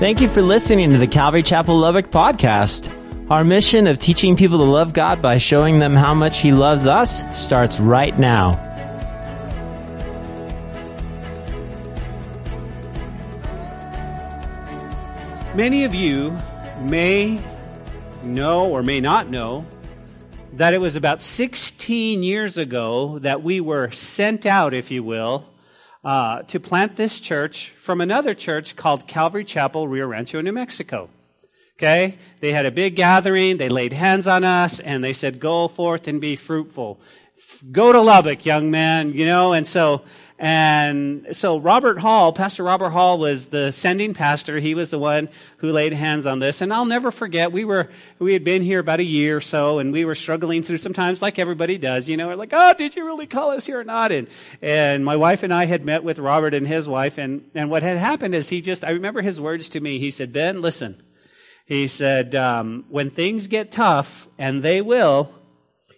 Thank 0.00 0.22
you 0.22 0.30
for 0.30 0.40
listening 0.40 0.92
to 0.92 0.96
the 0.96 1.06
Calvary 1.06 1.42
Chapel 1.42 1.76
Lubbock 1.76 2.10
podcast. 2.10 2.90
Our 3.30 3.44
mission 3.44 3.86
of 3.86 3.98
teaching 3.98 4.34
people 4.34 4.56
to 4.56 4.64
love 4.64 4.94
God 4.94 5.20
by 5.20 5.36
showing 5.36 5.78
them 5.78 5.94
how 5.94 6.14
much 6.14 6.40
He 6.40 6.52
loves 6.52 6.86
us 6.86 7.22
starts 7.38 7.78
right 7.78 8.18
now. 8.18 8.52
Many 15.54 15.84
of 15.84 15.94
you 15.94 16.34
may 16.80 17.38
know 18.22 18.70
or 18.70 18.82
may 18.82 19.02
not 19.02 19.28
know 19.28 19.66
that 20.54 20.72
it 20.72 20.80
was 20.80 20.96
about 20.96 21.20
16 21.20 22.22
years 22.22 22.56
ago 22.56 23.18
that 23.18 23.42
we 23.42 23.60
were 23.60 23.90
sent 23.90 24.46
out, 24.46 24.72
if 24.72 24.90
you 24.90 25.02
will, 25.02 25.49
uh, 26.02 26.42
to 26.42 26.58
plant 26.60 26.96
this 26.96 27.20
church 27.20 27.70
from 27.78 28.00
another 28.00 28.34
church 28.34 28.76
called 28.76 29.06
Calvary 29.06 29.44
Chapel, 29.44 29.86
Rio 29.86 30.06
Rancho, 30.06 30.40
New 30.40 30.52
Mexico. 30.52 31.10
Okay? 31.78 32.18
They 32.40 32.52
had 32.52 32.66
a 32.66 32.70
big 32.70 32.96
gathering, 32.96 33.56
they 33.56 33.68
laid 33.68 33.92
hands 33.92 34.26
on 34.26 34.44
us, 34.44 34.80
and 34.80 35.02
they 35.02 35.12
said, 35.12 35.40
Go 35.40 35.68
forth 35.68 36.08
and 36.08 36.20
be 36.20 36.36
fruitful. 36.36 37.00
Go 37.72 37.92
to 37.92 38.00
Lubbock, 38.00 38.44
young 38.44 38.70
man, 38.70 39.12
you 39.12 39.24
know, 39.24 39.52
and 39.54 39.66
so 39.66 40.02
and 40.42 41.26
so 41.32 41.60
Robert 41.60 41.98
Hall, 41.98 42.32
Pastor 42.32 42.62
Robert 42.62 42.88
Hall 42.88 43.18
was 43.18 43.48
the 43.48 43.72
sending 43.72 44.14
pastor. 44.14 44.58
He 44.58 44.74
was 44.74 44.88
the 44.88 44.98
one 44.98 45.28
who 45.58 45.70
laid 45.70 45.92
hands 45.92 46.24
on 46.24 46.38
this. 46.38 46.62
And 46.62 46.72
I'll 46.72 46.86
never 46.86 47.10
forget, 47.10 47.52
we 47.52 47.66
were, 47.66 47.90
we 48.18 48.32
had 48.32 48.42
been 48.42 48.62
here 48.62 48.78
about 48.78 49.00
a 49.00 49.04
year 49.04 49.36
or 49.36 49.40
so 49.42 49.80
and 49.80 49.92
we 49.92 50.06
were 50.06 50.14
struggling 50.14 50.62
through 50.62 50.78
sometimes 50.78 51.20
like 51.20 51.38
everybody 51.38 51.76
does, 51.76 52.08
you 52.08 52.16
know, 52.16 52.26
we're 52.26 52.36
like, 52.36 52.54
oh, 52.54 52.72
did 52.72 52.96
you 52.96 53.04
really 53.04 53.26
call 53.26 53.50
us 53.50 53.66
here 53.66 53.80
or 53.80 53.84
not? 53.84 54.12
And, 54.12 54.28
and 54.62 55.04
my 55.04 55.14
wife 55.14 55.42
and 55.42 55.52
I 55.52 55.66
had 55.66 55.84
met 55.84 56.04
with 56.04 56.18
Robert 56.18 56.54
and 56.54 56.66
his 56.66 56.88
wife 56.88 57.18
and, 57.18 57.44
and 57.54 57.68
what 57.68 57.82
had 57.82 57.98
happened 57.98 58.34
is 58.34 58.48
he 58.48 58.62
just, 58.62 58.82
I 58.82 58.92
remember 58.92 59.20
his 59.20 59.42
words 59.42 59.68
to 59.70 59.80
me. 59.80 59.98
He 59.98 60.10
said, 60.10 60.32
Ben, 60.32 60.62
listen. 60.62 61.02
He 61.66 61.86
said, 61.86 62.34
um, 62.34 62.86
when 62.88 63.10
things 63.10 63.46
get 63.46 63.70
tough, 63.70 64.26
and 64.38 64.60
they 64.60 64.80
will, 64.80 65.32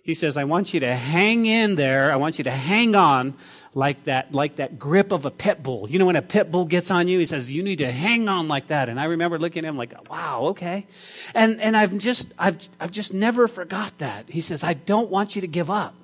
he 0.03 0.13
says, 0.15 0.37
I 0.37 0.45
want 0.45 0.75
you 0.75 0.81
to 0.81 0.95
hang 0.95 1.47
in 1.47 1.77
there. 1.77 2.13
I 2.13 2.17
want 2.17 2.37
you 2.37 2.45
to 2.45 2.51
hang 2.51 2.95
on 2.97 3.35
like 3.75 4.05
that, 4.05 4.33
like 4.33 4.57
that 4.57 4.79
grip 4.79 5.13
of 5.13 5.25
a 5.25 5.31
pit 5.31 5.63
bull. 5.63 5.89
You 5.89 5.99
know, 5.99 6.07
when 6.07 6.17
a 6.17 6.23
pit 6.23 6.51
bull 6.51 6.65
gets 6.65 6.91
on 6.91 7.09
you, 7.09 7.19
he 7.19 7.27
says, 7.27 7.51
you 7.51 7.63
need 7.63 7.77
to 7.77 7.91
hang 7.91 8.29
on 8.29 8.49
like 8.49 8.67
that. 8.69 8.89
And 8.89 9.01
I 9.01 9.05
remember 9.05 9.39
looking 9.39 9.65
at 9.65 9.69
him 9.69 9.77
like, 9.77 10.11
wow, 10.11 10.47
okay. 10.49 10.87
And, 11.35 11.61
and 11.61 11.77
I've 11.77 11.97
just, 11.99 12.33
I've, 12.39 12.69
I've 12.79 12.91
just 12.91 13.15
never 13.15 13.49
forgot 13.49 13.97
that. 13.99 14.29
He 14.29 14.41
says, 14.41 14.63
I 14.63 14.75
don't 14.75 15.11
want 15.11 15.35
you 15.35 15.41
to 15.43 15.49
give 15.49 15.71
up. 15.71 15.95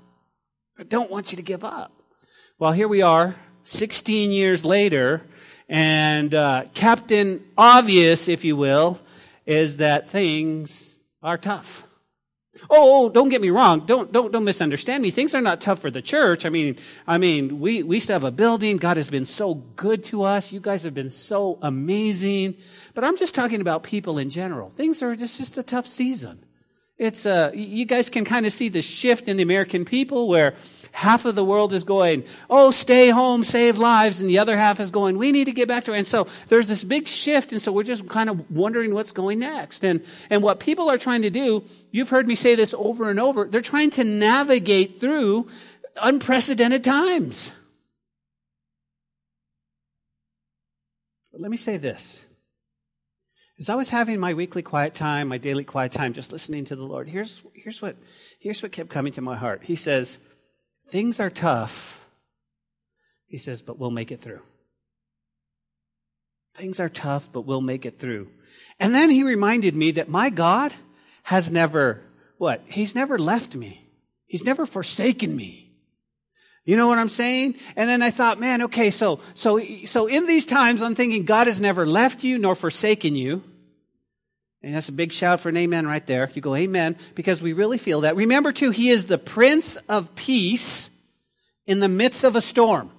I 0.79 0.85
don't 0.85 1.11
want 1.11 1.33
you 1.33 1.37
to 1.37 1.43
give 1.43 1.65
up. 1.65 1.93
Well, 2.59 2.73
here 2.73 2.89
we 2.89 3.03
are, 3.03 3.37
16 3.65 4.33
years 4.33 4.65
later, 4.65 5.23
and 5.69 6.35
uh, 6.35 6.65
Captain 6.73 7.45
Obvious, 7.57 8.29
if 8.29 8.45
you 8.45 8.57
will, 8.57 8.99
is 9.45 9.79
that 9.79 10.09
things 10.09 10.99
are 11.23 11.37
tough. 11.37 11.88
Oh, 12.71 13.07
oh, 13.07 13.09
don't 13.09 13.29
get 13.29 13.41
me 13.41 13.51
wrong. 13.51 13.87
Don't, 13.87 14.13
don't, 14.13 14.33
don't 14.33 14.45
misunderstand 14.45 15.03
me. 15.03 15.11
Things 15.11 15.35
are 15.35 15.41
not 15.41 15.61
tough 15.61 15.79
for 15.81 15.91
the 15.91 16.03
church. 16.03 16.45
I 16.45 16.51
mean, 16.51 16.77
I 17.07 17.19
mean, 17.19 17.61
we, 17.61 17.83
we 17.83 18.01
still 18.01 18.15
have 18.15 18.25
a 18.25 18.31
building. 18.31 18.77
God 18.77 18.97
has 18.97 19.11
been 19.11 19.25
so 19.25 19.55
good 19.55 20.05
to 20.05 20.23
us. 20.23 20.53
You 20.53 20.61
guys 20.61 20.83
have 20.83 20.95
been 20.95 21.11
so 21.11 21.59
amazing. 21.63 22.57
But 22.95 23.05
I'm 23.05 23.17
just 23.17 23.35
talking 23.35 23.61
about 23.61 23.83
people 23.83 24.19
in 24.19 24.31
general. 24.31 24.71
Things 24.71 25.03
are 25.03 25.15
just, 25.15 25.39
just 25.39 25.59
a 25.59 25.63
tough 25.63 25.87
season. 25.87 26.45
It's, 26.99 27.27
uh, 27.27 27.53
you 27.55 27.85
guys 27.85 28.11
can 28.11 28.25
kind 28.25 28.45
of 28.45 28.53
see 28.53 28.69
the 28.69 28.83
shift 28.83 29.29
in 29.29 29.37
the 29.37 29.43
American 29.45 29.85
people 29.85 30.27
where 30.27 30.55
half 30.99 31.25
of 31.25 31.37
the 31.37 31.45
world 31.45 31.73
is 31.73 31.85
going, 31.85 32.25
oh, 32.51 32.73
stay 32.73 33.09
home, 33.09 33.45
save 33.45 33.79
lives, 33.79 34.21
and 34.21 34.29
the 34.29 34.41
other 34.41 34.59
half 34.59 34.81
is 34.81 34.91
going, 34.91 35.17
we 35.17 35.31
need 35.31 35.45
to 35.45 35.53
get 35.53 35.69
back 35.69 35.85
to 35.85 35.93
it. 35.93 35.99
And 35.99 36.07
so 36.07 36.27
there's 36.49 36.67
this 36.67 36.83
big 36.83 37.07
shift, 37.07 37.53
and 37.53 37.63
so 37.63 37.71
we're 37.71 37.85
just 37.85 38.09
kind 38.09 38.29
of 38.29 38.51
wondering 38.51 38.93
what's 38.93 39.13
going 39.13 39.39
next. 39.39 39.85
And, 39.85 40.05
and 40.29 40.43
what 40.43 40.59
people 40.59 40.91
are 40.91 40.99
trying 40.99 41.23
to 41.23 41.31
do, 41.31 41.63
you've 41.93 42.09
heard 42.09 42.27
me 42.27 42.35
say 42.35 42.57
this 42.57 42.75
over 42.77 43.11
and 43.11 43.21
over, 43.21 43.45
they're 43.45 43.61
trying 43.61 43.91
to 43.91 44.03
navigate 44.03 45.01
through 45.01 45.49
unprecedented 46.03 46.83
times. 46.83 47.53
But 51.31 51.41
let 51.41 51.51
me 51.53 51.59
say 51.59 51.77
this. 51.77 52.25
As 53.61 53.69
I 53.69 53.77
was 53.77 53.89
having 53.89 54.19
my 54.19 54.35
weekly 54.35 54.63
quiet 54.63 54.95
time, 54.95 55.29
my 55.29 55.39
daily 55.39 55.63
quiet 55.63 55.93
time, 55.93 56.13
just 56.13 56.33
listening 56.33 56.65
to 56.65 56.77
the 56.77 56.85
Lord, 56.85 57.09
here's, 57.09 57.41
here's, 57.55 57.81
what, 57.81 57.95
here's 58.41 58.65
what 58.65 58.73
kept 58.73 58.91
coming 58.91 59.13
to 59.13 59.21
my 59.21 59.37
heart. 59.37 59.63
He 59.63 59.77
says, 59.77 60.19
Things 60.89 61.21
are 61.21 61.31
tough. 61.31 62.07
He 63.27 63.39
says, 63.39 63.61
but 63.61 63.79
we'll 63.79 63.91
make 63.91 64.11
it 64.11 64.21
through. 64.21 64.41
Things 66.55 66.81
are 66.81 66.89
tough, 66.89 67.31
but 67.33 67.43
we'll 67.43 67.61
make 67.61 67.85
it 67.87 67.99
through. 67.99 68.29
And 68.81 68.95
then 68.95 69.11
he 69.11 69.23
reminded 69.23 69.77
me 69.77 69.93
that 69.93 70.09
my 70.09 70.31
God 70.31 70.73
has 71.25 71.53
never, 71.53 72.03
what? 72.39 72.63
He's 72.67 72.95
never 72.95 73.19
left 73.19 73.55
me. 73.55 73.87
He's 74.27 74.45
never 74.45 74.67
forsaken 74.67 75.37
me. 75.37 75.73
You 76.65 76.77
know 76.77 76.87
what 76.87 76.99
I'm 76.99 77.09
saying? 77.09 77.57
And 77.77 77.89
then 77.89 78.03
I 78.03 78.11
thought, 78.11 78.41
man, 78.41 78.63
okay, 78.63 78.91
so, 78.91 79.21
so, 79.35 79.61
so 79.85 80.07
in 80.07 80.27
these 80.27 80.45
times, 80.45 80.83
I'm 80.83 80.95
thinking 80.95 81.25
God 81.25 81.47
has 81.47 81.61
never 81.61 81.87
left 81.87 82.25
you 82.25 82.39
nor 82.39 82.55
forsaken 82.55 83.15
you. 83.15 83.43
And 84.63 84.75
that's 84.75 84.89
a 84.89 84.93
big 84.93 85.13
shout 85.13 85.41
for 85.41 85.49
an 85.49 85.57
amen 85.57 85.87
right 85.87 86.05
there. 86.07 86.31
You 86.35 86.43
go, 86.43 86.55
amen, 86.55 86.97
because 87.15 87.41
we 87.41 87.53
really 87.53 87.79
feel 87.79 88.01
that. 88.01 88.17
Remember, 88.17 88.53
too, 88.53 88.71
he 88.71 88.91
is 88.91 89.07
the 89.07 89.19
Prince 89.19 89.77
of 89.89 90.15
Peace 90.15 90.91
in 91.67 91.81
the 91.81 91.89
midst 91.89 92.25
of 92.25 92.35
a 92.35 92.41
storm. 92.41 92.91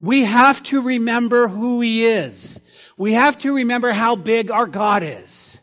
We 0.00 0.24
have 0.24 0.62
to 0.64 0.80
remember 0.80 1.48
who 1.48 1.80
he 1.80 2.04
is. 2.04 2.60
We 2.96 3.12
have 3.12 3.38
to 3.38 3.54
remember 3.54 3.92
how 3.92 4.16
big 4.16 4.50
our 4.50 4.66
God 4.66 5.02
is. 5.04 5.57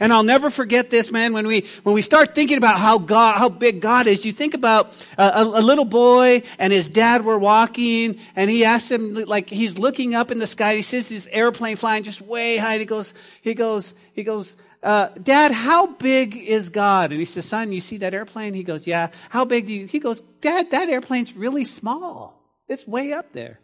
And 0.00 0.14
I'll 0.14 0.22
never 0.22 0.48
forget 0.48 0.88
this, 0.88 1.12
man, 1.12 1.34
when 1.34 1.46
we, 1.46 1.66
when 1.82 1.94
we 1.94 2.00
start 2.00 2.34
thinking 2.34 2.56
about 2.56 2.78
how 2.78 2.96
God, 2.96 3.36
how 3.36 3.50
big 3.50 3.82
God 3.82 4.06
is, 4.06 4.24
you 4.24 4.32
think 4.32 4.54
about 4.54 4.94
a, 5.18 5.42
a, 5.42 5.60
little 5.60 5.84
boy 5.84 6.42
and 6.58 6.72
his 6.72 6.88
dad 6.88 7.22
were 7.22 7.38
walking 7.38 8.18
and 8.34 8.50
he 8.50 8.64
asked 8.64 8.90
him, 8.90 9.12
like, 9.12 9.50
he's 9.50 9.78
looking 9.78 10.14
up 10.14 10.30
in 10.30 10.38
the 10.38 10.46
sky. 10.46 10.74
He 10.74 10.82
sees 10.82 11.10
this 11.10 11.28
airplane 11.30 11.76
flying 11.76 12.02
just 12.02 12.22
way 12.22 12.56
high. 12.56 12.78
he 12.78 12.86
goes, 12.86 13.12
he 13.42 13.52
goes, 13.52 13.94
he 14.14 14.24
goes, 14.24 14.56
uh, 14.82 15.08
Dad, 15.22 15.52
how 15.52 15.88
big 15.88 16.34
is 16.34 16.70
God? 16.70 17.10
And 17.10 17.20
he 17.20 17.26
says, 17.26 17.44
Son, 17.44 17.70
you 17.70 17.82
see 17.82 17.98
that 17.98 18.14
airplane? 18.14 18.54
He 18.54 18.62
goes, 18.62 18.86
Yeah. 18.86 19.10
How 19.28 19.44
big 19.44 19.66
do 19.66 19.74
you? 19.74 19.86
He 19.86 19.98
goes, 19.98 20.20
Dad, 20.40 20.70
that 20.70 20.88
airplane's 20.88 21.36
really 21.36 21.66
small. 21.66 22.42
It's 22.66 22.86
way 22.86 23.12
up 23.12 23.34
there. 23.34 23.60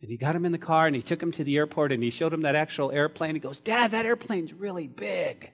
And 0.00 0.10
he 0.10 0.16
got 0.16 0.34
him 0.34 0.46
in 0.46 0.52
the 0.52 0.58
car 0.58 0.86
and 0.86 0.96
he 0.96 1.02
took 1.02 1.22
him 1.22 1.32
to 1.32 1.44
the 1.44 1.56
airport 1.56 1.92
and 1.92 2.02
he 2.02 2.10
showed 2.10 2.32
him 2.32 2.42
that 2.42 2.54
actual 2.54 2.90
airplane. 2.90 3.34
He 3.34 3.40
goes, 3.40 3.58
Dad, 3.58 3.90
that 3.90 4.06
airplane's 4.06 4.54
really 4.54 4.86
big. 4.86 5.52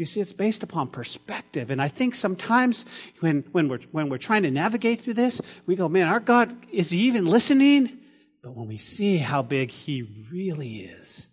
You 0.00 0.06
see, 0.06 0.22
it's 0.22 0.32
based 0.32 0.62
upon 0.62 0.88
perspective. 0.88 1.70
And 1.70 1.80
I 1.80 1.88
think 1.88 2.14
sometimes 2.14 2.86
when, 3.20 3.44
when, 3.52 3.68
we're, 3.68 3.80
when 3.92 4.08
we're 4.08 4.16
trying 4.16 4.44
to 4.44 4.50
navigate 4.50 5.02
through 5.02 5.12
this, 5.12 5.42
we 5.66 5.76
go, 5.76 5.90
man, 5.90 6.08
our 6.08 6.20
God, 6.20 6.56
is 6.72 6.88
he 6.88 7.00
even 7.00 7.26
listening? 7.26 7.98
But 8.42 8.56
when 8.56 8.66
we 8.66 8.78
see 8.78 9.18
how 9.18 9.42
big 9.42 9.70
he 9.70 10.24
really 10.32 10.84
is, 10.84 11.28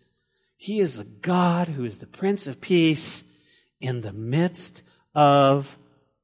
he 0.57 0.81
is 0.81 0.99
a 0.99 1.05
God 1.05 1.69
who 1.69 1.85
is 1.85 1.99
the 1.99 2.07
Prince 2.07 2.45
of 2.45 2.59
Peace 2.59 3.23
in 3.79 4.01
the 4.01 4.11
midst 4.11 4.83
of 5.15 5.77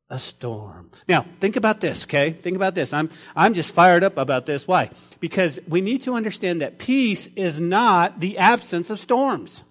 a 0.10 0.20
storm. 0.20 0.92
Now, 1.08 1.26
think 1.40 1.56
about 1.56 1.80
this, 1.80 2.04
okay? 2.04 2.32
Think 2.32 2.58
about 2.58 2.76
this. 2.76 2.92
I'm, 2.92 3.10
I'm 3.38 3.54
just 3.54 3.72
fired 3.72 4.04
up 4.04 4.18
about 4.18 4.46
this. 4.46 4.68
Why? 4.68 4.90
Because 5.22 5.62
we 5.66 5.80
need 5.80 6.02
to 6.02 6.16
understand 6.16 6.62
that 6.62 6.78
peace 6.78 7.28
is 7.38 7.62
not 7.62 8.20
the 8.20 8.38
absence 8.38 8.90
of 8.90 9.00
storms. 9.00 9.64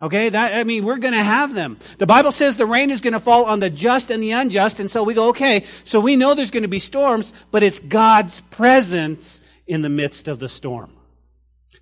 Okay, 0.00 0.28
that, 0.28 0.54
I 0.54 0.62
mean, 0.62 0.84
we're 0.84 0.98
gonna 0.98 1.22
have 1.22 1.54
them. 1.54 1.78
The 1.98 2.06
Bible 2.06 2.30
says 2.30 2.56
the 2.56 2.66
rain 2.66 2.90
is 2.90 3.00
gonna 3.00 3.18
fall 3.18 3.46
on 3.46 3.58
the 3.58 3.68
just 3.68 4.10
and 4.10 4.22
the 4.22 4.30
unjust, 4.30 4.78
and 4.78 4.88
so 4.88 5.02
we 5.02 5.14
go, 5.14 5.30
okay, 5.30 5.64
so 5.82 5.98
we 5.98 6.14
know 6.14 6.34
there's 6.34 6.52
gonna 6.52 6.68
be 6.68 6.78
storms, 6.78 7.32
but 7.50 7.64
it's 7.64 7.80
God's 7.80 8.40
presence 8.42 9.40
in 9.66 9.82
the 9.82 9.88
midst 9.88 10.28
of 10.28 10.38
the 10.38 10.48
storm. 10.48 10.92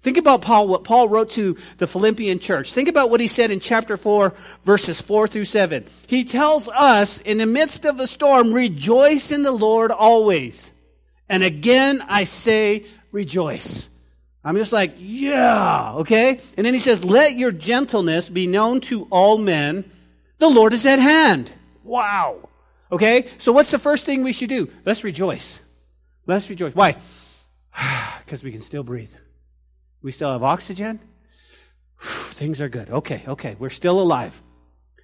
Think 0.02 0.16
about 0.16 0.40
Paul, 0.40 0.68
what 0.68 0.84
Paul 0.84 1.08
wrote 1.08 1.30
to 1.32 1.56
the 1.78 1.86
Philippian 1.86 2.38
church. 2.38 2.72
Think 2.72 2.88
about 2.88 3.10
what 3.10 3.20
he 3.20 3.28
said 3.28 3.50
in 3.50 3.60
chapter 3.60 3.96
4, 3.96 4.32
verses 4.64 5.00
4 5.00 5.26
through 5.26 5.46
7. 5.46 5.84
He 6.06 6.24
tells 6.24 6.68
us, 6.68 7.18
in 7.18 7.38
the 7.38 7.46
midst 7.46 7.84
of 7.84 7.96
the 7.96 8.06
storm, 8.06 8.52
rejoice 8.52 9.32
in 9.32 9.42
the 9.42 9.52
Lord 9.52 9.90
always. 9.90 10.70
And 11.28 11.42
again, 11.42 12.02
I 12.06 12.24
say, 12.24 12.86
rejoice. 13.10 13.90
I'm 14.46 14.54
just 14.54 14.72
like, 14.72 14.94
yeah, 14.98 15.94
okay? 15.94 16.38
And 16.56 16.64
then 16.64 16.72
he 16.72 16.78
says, 16.78 17.02
let 17.02 17.34
your 17.34 17.50
gentleness 17.50 18.28
be 18.28 18.46
known 18.46 18.80
to 18.82 19.08
all 19.10 19.38
men. 19.38 19.90
The 20.38 20.48
Lord 20.48 20.72
is 20.72 20.86
at 20.86 21.00
hand. 21.00 21.52
Wow. 21.82 22.48
Okay? 22.92 23.26
So 23.38 23.50
what's 23.50 23.72
the 23.72 23.80
first 23.80 24.06
thing 24.06 24.22
we 24.22 24.32
should 24.32 24.48
do? 24.48 24.70
Let's 24.84 25.02
rejoice. 25.02 25.58
Let's 26.26 26.48
rejoice. 26.48 26.74
Why? 26.74 26.96
Because 28.24 28.42
we 28.42 28.50
can 28.50 28.60
still 28.60 28.82
breathe. 28.82 29.14
We 30.02 30.10
still 30.10 30.32
have 30.32 30.42
oxygen. 30.42 30.98
Things 32.00 32.60
are 32.60 32.68
good. 32.68 32.90
Okay, 32.90 33.22
okay. 33.26 33.56
We're 33.58 33.70
still 33.70 34.00
alive. 34.00 34.40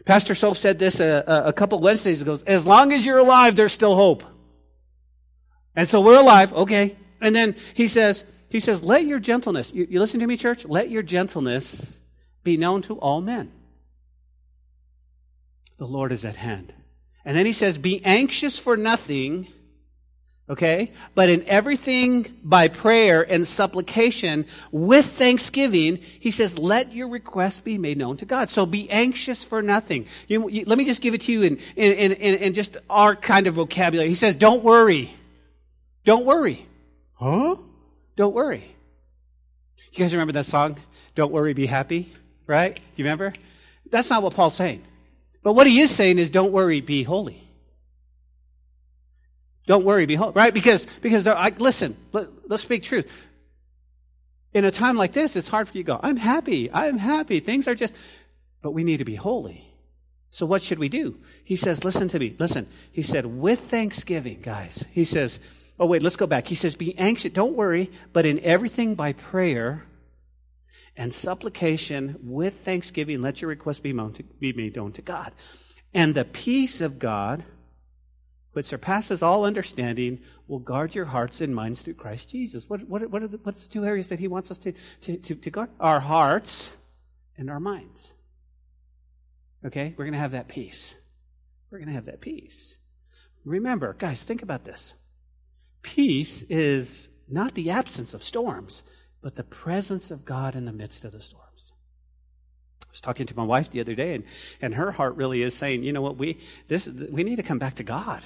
Pastor 0.04 0.34
Soph 0.34 0.56
said 0.56 0.80
this 0.80 0.98
a, 0.98 1.24
a, 1.26 1.42
a 1.48 1.52
couple 1.52 1.80
Wednesdays 1.80 2.20
ago. 2.20 2.36
As 2.46 2.66
long 2.66 2.92
as 2.92 3.06
you're 3.06 3.18
alive, 3.18 3.54
there's 3.54 3.72
still 3.72 3.94
hope. 3.94 4.24
And 5.76 5.88
so 5.88 6.00
we're 6.00 6.18
alive. 6.18 6.52
Okay. 6.52 6.96
And 7.20 7.34
then 7.34 7.54
he 7.74 7.86
says, 7.86 8.24
he 8.52 8.60
says, 8.60 8.84
let 8.84 9.06
your 9.06 9.18
gentleness, 9.18 9.72
you, 9.72 9.86
you 9.88 9.98
listen 9.98 10.20
to 10.20 10.26
me, 10.26 10.36
church? 10.36 10.66
Let 10.66 10.90
your 10.90 11.02
gentleness 11.02 11.98
be 12.44 12.58
known 12.58 12.82
to 12.82 12.98
all 12.98 13.22
men. 13.22 13.50
The 15.78 15.86
Lord 15.86 16.12
is 16.12 16.26
at 16.26 16.36
hand. 16.36 16.74
And 17.24 17.34
then 17.34 17.46
he 17.46 17.54
says, 17.54 17.78
Be 17.78 18.04
anxious 18.04 18.58
for 18.58 18.76
nothing, 18.76 19.48
okay? 20.50 20.92
But 21.14 21.30
in 21.30 21.44
everything 21.46 22.26
by 22.44 22.68
prayer 22.68 23.22
and 23.22 23.46
supplication 23.46 24.44
with 24.70 25.06
thanksgiving, 25.06 25.96
he 25.96 26.30
says, 26.30 26.58
Let 26.58 26.92
your 26.92 27.08
requests 27.08 27.60
be 27.60 27.78
made 27.78 27.96
known 27.96 28.18
to 28.18 28.26
God. 28.26 28.50
So 28.50 28.66
be 28.66 28.90
anxious 28.90 29.44
for 29.44 29.62
nothing. 29.62 30.06
You, 30.28 30.50
you, 30.50 30.64
let 30.66 30.76
me 30.76 30.84
just 30.84 31.00
give 31.00 31.14
it 31.14 31.22
to 31.22 31.32
you 31.32 31.42
in, 31.42 31.56
in, 31.76 32.12
in, 32.12 32.34
in 32.36 32.54
just 32.54 32.76
our 32.90 33.16
kind 33.16 33.46
of 33.46 33.54
vocabulary. 33.54 34.08
He 34.08 34.14
says, 34.14 34.36
Don't 34.36 34.62
worry. 34.62 35.10
Don't 36.04 36.26
worry. 36.26 36.66
Huh? 37.14 37.56
Don't 38.16 38.34
worry. 38.34 38.74
You 39.92 39.98
guys 39.98 40.12
remember 40.12 40.32
that 40.34 40.46
song? 40.46 40.76
Don't 41.14 41.32
worry, 41.32 41.52
be 41.54 41.66
happy? 41.66 42.12
Right? 42.46 42.74
Do 42.74 42.82
you 42.96 43.04
remember? 43.04 43.32
That's 43.90 44.10
not 44.10 44.22
what 44.22 44.34
Paul's 44.34 44.54
saying. 44.54 44.82
But 45.42 45.54
what 45.54 45.66
he 45.66 45.80
is 45.80 45.90
saying 45.90 46.18
is 46.18 46.30
don't 46.30 46.52
worry, 46.52 46.80
be 46.80 47.02
holy. 47.02 47.42
Don't 49.66 49.84
worry, 49.84 50.06
be 50.06 50.14
holy. 50.14 50.32
Right? 50.32 50.52
Because, 50.52 50.86
because 51.00 51.26
I, 51.26 51.52
listen, 51.58 51.96
let, 52.12 52.28
let's 52.48 52.62
speak 52.62 52.82
truth. 52.82 53.10
In 54.54 54.64
a 54.64 54.70
time 54.70 54.96
like 54.96 55.12
this, 55.12 55.36
it's 55.36 55.48
hard 55.48 55.68
for 55.68 55.76
you 55.76 55.84
to 55.84 55.86
go, 55.86 56.00
I'm 56.02 56.16
happy, 56.16 56.70
I'm 56.70 56.98
happy, 56.98 57.40
things 57.40 57.66
are 57.68 57.74
just, 57.74 57.94
but 58.60 58.72
we 58.72 58.84
need 58.84 58.98
to 58.98 59.04
be 59.04 59.14
holy. 59.14 59.66
So 60.30 60.46
what 60.46 60.62
should 60.62 60.78
we 60.78 60.88
do? 60.88 61.18
He 61.44 61.56
says, 61.56 61.84
listen 61.84 62.08
to 62.08 62.18
me, 62.18 62.34
listen. 62.38 62.66
He 62.90 63.02
said, 63.02 63.26
with 63.26 63.60
thanksgiving, 63.60 64.40
guys. 64.42 64.84
He 64.90 65.04
says, 65.04 65.40
oh 65.82 65.86
wait, 65.86 66.00
let's 66.00 66.14
go 66.14 66.28
back. 66.28 66.46
He 66.46 66.54
says, 66.54 66.76
be 66.76 66.96
anxious, 66.96 67.32
don't 67.32 67.56
worry, 67.56 67.90
but 68.12 68.24
in 68.24 68.38
everything 68.40 68.94
by 68.94 69.14
prayer 69.14 69.84
and 70.96 71.12
supplication 71.12 72.16
with 72.22 72.54
thanksgiving, 72.54 73.20
let 73.20 73.42
your 73.42 73.48
requests 73.48 73.80
be, 73.80 73.92
made 73.92 74.76
known 74.76 74.92
to 74.92 75.02
God. 75.02 75.32
And 75.92 76.14
the 76.14 76.24
peace 76.24 76.80
of 76.80 77.00
God, 77.00 77.42
which 78.52 78.66
surpasses 78.66 79.24
all 79.24 79.44
understanding, 79.44 80.20
will 80.46 80.60
guard 80.60 80.94
your 80.94 81.06
hearts 81.06 81.40
and 81.40 81.52
minds 81.52 81.82
through 81.82 81.94
Christ 81.94 82.30
Jesus. 82.30 82.70
What, 82.70 82.88
what, 82.88 83.10
what 83.10 83.24
are 83.24 83.28
the, 83.28 83.40
what's 83.42 83.64
the 83.64 83.72
two 83.72 83.84
areas 83.84 84.08
that 84.10 84.20
he 84.20 84.28
wants 84.28 84.52
us 84.52 84.58
to, 84.60 84.74
to, 85.00 85.16
to, 85.16 85.34
to 85.34 85.50
guard? 85.50 85.70
Our 85.80 85.98
hearts 85.98 86.70
and 87.36 87.50
our 87.50 87.60
minds. 87.60 88.12
Okay? 89.66 89.94
We're 89.96 90.04
going 90.04 90.12
to 90.12 90.20
have 90.20 90.30
that 90.30 90.46
peace. 90.46 90.94
We're 91.72 91.78
going 91.78 91.88
to 91.88 91.94
have 91.94 92.06
that 92.06 92.20
peace. 92.20 92.78
Remember, 93.44 93.94
guys, 93.98 94.22
think 94.22 94.42
about 94.42 94.64
this. 94.64 94.94
Peace 95.82 96.42
is 96.44 97.10
not 97.28 97.54
the 97.54 97.70
absence 97.70 98.14
of 98.14 98.22
storms 98.22 98.82
but 99.22 99.36
the 99.36 99.44
presence 99.44 100.10
of 100.10 100.24
God 100.24 100.56
in 100.56 100.64
the 100.66 100.72
midst 100.72 101.04
of 101.04 101.12
the 101.12 101.22
storms. 101.22 101.72
I 102.82 102.90
was 102.90 103.00
talking 103.00 103.24
to 103.26 103.36
my 103.36 103.44
wife 103.44 103.70
the 103.70 103.80
other 103.80 103.94
day, 103.94 104.16
and, 104.16 104.24
and 104.60 104.74
her 104.74 104.90
heart 104.90 105.16
really 105.16 105.42
is 105.42 105.54
saying, 105.54 105.84
you 105.84 105.92
know 105.92 106.02
what, 106.02 106.18
we, 106.18 106.38
this, 106.68 106.86
we 106.86 107.22
need 107.22 107.36
to 107.36 107.42
come 107.42 107.58
back 107.58 107.76
to 107.76 107.84
God. 107.84 108.22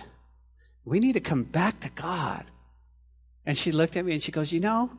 We 0.85 0.99
need 0.99 1.13
to 1.13 1.21
come 1.21 1.45
back 1.45 1.81
to 1.81 1.91
God. 1.91 2.47
And 3.45 3.57
she 3.57 3.71
looked 3.71 3.97
at 3.97 4.05
me 4.05 4.13
and 4.13 4.23
she 4.23 4.33
goes, 4.33 4.53
you 4.53 4.59
know, 4.59 4.91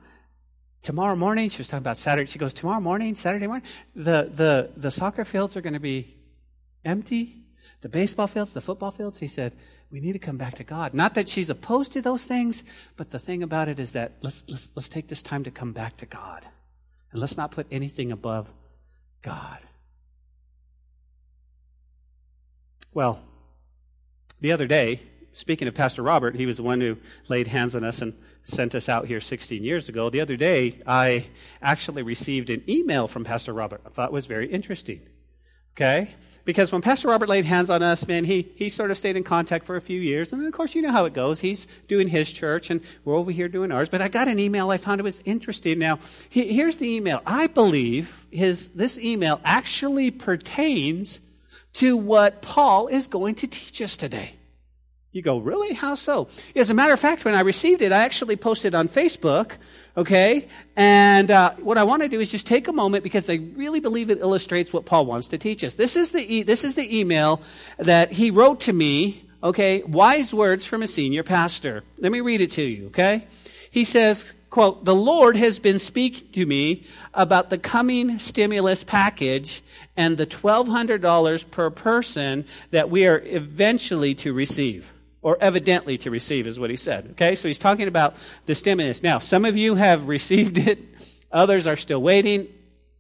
tomorrow 0.82 1.16
morning, 1.16 1.50
she 1.50 1.58
was 1.58 1.68
talking 1.68 1.84
about 1.84 1.98
Saturday, 1.98 2.30
she 2.30 2.40
goes, 2.40 2.54
tomorrow 2.54 2.80
morning, 2.80 3.16
Saturday 3.16 3.48
morning, 3.48 3.68
the, 3.96 4.30
the, 4.34 4.72
the 4.78 4.92
soccer 4.92 5.26
fields 5.26 5.58
are 5.58 5.62
going 5.62 5.74
to 5.74 5.80
be 5.80 6.16
empty. 6.86 7.44
The 7.82 7.90
baseball 7.90 8.28
fields, 8.28 8.54
the 8.54 8.62
football 8.62 8.92
fields. 8.92 9.20
He 9.20 9.28
said, 9.28 9.54
we 9.92 10.00
need 10.00 10.14
to 10.14 10.20
come 10.20 10.38
back 10.38 10.56
to 10.56 10.64
God. 10.64 10.94
Not 10.94 11.16
that 11.16 11.30
she's 11.30 11.50
opposed 11.50 11.94
to 11.94 12.02
those 12.02 12.26
things, 12.26 12.64
but 12.98 13.12
the 13.12 13.20
thing 13.20 13.42
about 13.44 13.70
it 13.70 13.80
is 13.80 13.94
that 13.94 14.14
let's, 14.22 14.44
let's, 14.50 14.72
let's 14.76 14.90
take 14.90 15.08
this 15.08 15.22
time 15.22 15.44
to 15.46 15.52
come 15.52 15.72
back 15.72 15.98
to 15.98 16.06
God. 16.06 16.46
And 17.12 17.22
let's 17.22 17.38
not 17.38 17.52
put 17.52 17.68
anything 17.72 18.12
above 18.12 18.48
God. 19.22 19.60
Well, 22.94 23.20
the 24.42 24.52
other 24.52 24.68
day, 24.68 25.00
speaking 25.32 25.68
of 25.68 25.74
Pastor 25.74 26.02
Robert, 26.02 26.36
he 26.36 26.46
was 26.46 26.58
the 26.58 26.64
one 26.64 26.82
who 26.82 26.98
laid 27.30 27.48
hands 27.48 27.76
on 27.76 27.84
us 27.84 28.02
and 28.02 28.14
sent 28.44 28.76
us 28.76 28.90
out 28.90 29.08
here 29.08 29.22
16 29.22 29.64
years 29.64 29.88
ago. 29.88 30.10
The 30.10 30.22
other 30.22 30.36
day, 30.36 30.82
I 30.86 31.28
actually 31.62 32.04
received 32.04 32.50
an 32.50 32.64
email 32.68 33.08
from 33.08 33.24
Pastor 33.24 33.54
Robert 33.54 33.82
I 33.86 33.90
thought 33.90 34.12
was 34.12 34.26
very 34.26 34.52
interesting. 34.52 35.02
Okay? 35.76 36.14
Because 36.48 36.72
when 36.72 36.82
Pastor 36.82 37.10
Robert 37.10 37.28
laid 37.28 37.44
hands 37.44 37.70
on 37.70 37.84
us, 37.84 38.08
man, 38.08 38.24
he, 38.24 38.50
he 38.56 38.70
sort 38.70 38.90
of 38.90 38.98
stayed 38.98 39.18
in 39.18 39.26
contact 39.26 39.66
for 39.66 39.76
a 39.76 39.82
few 39.82 40.00
years. 40.00 40.32
And 40.32 40.48
of 40.48 40.54
course, 40.54 40.76
you 40.76 40.82
know 40.82 40.94
how 40.94 41.04
it 41.04 41.12
goes. 41.12 41.42
He's 41.42 41.68
doing 41.90 42.08
his 42.08 42.32
church 42.32 42.70
and 42.70 42.80
we're 43.04 43.18
over 43.18 43.32
here 43.32 43.50
doing 43.50 43.70
ours. 43.70 43.90
But 43.90 44.02
I 44.02 44.08
got 44.08 44.30
an 44.30 44.40
email 44.40 44.72
I 44.72 44.78
found 44.78 45.02
it 45.02 45.04
was 45.04 45.22
interesting. 45.26 45.78
Now, 45.78 46.00
he, 46.30 46.54
here's 46.54 46.78
the 46.78 46.88
email. 46.90 47.22
I 47.26 47.48
believe 47.48 48.18
his, 48.32 48.70
this 48.70 48.98
email 48.98 49.42
actually 49.44 50.10
pertains 50.10 51.20
to 51.74 51.98
what 51.98 52.42
Paul 52.42 52.88
is 52.88 53.08
going 53.08 53.36
to 53.36 53.48
teach 53.48 53.82
us 53.82 53.98
today. 53.98 54.32
You 55.12 55.22
go, 55.22 55.40
really? 55.40 55.74
How 55.74 55.96
so? 55.96 56.30
As 56.56 56.70
a 56.70 56.74
matter 56.74 56.94
of 56.94 57.00
fact, 57.02 57.26
when 57.26 57.36
I 57.36 57.42
received 57.42 57.82
it, 57.82 57.92
I 57.92 58.06
actually 58.06 58.38
posted 58.38 58.74
on 58.74 58.88
Facebook, 58.88 59.52
okay? 59.98 60.48
And 60.76 61.32
uh, 61.32 61.54
what 61.56 61.78
I 61.78 61.84
want 61.84 62.04
to 62.04 62.08
do 62.08 62.20
is 62.20 62.30
just 62.32 62.46
take 62.46 62.68
a 62.68 62.74
moment 62.74 63.04
because 63.04 63.30
I 63.30 63.40
really 63.56 63.80
believe 63.80 64.10
it 64.12 64.20
illustrates 64.20 64.72
what 64.72 64.86
Paul 64.86 65.08
wants 65.08 65.30
to 65.30 65.38
teach 65.38 65.64
us. 65.64 65.76
This 65.76 65.96
is 65.96 66.12
the, 66.12 66.22
e- 66.22 66.44
this 66.44 66.64
is 66.64 66.76
the 66.76 66.98
email 66.98 67.42
that 67.78 68.12
he 68.12 68.30
wrote 68.30 68.62
to 68.62 68.74
me, 68.74 69.26
okay? 69.44 69.82
Wise 69.84 70.34
words 70.34 70.66
from 70.66 70.84
a 70.84 70.88
senior 70.88 71.24
pastor. 71.24 71.84
Let 71.98 72.12
me 72.12 72.22
read 72.22 72.42
it 72.42 72.52
to 72.52 72.62
you, 72.62 72.88
okay? 72.88 73.28
He 73.72 73.84
says, 73.84 74.32
quote, 74.52 74.86
the 74.86 74.96
Lord 74.96 75.36
has 75.36 75.58
been 75.58 75.80
speaking 75.80 76.32
to 76.34 76.46
me 76.46 76.86
about 77.14 77.50
the 77.50 77.58
coming 77.58 78.20
stimulus 78.20 78.84
package 78.84 79.64
and 79.98 80.16
the 80.16 80.28
$1,200 80.28 81.52
per 81.52 81.70
person 81.72 82.46
that 82.70 82.92
we 82.92 83.08
are 83.08 83.20
eventually 83.26 84.14
to 84.16 84.32
receive 84.32 84.94
or 85.22 85.38
evidently 85.42 85.98
to 86.00 86.12
receive 86.12 86.48
is 86.48 86.60
what 86.60 86.70
he 86.70 86.76
said. 86.76 87.10
Okay, 87.12 87.36
so 87.36 87.48
he's 87.48 87.60
talking 87.60 87.88
about 87.88 88.16
the 88.46 88.56
stimulus. 88.56 89.04
Now, 89.04 89.20
some 89.20 89.46
of 89.46 89.58
you 89.58 89.76
have 89.76 90.08
received 90.08 90.58
it, 90.58 90.80
others 91.32 91.68
are 91.68 91.78
still 91.78 92.02
waiting. 92.02 92.48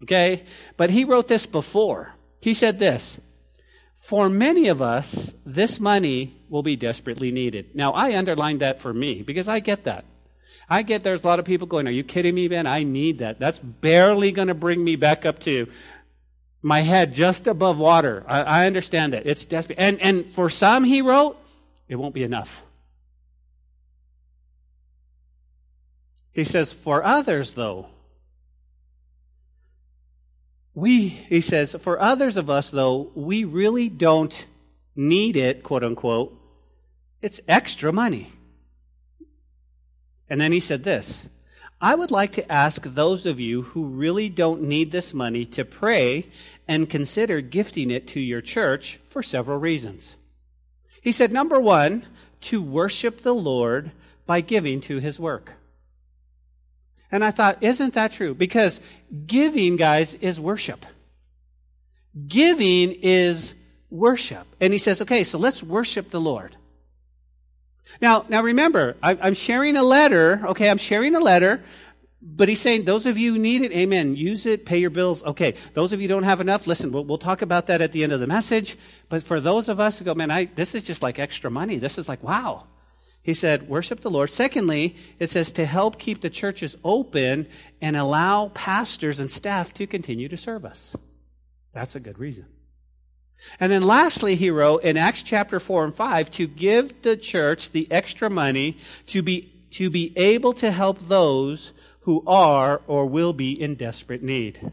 Okay, 0.03 0.43
but 0.75 0.89
he 0.91 1.03
wrote 1.03 1.27
this 1.27 1.45
before. 1.45 2.13
He 2.39 2.53
said 2.53 2.79
this 2.79 3.19
For 3.95 4.29
many 4.29 4.67
of 4.67 4.81
us, 4.81 5.33
this 5.45 5.79
money 5.79 6.35
will 6.49 6.63
be 6.63 6.75
desperately 6.75 7.31
needed. 7.31 7.75
Now, 7.75 7.93
I 7.93 8.15
underlined 8.15 8.61
that 8.61 8.79
for 8.79 8.93
me 8.93 9.23
because 9.23 9.47
I 9.47 9.59
get 9.59 9.85
that. 9.85 10.05
I 10.69 10.81
get 10.81 11.03
there's 11.03 11.23
a 11.23 11.27
lot 11.27 11.39
of 11.39 11.45
people 11.45 11.67
going, 11.67 11.87
Are 11.87 11.91
you 11.91 12.03
kidding 12.03 12.35
me, 12.35 12.47
Ben? 12.47 12.67
I 12.67 12.83
need 12.83 13.19
that. 13.19 13.39
That's 13.39 13.59
barely 13.59 14.31
going 14.31 14.49
to 14.49 14.53
bring 14.53 14.83
me 14.83 14.95
back 14.95 15.25
up 15.25 15.39
to 15.39 15.67
my 16.61 16.81
head 16.81 17.13
just 17.13 17.47
above 17.47 17.79
water. 17.79 18.23
I, 18.27 18.41
I 18.41 18.67
understand 18.67 19.13
that. 19.13 19.25
It's 19.25 19.45
desperate. 19.45 19.79
And, 19.79 20.01
and 20.01 20.29
for 20.29 20.49
some, 20.49 20.83
he 20.83 21.01
wrote, 21.01 21.41
it 21.87 21.95
won't 21.95 22.13
be 22.13 22.23
enough. 22.23 22.63
He 26.31 26.43
says, 26.43 26.71
for 26.71 27.03
others, 27.03 27.53
though, 27.53 27.87
we, 30.75 31.07
he 31.07 31.41
says, 31.41 31.75
for 31.79 31.99
others 31.99 32.37
of 32.37 32.49
us, 32.49 32.69
though, 32.69 33.09
we 33.15 33.43
really 33.43 33.89
don't 33.89 34.45
need 34.95 35.35
it, 35.35 35.63
quote 35.63 35.83
unquote. 35.83 36.37
It's 37.21 37.41
extra 37.47 37.91
money. 37.91 38.31
And 40.29 40.39
then 40.39 40.51
he 40.51 40.59
said 40.59 40.83
this 40.83 41.29
I 41.79 41.95
would 41.95 42.11
like 42.11 42.33
to 42.33 42.51
ask 42.51 42.83
those 42.83 43.25
of 43.25 43.39
you 43.39 43.61
who 43.61 43.85
really 43.85 44.29
don't 44.29 44.63
need 44.63 44.91
this 44.91 45.13
money 45.13 45.45
to 45.45 45.65
pray 45.65 46.27
and 46.67 46.89
consider 46.89 47.41
gifting 47.41 47.91
it 47.91 48.07
to 48.09 48.19
your 48.19 48.41
church 48.41 48.99
for 49.07 49.23
several 49.23 49.57
reasons. 49.57 50.17
He 51.07 51.13
said, 51.13 51.31
number 51.31 51.57
one, 51.57 52.05
to 52.41 52.61
worship 52.61 53.21
the 53.21 53.33
Lord 53.33 53.91
by 54.25 54.41
giving 54.41 54.81
to 54.81 54.97
his 54.97 55.17
work. 55.17 55.53
And 57.09 57.23
I 57.23 57.31
thought, 57.31 57.63
isn't 57.63 57.93
that 57.93 58.11
true? 58.11 58.35
Because 58.35 58.81
giving, 59.25 59.77
guys, 59.77 60.15
is 60.15 60.37
worship. 60.37 60.85
Giving 62.27 62.91
is 62.91 63.55
worship. 63.89 64.45
And 64.59 64.73
he 64.73 64.79
says, 64.79 65.01
okay, 65.01 65.23
so 65.23 65.37
let's 65.37 65.63
worship 65.63 66.11
the 66.11 66.19
Lord. 66.19 66.57
Now, 68.01 68.25
now 68.27 68.43
remember, 68.43 68.97
I'm 69.01 69.33
sharing 69.33 69.77
a 69.77 69.83
letter, 69.83 70.41
okay, 70.47 70.69
I'm 70.69 70.77
sharing 70.77 71.15
a 71.15 71.21
letter 71.21 71.63
but 72.21 72.49
he's 72.49 72.61
saying, 72.61 72.85
those 72.85 73.05
of 73.05 73.17
you 73.17 73.33
who 73.33 73.39
need 73.39 73.61
it, 73.61 73.71
amen, 73.71 74.15
use 74.15 74.45
it, 74.47 74.65
pay 74.65 74.79
your 74.79 74.89
bills. 74.89 75.23
Okay, 75.23 75.53
those 75.73 75.93
of 75.93 76.01
you 76.01 76.07
don't 76.07 76.23
have 76.23 76.41
enough, 76.41 76.65
listen, 76.65 76.91
we'll, 76.91 77.05
we'll, 77.05 77.19
talk 77.19 77.43
about 77.43 77.67
that 77.67 77.79
at 77.81 77.91
the 77.91 78.03
end 78.03 78.11
of 78.11 78.19
the 78.19 78.27
message. 78.27 78.75
But 79.07 79.21
for 79.21 79.39
those 79.39 79.69
of 79.69 79.79
us 79.79 79.99
who 79.99 80.05
go, 80.05 80.15
man, 80.15 80.31
I, 80.31 80.45
this 80.45 80.73
is 80.73 80.83
just 80.83 81.03
like 81.03 81.19
extra 81.19 81.51
money. 81.51 81.77
This 81.77 81.97
is 81.97 82.09
like, 82.09 82.23
wow. 82.23 82.65
He 83.21 83.33
said, 83.33 83.67
worship 83.67 83.99
the 83.99 84.09
Lord. 84.09 84.31
Secondly, 84.31 84.95
it 85.19 85.29
says 85.29 85.51
to 85.53 85.65
help 85.65 85.99
keep 85.99 86.21
the 86.21 86.29
churches 86.29 86.75
open 86.83 87.47
and 87.81 87.95
allow 87.95 88.49
pastors 88.49 89.19
and 89.19 89.29
staff 89.29 89.73
to 89.75 89.85
continue 89.85 90.29
to 90.29 90.37
serve 90.37 90.65
us. 90.65 90.95
That's 91.73 91.95
a 91.95 91.99
good 91.99 92.17
reason. 92.17 92.47
And 93.59 93.71
then 93.71 93.83
lastly, 93.83 94.35
he 94.35 94.49
wrote 94.49 94.83
in 94.83 94.97
Acts 94.97 95.21
chapter 95.21 95.59
4 95.59 95.85
and 95.85 95.93
5 95.93 96.31
to 96.31 96.47
give 96.47 97.01
the 97.03 97.17
church 97.17 97.71
the 97.71 97.91
extra 97.91 98.29
money 98.29 98.77
to 99.07 99.21
be, 99.21 99.53
to 99.71 99.89
be 99.89 100.13
able 100.15 100.53
to 100.53 100.71
help 100.71 100.99
those 101.01 101.73
who 102.07 102.23
are 102.25 102.79
or 102.87 103.05
will 103.05 103.33
be 103.33 103.51
in 103.61 103.75
desperate 103.75 104.23
need. 104.23 104.71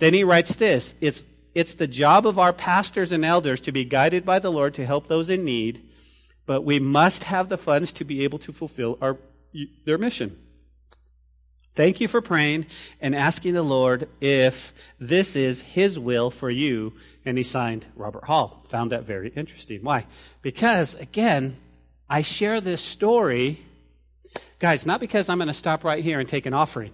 Then 0.00 0.12
he 0.12 0.24
writes 0.24 0.56
this 0.56 0.96
it's, 1.00 1.24
it's 1.54 1.74
the 1.74 1.86
job 1.86 2.26
of 2.26 2.36
our 2.36 2.52
pastors 2.52 3.12
and 3.12 3.24
elders 3.24 3.60
to 3.60 3.70
be 3.70 3.84
guided 3.84 4.24
by 4.24 4.40
the 4.40 4.50
Lord 4.50 4.74
to 4.74 4.84
help 4.84 5.06
those 5.06 5.30
in 5.30 5.44
need, 5.44 5.88
but 6.46 6.64
we 6.64 6.80
must 6.80 7.22
have 7.22 7.48
the 7.48 7.56
funds 7.56 7.92
to 7.92 8.04
be 8.04 8.24
able 8.24 8.40
to 8.40 8.52
fulfill 8.52 8.98
our, 9.00 9.18
their 9.86 9.98
mission. 9.98 10.36
Thank 11.76 12.00
you 12.00 12.08
for 12.08 12.20
praying 12.20 12.66
and 13.00 13.14
asking 13.14 13.54
the 13.54 13.62
Lord 13.62 14.08
if 14.20 14.74
this 14.98 15.36
is 15.36 15.62
His 15.62 15.96
will 15.96 16.32
for 16.32 16.50
you. 16.50 16.92
And 17.24 17.38
he 17.38 17.44
signed 17.44 17.86
Robert 17.94 18.24
Hall. 18.24 18.64
Found 18.70 18.90
that 18.90 19.04
very 19.04 19.28
interesting. 19.28 19.84
Why? 19.84 20.06
Because, 20.42 20.96
again, 20.96 21.56
I 22.08 22.22
share 22.22 22.60
this 22.60 22.80
story, 22.80 23.64
guys, 24.60 24.86
not 24.86 25.00
because 25.00 25.28
I'm 25.28 25.38
going 25.38 25.48
to 25.48 25.54
stop 25.54 25.82
right 25.82 26.04
here 26.04 26.20
and 26.20 26.28
take 26.28 26.46
an 26.46 26.54
offering. 26.54 26.92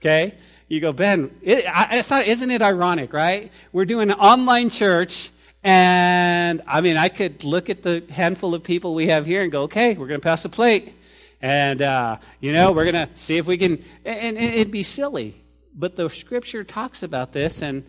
Okay? 0.00 0.34
You 0.66 0.80
go, 0.80 0.92
Ben, 0.92 1.30
it, 1.42 1.64
I, 1.66 1.98
I 1.98 2.02
thought, 2.02 2.26
isn't 2.26 2.50
it 2.50 2.62
ironic, 2.62 3.12
right? 3.12 3.52
We're 3.72 3.84
doing 3.84 4.10
an 4.10 4.18
online 4.18 4.70
church, 4.70 5.30
and 5.62 6.62
I 6.66 6.80
mean, 6.80 6.96
I 6.96 7.08
could 7.08 7.44
look 7.44 7.70
at 7.70 7.82
the 7.82 8.02
handful 8.10 8.54
of 8.54 8.64
people 8.64 8.94
we 8.94 9.06
have 9.08 9.26
here 9.26 9.42
and 9.42 9.52
go, 9.52 9.62
okay, 9.64 9.94
we're 9.94 10.08
going 10.08 10.20
to 10.20 10.24
pass 10.24 10.44
a 10.44 10.48
plate. 10.48 10.92
And, 11.40 11.82
uh, 11.82 12.16
you 12.40 12.52
know, 12.52 12.72
we're 12.72 12.90
going 12.90 13.08
to 13.08 13.08
see 13.14 13.36
if 13.36 13.46
we 13.46 13.58
can, 13.58 13.84
and, 14.04 14.36
and 14.36 14.54
it'd 14.54 14.72
be 14.72 14.82
silly. 14.82 15.36
But 15.74 15.94
the 15.94 16.08
scripture 16.08 16.64
talks 16.64 17.02
about 17.02 17.32
this, 17.32 17.62
and 17.62 17.84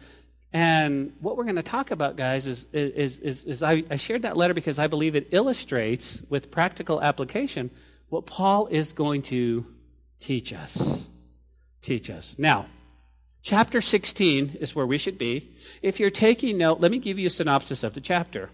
and 0.53 1.13
what 1.19 1.35
we're 1.35 1.43
going 1.43 1.57
to 1.57 1.63
talk 1.63 1.91
about, 1.91 2.15
guys, 2.15 2.47
is, 2.47 2.67
is, 2.71 3.19
is, 3.19 3.45
is 3.45 3.63
I, 3.63 3.83
I, 3.91 3.97
shared 3.97 4.21
that 4.21 4.37
letter 4.37 4.53
because 4.53 4.79
I 4.79 4.87
believe 4.87 5.13
it 5.15 5.27
illustrates 5.31 6.23
with 6.29 6.49
practical 6.49 7.01
application 7.01 7.69
what 8.09 8.25
Paul 8.25 8.67
is 8.67 8.93
going 8.93 9.21
to 9.23 9.65
teach 10.19 10.53
us 10.53 11.09
teach 11.87 12.09
us. 12.09 12.37
Now, 12.37 12.67
chapter 13.41 13.81
16 13.81 14.57
is 14.59 14.75
where 14.75 14.85
we 14.85 14.97
should 14.97 15.17
be. 15.17 15.55
If 15.81 15.99
you're 15.99 16.09
taking 16.09 16.57
note, 16.57 16.81
let 16.81 16.91
me 16.91 16.99
give 16.99 17.17
you 17.17 17.27
a 17.27 17.31
synopsis 17.31 17.83
of 17.83 17.93
the 17.93 18.01
chapter. 18.01 18.49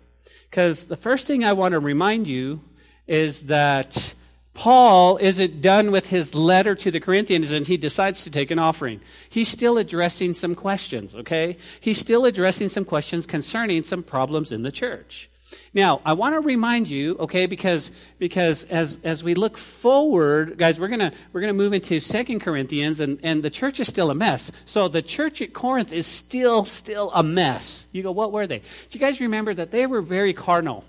Because 0.50 0.86
the 0.86 0.96
first 0.96 1.26
thing 1.26 1.44
I 1.44 1.54
want 1.54 1.72
to 1.72 1.80
remind 1.80 2.28
you 2.28 2.62
is 3.08 3.48
that 3.48 4.14
Paul 4.54 5.18
isn't 5.18 5.64
done 5.64 5.90
with 5.90 6.06
his 6.06 6.36
letter 6.36 6.76
to 6.76 6.92
the 6.92 7.00
Corinthians 7.00 7.50
and 7.50 7.66
he 7.66 7.76
decides 7.76 8.24
to 8.24 8.30
take 8.30 8.52
an 8.52 8.60
offering. 8.60 9.02
He's 9.30 9.50
still 9.50 9.80
addressing 9.80 10.36
some 10.36 10.54
questions, 10.54 11.16
okay? 11.16 11.58
He's 11.80 11.98
still 11.98 12.26
addressing 12.26 12.70
some 12.70 12.86
questions 12.86 13.26
concerning 13.26 13.84
some 13.84 14.04
problems 14.04 14.52
in 14.52 14.62
the 14.62 14.72
church. 14.72 15.32
Now, 15.74 16.02
I 16.06 16.14
want 16.14 16.36
to 16.36 16.40
remind 16.40 16.90
you, 16.90 17.18
okay, 17.20 17.46
because, 17.46 17.92
because 18.20 18.64
as, 18.66 19.00
as 19.04 19.24
we 19.24 19.34
look 19.34 19.58
forward, 19.58 20.58
guys, 20.58 20.80
we're 20.80 20.88
gonna, 20.88 21.12
we're 21.32 21.42
gonna 21.42 21.54
move 21.54 21.74
into 21.74 22.00
Second 22.00 22.42
Corinthians 22.42 23.00
and, 23.00 23.20
and 23.24 23.44
the 23.44 23.50
church 23.50 23.80
is 23.80 23.88
still 23.88 24.12
a 24.12 24.16
mess. 24.16 24.52
So 24.66 24.88
the 24.88 25.02
church 25.02 25.42
at 25.42 25.54
Corinth 25.54 25.92
is 25.92 26.08
still, 26.08 26.66
still 26.66 27.12
a 27.14 27.24
mess. 27.24 27.88
You 27.92 28.04
go, 28.04 28.12
what 28.12 28.32
were 28.32 28.48
they? 28.48 28.60
Do 28.60 28.66
you 28.92 29.00
guys 29.00 29.20
remember 29.20 29.54
that 29.54 29.72
they 29.72 29.86
were 29.88 30.02
very 30.02 30.34
carnal? 30.34 30.84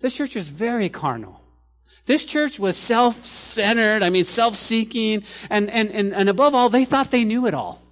This 0.00 0.16
church 0.16 0.34
was 0.34 0.48
very 0.48 0.88
carnal. 0.88 1.40
This 2.06 2.24
church 2.24 2.58
was 2.58 2.76
self-centered, 2.76 4.02
I 4.02 4.10
mean, 4.10 4.24
self-seeking, 4.24 5.24
and, 5.50 5.70
and, 5.70 5.90
and, 5.90 6.14
and 6.14 6.28
above 6.28 6.54
all, 6.54 6.70
they 6.70 6.86
thought 6.86 7.10
they 7.10 7.24
knew 7.24 7.46
it 7.46 7.52
all. 7.52 7.82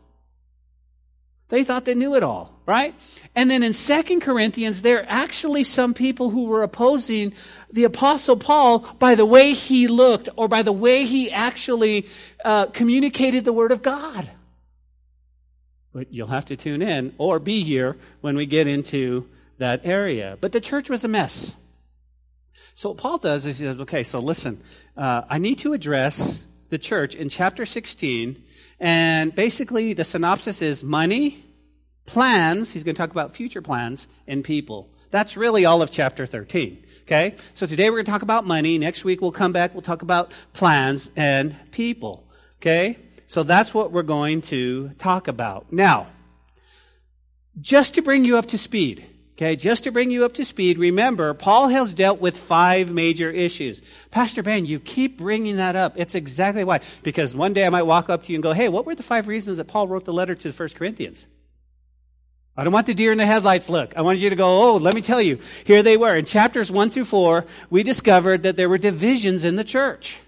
They 1.49 1.63
thought 1.63 1.85
they 1.85 1.95
knew 1.95 2.17
it 2.17 2.25
all, 2.25 2.61
right? 2.67 2.95
And 3.37 3.49
then 3.51 3.63
in 3.63 3.73
Second 3.73 4.21
Corinthians, 4.21 4.83
there 4.83 5.01
are 5.01 5.07
actually 5.09 5.63
some 5.63 5.95
people 5.95 6.31
who 6.31 6.47
were 6.47 6.65
opposing 6.65 7.35
the 7.71 7.85
Apostle 7.85 8.37
Paul 8.37 8.81
by 8.99 9.15
the 9.15 9.27
way 9.27 9.53
he 9.53 9.87
looked 9.87 10.29
or 10.37 10.49
by 10.49 10.63
the 10.63 10.73
way 10.73 11.05
he 11.05 11.31
actually 11.31 12.07
uh, 12.45 12.67
communicated 12.67 13.45
the 13.45 13.53
Word 13.53 13.71
of 13.71 13.83
God. 13.83 14.29
But 15.93 16.13
you'll 16.13 16.27
have 16.27 16.47
to 16.47 16.57
tune 16.57 16.83
in 16.83 17.15
or 17.17 17.39
be 17.39 17.63
here 17.63 17.97
when 18.23 18.37
we 18.37 18.47
get 18.47 18.67
into 18.67 19.29
that 19.59 19.83
area. 19.85 20.37
But 20.41 20.53
the 20.53 20.61
church 20.61 20.91
was 20.91 21.05
a 21.05 21.09
mess. 21.09 21.57
So 22.75 22.91
what 22.91 22.99
Paul 22.99 23.19
does 23.19 23.47
is 23.47 23.59
he 23.59 23.65
says, 23.65 23.81
okay, 23.81 24.03
so 24.03 24.19
listen, 24.19 24.63
uh, 24.97 25.23
I 25.31 25.39
need 25.39 25.61
to 25.61 25.73
address 25.73 26.45
the 26.69 26.79
church 26.79 27.15
in 27.15 27.29
chapter 27.29 27.65
16 27.65 28.43
and 28.79 29.35
basically, 29.35 29.93
the 29.93 30.05
synopsis 30.05 30.63
is 30.63 30.85
money, 30.85 31.45
plans, 32.05 32.73
he's 32.73 32.85
going 32.85 32.95
to 32.95 32.99
talk 32.99 33.11
about 33.11 33.35
future 33.35 33.63
plans, 33.63 34.07
and 34.27 34.45
people. 34.45 34.91
That's 35.11 35.37
really 35.37 35.65
all 35.65 35.83
of 35.83 35.91
chapter 35.91 36.27
13. 36.27 36.85
Okay? 37.03 37.37
So 37.55 37.67
today 37.67 37.89
we're 37.89 37.99
going 37.99 38.07
to 38.07 38.11
talk 38.11 38.23
about 38.23 38.47
money. 38.47 38.79
Next 38.79 39.05
week 39.05 39.21
we'll 39.21 39.33
come 39.33 39.53
back, 39.53 39.75
we'll 39.75 39.83
talk 39.83 40.03
about 40.03 40.33
plans 40.53 41.11
and 41.17 41.55
people. 41.71 42.29
Okay? 42.57 42.99
So 43.29 43.43
that's 43.43 43.73
what 43.73 43.93
we're 43.93 44.03
going 44.03 44.43
to 44.43 44.91
talk 44.99 45.29
about. 45.29 45.73
Now, 45.73 46.09
just 47.61 47.95
to 47.95 48.03
bring 48.03 48.25
you 48.25 48.37
up 48.37 48.47
to 48.47 48.59
speed, 48.59 49.07
Okay, 49.37 49.55
just 49.55 49.85
to 49.85 49.93
bring 49.93 50.11
you 50.11 50.25
up 50.25 50.33
to 50.35 50.47
speed, 50.47 50.79
remember, 50.79 51.35
Paul 51.35 51.69
has 51.69 51.93
dealt 51.93 52.21
with 52.23 52.39
five 52.39 52.91
major 52.91 53.31
issues. 53.31 53.83
Pastor 54.11 54.43
Ben, 54.43 54.65
you 54.65 54.81
keep 54.81 55.19
bringing 55.19 55.59
that 55.59 55.77
up. 55.77 55.93
It's 55.97 56.15
exactly 56.15 56.65
why. 56.65 56.81
Because 57.03 57.37
one 57.37 57.53
day 57.53 57.67
I 57.67 57.69
might 57.69 57.83
walk 57.83 58.09
up 58.09 58.23
to 58.23 58.33
you 58.33 58.37
and 58.37 58.43
go, 58.43 58.55
hey, 58.55 58.71
what 58.71 58.87
were 58.87 58.95
the 58.95 59.03
five 59.03 59.29
reasons 59.29 59.59
that 59.59 59.67
Paul 59.67 59.89
wrote 59.89 60.07
the 60.07 60.13
letter 60.15 60.35
to 60.35 60.49
the 60.49 60.55
First 60.55 60.77
Corinthians? 60.77 61.27
I 62.57 62.65
don't 62.65 62.73
want 62.73 62.87
the 62.87 62.95
deer 62.95 63.13
in 63.13 63.19
the 63.19 63.27
headlights 63.27 63.69
look. 63.69 63.95
I 63.95 64.01
wanted 64.01 64.23
you 64.23 64.31
to 64.31 64.37
go, 64.37 64.71
oh, 64.71 64.77
let 64.79 64.95
me 64.95 65.03
tell 65.03 65.21
you. 65.21 65.39
Here 65.65 65.83
they 65.83 65.99
were. 65.99 66.17
In 66.17 66.25
chapters 66.25 66.73
one 66.73 66.89
through 66.89 67.05
four, 67.05 67.45
we 67.69 67.83
discovered 67.83 68.45
that 68.45 68.57
there 68.57 68.71
were 68.71 68.79
divisions 68.79 69.45
in 69.45 69.57
the 69.57 69.65
church. 69.65 70.19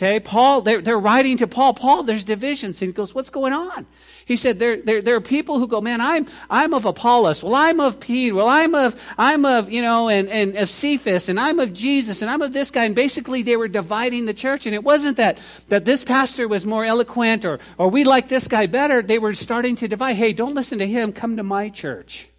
Okay, 0.00 0.18
Paul, 0.18 0.62
they're, 0.62 0.80
they're 0.80 0.98
writing 0.98 1.36
to 1.36 1.46
Paul, 1.46 1.74
Paul, 1.74 2.04
there's 2.04 2.24
divisions. 2.24 2.80
And 2.80 2.88
he 2.88 2.92
goes, 2.94 3.14
what's 3.14 3.28
going 3.28 3.52
on? 3.52 3.86
He 4.24 4.36
said, 4.36 4.58
there, 4.58 4.78
there, 4.78 5.02
there 5.02 5.14
are 5.14 5.20
people 5.20 5.58
who 5.58 5.68
go, 5.68 5.82
man, 5.82 6.00
I'm, 6.00 6.26
I'm 6.48 6.72
of 6.72 6.86
Apollos. 6.86 7.44
Well, 7.44 7.54
I'm 7.54 7.80
of 7.80 8.00
Peter. 8.00 8.34
Well, 8.34 8.48
I'm 8.48 8.74
of, 8.74 8.98
I'm 9.18 9.44
of, 9.44 9.70
you 9.70 9.82
know, 9.82 10.08
and, 10.08 10.30
and 10.30 10.56
of 10.56 10.70
Cephas, 10.70 11.28
and 11.28 11.38
I'm 11.38 11.60
of 11.60 11.74
Jesus, 11.74 12.22
and 12.22 12.30
I'm 12.30 12.40
of 12.40 12.54
this 12.54 12.70
guy. 12.70 12.86
And 12.86 12.94
basically 12.94 13.42
they 13.42 13.58
were 13.58 13.68
dividing 13.68 14.24
the 14.24 14.32
church. 14.32 14.64
And 14.64 14.74
it 14.74 14.82
wasn't 14.82 15.18
that, 15.18 15.36
that 15.68 15.84
this 15.84 16.02
pastor 16.02 16.48
was 16.48 16.64
more 16.64 16.86
eloquent 16.86 17.44
or, 17.44 17.58
or 17.76 17.90
we 17.90 18.04
like 18.04 18.28
this 18.28 18.48
guy 18.48 18.64
better. 18.68 19.02
They 19.02 19.18
were 19.18 19.34
starting 19.34 19.76
to 19.76 19.88
divide. 19.88 20.14
Hey, 20.14 20.32
don't 20.32 20.54
listen 20.54 20.78
to 20.78 20.86
him. 20.86 21.12
Come 21.12 21.36
to 21.36 21.42
my 21.42 21.68
church. 21.68 22.30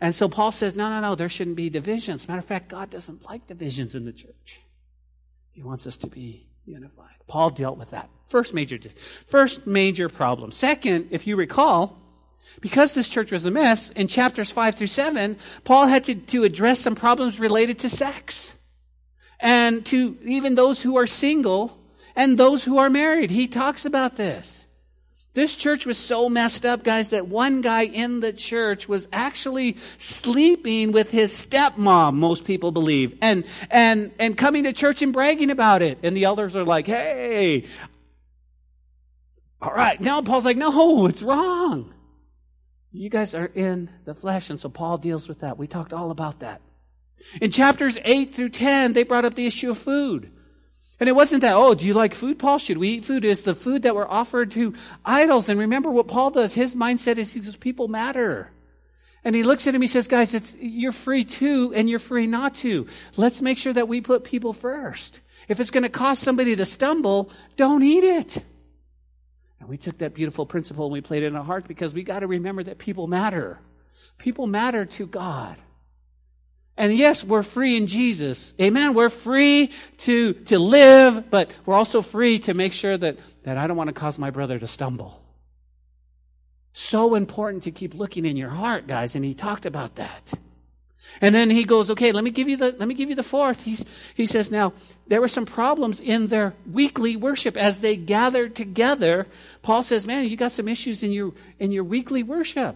And 0.00 0.14
so 0.14 0.28
Paul 0.28 0.52
says, 0.52 0.76
no, 0.76 0.90
no, 0.90 1.00
no, 1.00 1.16
there 1.16 1.28
shouldn't 1.28 1.56
be 1.56 1.70
divisions. 1.70 2.28
Matter 2.28 2.38
of 2.38 2.44
fact, 2.44 2.68
God 2.68 2.88
doesn't 2.88 3.24
like 3.24 3.48
divisions 3.48 3.96
in 3.96 4.04
the 4.04 4.12
church. 4.12 4.60
He 5.52 5.62
wants 5.62 5.86
us 5.86 5.96
to 5.98 6.06
be 6.06 6.46
unified. 6.64 7.14
Paul 7.26 7.50
dealt 7.50 7.78
with 7.78 7.90
that. 7.90 8.08
First 8.28 8.54
major, 8.54 8.78
first 9.26 9.66
major 9.66 10.08
problem. 10.08 10.52
Second, 10.52 11.08
if 11.10 11.26
you 11.26 11.36
recall, 11.36 11.98
because 12.60 12.94
this 12.94 13.08
church 13.08 13.32
was 13.32 13.44
a 13.46 13.50
mess, 13.50 13.90
in 13.90 14.08
chapters 14.08 14.50
5 14.50 14.74
through 14.74 14.86
7, 14.86 15.36
Paul 15.64 15.86
had 15.86 16.04
to, 16.04 16.14
to 16.14 16.44
address 16.44 16.80
some 16.80 16.94
problems 16.94 17.40
related 17.40 17.78
to 17.80 17.88
sex. 17.88 18.54
And 19.40 19.84
to 19.86 20.18
even 20.22 20.54
those 20.54 20.82
who 20.82 20.96
are 20.96 21.06
single 21.06 21.78
and 22.14 22.36
those 22.36 22.64
who 22.64 22.78
are 22.78 22.90
married. 22.90 23.30
He 23.30 23.48
talks 23.48 23.84
about 23.84 24.16
this. 24.16 24.66
This 25.40 25.56
church 25.56 25.86
was 25.86 25.96
so 25.96 26.28
messed 26.28 26.66
up, 26.66 26.84
guys, 26.84 27.08
that 27.10 27.26
one 27.26 27.62
guy 27.62 27.86
in 27.86 28.20
the 28.20 28.30
church 28.30 28.86
was 28.86 29.08
actually 29.10 29.78
sleeping 29.96 30.92
with 30.92 31.10
his 31.10 31.32
stepmom, 31.32 32.16
most 32.16 32.44
people 32.44 32.72
believe, 32.72 33.16
and, 33.22 33.44
and, 33.70 34.12
and 34.18 34.36
coming 34.36 34.64
to 34.64 34.74
church 34.74 35.00
and 35.00 35.14
bragging 35.14 35.50
about 35.50 35.80
it. 35.80 35.98
And 36.02 36.14
the 36.14 36.24
elders 36.24 36.56
are 36.56 36.64
like, 36.66 36.86
hey, 36.86 37.64
all 39.62 39.72
right. 39.72 39.98
Now 39.98 40.20
Paul's 40.20 40.44
like, 40.44 40.58
no, 40.58 41.06
it's 41.06 41.22
wrong. 41.22 41.94
You 42.92 43.08
guys 43.08 43.34
are 43.34 43.50
in 43.54 43.88
the 44.04 44.14
flesh. 44.14 44.50
And 44.50 44.60
so 44.60 44.68
Paul 44.68 44.98
deals 44.98 45.26
with 45.26 45.40
that. 45.40 45.56
We 45.56 45.66
talked 45.66 45.94
all 45.94 46.10
about 46.10 46.40
that. 46.40 46.60
In 47.40 47.50
chapters 47.50 47.96
8 48.04 48.34
through 48.34 48.50
10, 48.50 48.92
they 48.92 49.04
brought 49.04 49.24
up 49.24 49.36
the 49.36 49.46
issue 49.46 49.70
of 49.70 49.78
food. 49.78 50.32
And 51.00 51.08
it 51.08 51.12
wasn't 51.12 51.40
that, 51.40 51.54
oh, 51.54 51.74
do 51.74 51.86
you 51.86 51.94
like 51.94 52.14
food, 52.14 52.38
Paul? 52.38 52.58
Should 52.58 52.76
we 52.76 52.88
eat 52.88 53.04
food? 53.04 53.24
It's 53.24 53.42
the 53.42 53.54
food 53.54 53.82
that 53.82 53.96
we're 53.96 54.06
offered 54.06 54.50
to 54.52 54.74
idols. 55.02 55.48
And 55.48 55.58
remember 55.58 55.90
what 55.90 56.08
Paul 56.08 56.30
does. 56.30 56.52
His 56.52 56.74
mindset 56.74 57.16
is 57.16 57.32
he 57.32 57.42
says, 57.42 57.56
people 57.56 57.88
matter. 57.88 58.52
And 59.24 59.34
he 59.34 59.42
looks 59.42 59.66
at 59.66 59.74
him, 59.74 59.80
he 59.80 59.86
says, 59.86 60.08
guys, 60.08 60.34
it's, 60.34 60.56
you're 60.56 60.92
free 60.92 61.24
to 61.24 61.74
and 61.74 61.88
you're 61.88 61.98
free 61.98 62.26
not 62.26 62.54
to. 62.56 62.86
Let's 63.16 63.42
make 63.42 63.56
sure 63.58 63.72
that 63.72 63.88
we 63.88 64.02
put 64.02 64.24
people 64.24 64.52
first. 64.52 65.20
If 65.48 65.58
it's 65.58 65.70
going 65.70 65.82
to 65.82 65.88
cause 65.88 66.18
somebody 66.18 66.54
to 66.56 66.66
stumble, 66.66 67.30
don't 67.56 67.82
eat 67.82 68.04
it. 68.04 68.36
And 69.58 69.68
we 69.68 69.78
took 69.78 69.98
that 69.98 70.14
beautiful 70.14 70.46
principle 70.46 70.86
and 70.86 70.92
we 70.92 71.00
played 71.00 71.22
it 71.22 71.26
in 71.26 71.36
our 71.36 71.44
heart 71.44 71.66
because 71.66 71.92
we 71.94 72.02
got 72.02 72.20
to 72.20 72.26
remember 72.26 72.62
that 72.64 72.78
people 72.78 73.06
matter. 73.06 73.58
People 74.18 74.46
matter 74.46 74.84
to 74.84 75.06
God. 75.06 75.56
And 76.80 76.96
yes, 76.96 77.22
we're 77.22 77.42
free 77.42 77.76
in 77.76 77.86
Jesus. 77.88 78.54
Amen. 78.58 78.94
We're 78.94 79.10
free 79.10 79.70
to, 79.98 80.32
to 80.32 80.58
live, 80.58 81.28
but 81.28 81.50
we're 81.66 81.74
also 81.74 82.00
free 82.00 82.38
to 82.38 82.54
make 82.54 82.72
sure 82.72 82.96
that, 82.96 83.18
that 83.42 83.58
I 83.58 83.66
don't 83.66 83.76
want 83.76 83.88
to 83.88 83.92
cause 83.92 84.18
my 84.18 84.30
brother 84.30 84.58
to 84.58 84.66
stumble. 84.66 85.20
So 86.72 87.16
important 87.16 87.64
to 87.64 87.70
keep 87.70 87.92
looking 87.92 88.24
in 88.24 88.38
your 88.38 88.48
heart, 88.48 88.86
guys, 88.86 89.14
and 89.14 89.22
he 89.22 89.34
talked 89.34 89.66
about 89.66 89.96
that. 89.96 90.32
And 91.20 91.34
then 91.34 91.50
he 91.50 91.64
goes, 91.64 91.90
okay, 91.90 92.12
let 92.12 92.24
me 92.24 92.30
give 92.30 92.48
you 92.48 92.56
the, 92.56 92.74
let 92.78 92.88
me 92.88 92.94
give 92.94 93.10
you 93.10 93.14
the 93.14 93.22
fourth. 93.22 93.62
He's, 93.62 93.84
he 94.14 94.24
says, 94.24 94.50
now, 94.50 94.72
there 95.06 95.20
were 95.20 95.28
some 95.28 95.44
problems 95.44 96.00
in 96.00 96.28
their 96.28 96.54
weekly 96.72 97.14
worship 97.14 97.58
as 97.58 97.80
they 97.80 97.94
gathered 97.94 98.54
together. 98.54 99.26
Paul 99.60 99.82
says, 99.82 100.06
man, 100.06 100.26
you 100.30 100.36
got 100.38 100.52
some 100.52 100.66
issues 100.66 101.02
in 101.02 101.12
your, 101.12 101.34
in 101.58 101.72
your 101.72 101.84
weekly 101.84 102.22
worship. 102.22 102.74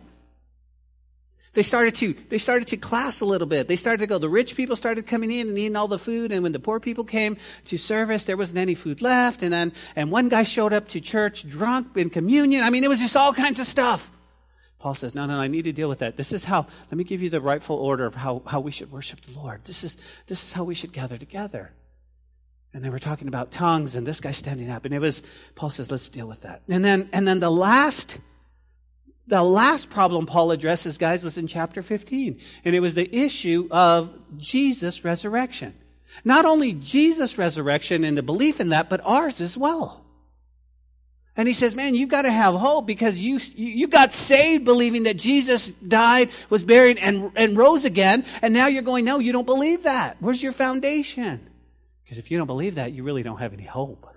They 1.55 1.63
started 1.63 1.95
to, 1.97 2.15
they 2.29 2.39
started 2.39 2.69
to 2.69 2.77
class 2.77 3.21
a 3.21 3.25
little 3.25 3.47
bit. 3.47 3.69
They 3.69 3.77
started 3.77 4.01
to 4.01 4.07
go, 4.07 4.19
the 4.19 4.29
rich 4.29 4.57
people 4.57 4.75
started 4.75 5.07
coming 5.07 5.31
in 5.31 5.49
and 5.49 5.59
eating 5.59 5.77
all 5.77 5.89
the 5.89 5.99
food. 5.99 6.33
And 6.33 6.43
when 6.43 6.53
the 6.53 6.59
poor 6.59 6.81
people 6.81 7.05
came 7.05 7.37
to 7.67 7.79
service, 7.79 8.25
there 8.25 8.37
wasn't 8.37 8.59
any 8.59 8.75
food 8.75 9.01
left. 9.01 9.43
And 9.43 9.53
then, 9.53 9.73
and 9.95 10.11
one 10.11 10.29
guy 10.29 10.43
showed 10.43 10.73
up 10.73 10.89
to 10.89 11.01
church 11.01 11.49
drunk 11.49 11.97
in 11.97 12.11
communion. 12.11 12.65
I 12.65 12.71
mean, 12.71 12.83
it 12.83 12.89
was 12.89 13.01
just 13.01 13.17
all 13.17 13.33
kinds 13.33 13.61
of 13.61 13.67
stuff. 13.67 14.11
Paul 14.81 14.95
says, 14.95 15.15
no, 15.15 15.25
no, 15.25 15.39
I 15.39 15.47
need 15.47 15.63
to 15.63 15.73
deal 15.73 15.89
with 15.89 16.01
that. 16.01 16.17
This 16.17 16.33
is 16.33 16.45
how, 16.45 16.67
let 16.91 16.99
me 16.99 17.05
give 17.05 17.23
you 17.23 17.31
the 17.31 17.41
rightful 17.41 17.77
order 17.77 18.05
of 18.05 18.15
how, 18.15 18.43
how 18.45 18.61
we 18.61 18.71
should 18.71 18.93
worship 18.93 19.21
the 19.23 19.39
Lord. 19.39 19.65
This 19.65 19.83
is, 19.83 19.97
this 20.27 20.45
is 20.45 20.53
how 20.53 20.65
we 20.65 20.75
should 20.75 20.93
gather 20.93 21.17
together. 21.17 21.73
And 22.75 22.85
they 22.85 22.91
were 22.91 22.99
talking 22.99 23.29
about 23.29 23.53
tongues 23.53 23.95
and 23.95 24.05
this 24.05 24.21
guy 24.21 24.33
standing 24.33 24.69
up. 24.69 24.85
And 24.85 24.93
it 24.93 24.99
was, 24.99 25.23
Paul 25.55 25.71
says, 25.71 25.91
let's 25.93 26.09
deal 26.09 26.27
with 26.27 26.43
that. 26.43 26.63
And 26.69 26.85
then, 26.85 27.09
and 27.13 27.27
then 27.27 27.39
the 27.39 27.51
last 27.51 28.19
the 29.27 29.43
last 29.43 29.91
problem 29.91 30.27
Paul 30.27 30.51
addresses, 30.51 30.99
guys, 30.99 31.25
was 31.25 31.39
in 31.39 31.47
chapter 31.47 31.83
15. 31.83 32.41
And 32.65 32.75
it 32.75 32.81
was 32.81 32.95
the 32.95 33.15
issue 33.15 33.69
of 33.71 34.13
Jesus' 34.37 35.05
resurrection. 35.05 35.75
Not 36.25 36.45
only 36.45 36.75
Jesus' 36.75 37.39
resurrection 37.39 38.05
and 38.05 38.17
the 38.17 38.23
belief 38.23 38.61
in 38.61 38.69
that, 38.69 38.89
but 38.89 39.01
ours 39.03 39.41
as 39.41 39.57
well. 39.57 40.05
And 41.37 41.49
he 41.49 41.55
says, 41.55 41.75
man, 41.75 41.97
you've 41.97 42.11
got 42.11 42.23
to 42.23 42.31
have 42.31 42.55
hope 42.55 42.87
because 42.87 43.19
you, 43.19 43.41
you 43.57 43.89
got 43.89 44.15
saved 44.15 44.65
believing 44.65 45.05
that 45.05 45.17
Jesus 45.17 45.73
died, 45.73 46.31
was 46.49 46.63
buried, 46.63 46.99
and, 46.99 47.33
and 47.35 47.57
rose 47.57 47.85
again. 47.85 48.25
And 48.41 48.55
now 48.55 48.69
you're 48.69 48.83
going, 48.83 49.05
no, 49.05 49.19
you 49.19 49.33
don't 49.33 49.47
believe 49.47 49.83
that. 49.83 50.17
Where's 50.21 50.41
your 50.41 50.53
foundation? 50.53 51.49
Because 52.05 52.19
if 52.19 52.31
you 52.31 52.39
don't 52.39 52.47
believe 52.47 52.77
that, 52.77 52.93
you 52.93 53.03
really 53.03 53.25
don't 53.25 53.39
have 53.39 53.53
any 53.53 53.65
hope. 53.65 54.14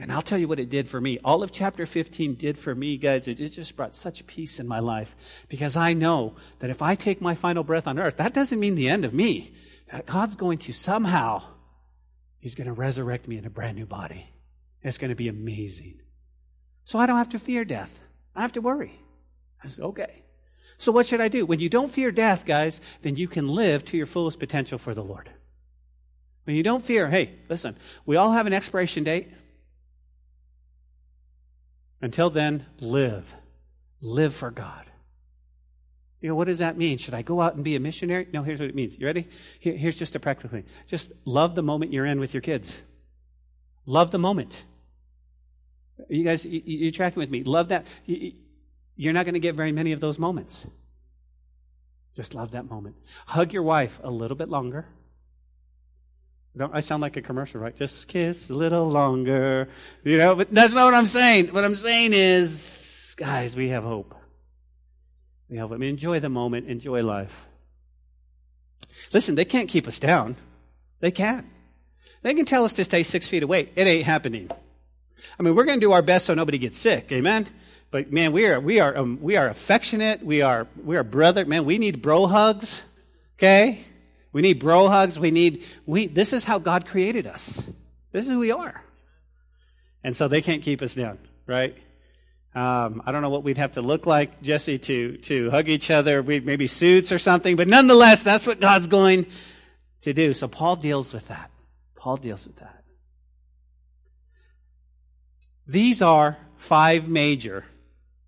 And 0.00 0.12
I'll 0.12 0.22
tell 0.22 0.38
you 0.38 0.46
what 0.46 0.60
it 0.60 0.70
did 0.70 0.88
for 0.88 1.00
me. 1.00 1.18
All 1.24 1.42
of 1.42 1.50
chapter 1.50 1.84
15 1.84 2.36
did 2.36 2.56
for 2.56 2.74
me, 2.74 2.96
guys, 2.98 3.26
it 3.26 3.34
just 3.34 3.74
brought 3.74 3.96
such 3.96 4.26
peace 4.26 4.60
in 4.60 4.68
my 4.68 4.78
life 4.78 5.16
because 5.48 5.76
I 5.76 5.92
know 5.92 6.36
that 6.60 6.70
if 6.70 6.82
I 6.82 6.94
take 6.94 7.20
my 7.20 7.34
final 7.34 7.64
breath 7.64 7.88
on 7.88 7.98
earth, 7.98 8.18
that 8.18 8.34
doesn't 8.34 8.60
mean 8.60 8.76
the 8.76 8.88
end 8.88 9.04
of 9.04 9.12
me. 9.12 9.52
God's 10.06 10.36
going 10.36 10.58
to 10.58 10.72
somehow, 10.72 11.42
He's 12.38 12.54
going 12.54 12.68
to 12.68 12.72
resurrect 12.72 13.26
me 13.26 13.36
in 13.36 13.44
a 13.46 13.50
brand 13.50 13.76
new 13.76 13.86
body. 13.86 14.28
It's 14.82 14.98
going 14.98 15.08
to 15.08 15.16
be 15.16 15.28
amazing. 15.28 16.00
So 16.84 16.98
I 16.98 17.06
don't 17.06 17.18
have 17.18 17.30
to 17.30 17.38
fear 17.38 17.64
death. 17.64 18.00
I 18.36 18.42
have 18.42 18.52
to 18.52 18.60
worry. 18.60 18.98
I 19.62 19.68
said, 19.68 19.84
okay. 19.84 20.22
So 20.78 20.92
what 20.92 21.06
should 21.06 21.20
I 21.20 21.26
do? 21.26 21.44
When 21.44 21.58
you 21.58 21.68
don't 21.68 21.90
fear 21.90 22.12
death, 22.12 22.46
guys, 22.46 22.80
then 23.02 23.16
you 23.16 23.26
can 23.26 23.48
live 23.48 23.84
to 23.86 23.96
your 23.96 24.06
fullest 24.06 24.38
potential 24.38 24.78
for 24.78 24.94
the 24.94 25.02
Lord. 25.02 25.28
When 26.44 26.54
you 26.54 26.62
don't 26.62 26.84
fear, 26.84 27.10
hey, 27.10 27.34
listen, 27.48 27.76
we 28.06 28.14
all 28.14 28.30
have 28.30 28.46
an 28.46 28.52
expiration 28.52 29.02
date. 29.02 29.28
Until 32.00 32.30
then, 32.30 32.66
live. 32.80 33.34
Live 34.00 34.34
for 34.34 34.50
God. 34.50 34.84
You 36.20 36.28
know, 36.28 36.34
what 36.34 36.48
does 36.48 36.58
that 36.58 36.76
mean? 36.76 36.98
Should 36.98 37.14
I 37.14 37.22
go 37.22 37.40
out 37.40 37.54
and 37.54 37.62
be 37.62 37.76
a 37.76 37.80
missionary? 37.80 38.26
No, 38.32 38.42
here's 38.42 38.58
what 38.58 38.68
it 38.68 38.74
means. 38.74 38.98
You 38.98 39.06
ready? 39.06 39.28
here's 39.60 39.98
just 39.98 40.16
a 40.16 40.20
practical 40.20 40.50
thing. 40.50 40.64
Just 40.86 41.12
love 41.24 41.54
the 41.54 41.62
moment 41.62 41.92
you're 41.92 42.06
in 42.06 42.18
with 42.18 42.34
your 42.34 42.40
kids. 42.40 42.82
Love 43.86 44.10
the 44.10 44.18
moment. 44.18 44.64
You 46.08 46.24
guys, 46.24 46.44
you, 46.44 46.88
are 46.88 46.92
tracking 46.92 47.20
with 47.20 47.30
me. 47.30 47.44
Love 47.44 47.68
that. 47.68 47.86
you're 48.04 49.12
not 49.12 49.24
going 49.24 49.34
to 49.34 49.40
get 49.40 49.54
very 49.54 49.72
many 49.72 49.92
of 49.92 50.00
those 50.00 50.18
moments. 50.18 50.66
Just 52.14 52.34
love 52.34 52.50
that 52.52 52.68
moment. 52.68 52.96
Hug 53.26 53.52
your 53.52 53.62
wife 53.62 54.00
a 54.02 54.10
little 54.10 54.36
bit 54.36 54.48
longer. 54.48 54.86
Don't 56.58 56.74
I 56.74 56.80
sound 56.80 57.02
like 57.02 57.16
a 57.16 57.22
commercial, 57.22 57.60
right? 57.60 57.76
Just 57.76 58.08
kiss 58.08 58.50
a 58.50 58.54
little 58.54 58.90
longer. 58.90 59.68
You 60.02 60.18
know, 60.18 60.34
but 60.34 60.52
that's 60.52 60.74
not 60.74 60.86
what 60.86 60.94
I'm 60.94 61.06
saying. 61.06 61.48
What 61.54 61.64
I'm 61.64 61.76
saying 61.76 62.12
is, 62.12 63.14
guys, 63.16 63.56
we 63.56 63.68
have 63.68 63.84
hope. 63.84 64.14
We 65.48 65.56
have 65.58 65.68
hope. 65.68 65.76
I 65.76 65.78
mean, 65.78 65.90
enjoy 65.90 66.18
the 66.18 66.28
moment, 66.28 66.66
enjoy 66.66 67.02
life. 67.04 67.46
Listen, 69.12 69.36
they 69.36 69.44
can't 69.44 69.68
keep 69.68 69.86
us 69.86 70.00
down. 70.00 70.34
They 71.00 71.12
can't. 71.12 71.46
They 72.22 72.34
can 72.34 72.44
tell 72.44 72.64
us 72.64 72.72
to 72.74 72.84
stay 72.84 73.04
six 73.04 73.28
feet 73.28 73.44
away. 73.44 73.70
It 73.76 73.86
ain't 73.86 74.04
happening. 74.04 74.50
I 75.38 75.42
mean, 75.42 75.54
we're 75.54 75.64
going 75.64 75.78
to 75.78 75.86
do 75.86 75.92
our 75.92 76.02
best 76.02 76.26
so 76.26 76.34
nobody 76.34 76.58
gets 76.58 76.76
sick. 76.76 77.12
Amen. 77.12 77.46
But 77.90 78.12
man, 78.12 78.32
we 78.32 78.46
are 78.46 78.60
we 78.60 78.80
are 78.80 78.96
um, 78.96 79.18
we 79.22 79.36
are 79.36 79.48
affectionate. 79.48 80.22
We 80.22 80.42
are 80.42 80.66
we 80.84 80.96
are 80.96 81.04
brother. 81.04 81.46
Man, 81.46 81.64
we 81.64 81.78
need 81.78 82.02
bro 82.02 82.26
hugs. 82.26 82.82
Okay. 83.36 83.84
We 84.32 84.42
need 84.42 84.58
bro 84.58 84.88
hugs. 84.88 85.18
We 85.18 85.30
need, 85.30 85.64
we, 85.86 86.06
this 86.06 86.32
is 86.32 86.44
how 86.44 86.58
God 86.58 86.86
created 86.86 87.26
us. 87.26 87.66
This 88.12 88.26
is 88.26 88.32
who 88.32 88.38
we 88.38 88.50
are. 88.50 88.82
And 90.04 90.14
so 90.14 90.28
they 90.28 90.42
can't 90.42 90.62
keep 90.62 90.82
us 90.82 90.94
down, 90.94 91.18
right? 91.46 91.76
Um, 92.54 93.02
I 93.04 93.12
don't 93.12 93.22
know 93.22 93.30
what 93.30 93.44
we'd 93.44 93.58
have 93.58 93.72
to 93.72 93.82
look 93.82 94.06
like, 94.06 94.42
Jesse, 94.42 94.78
to, 94.78 95.16
to 95.18 95.50
hug 95.50 95.68
each 95.68 95.90
other. 95.90 96.22
We 96.22 96.40
maybe 96.40 96.66
suits 96.66 97.12
or 97.12 97.18
something, 97.18 97.56
but 97.56 97.68
nonetheless, 97.68 98.22
that's 98.22 98.46
what 98.46 98.60
God's 98.60 98.86
going 98.86 99.26
to 100.02 100.12
do. 100.12 100.32
So 100.34 100.48
Paul 100.48 100.76
deals 100.76 101.12
with 101.12 101.28
that. 101.28 101.50
Paul 101.94 102.16
deals 102.16 102.46
with 102.46 102.56
that. 102.56 102.84
These 105.66 106.00
are 106.00 106.38
five 106.56 107.08
major 107.08 107.64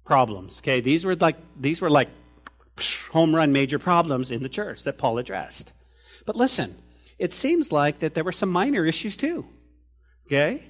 problems. 0.05 0.59
Okay, 0.59 0.81
these 0.81 1.05
were 1.05 1.17
like 1.17 1.37
these 1.59 1.81
were 1.81 1.89
like 1.89 2.09
home 3.11 3.35
run 3.35 3.53
major 3.53 3.79
problems 3.79 4.31
in 4.31 4.43
the 4.43 4.49
church 4.49 4.85
that 4.85 4.99
Paul 4.99 5.19
addressed. 5.19 5.73
But 6.27 6.37
listen, 6.37 6.77
it 7.19 7.33
seems 7.33 7.71
like 7.71 7.99
that 7.99 8.15
there 8.15 8.25
were 8.25 8.33
some 8.33 8.51
minor 8.51 8.85
issues 8.87 9.17
too. 9.17 9.47
Okay? 10.27 10.63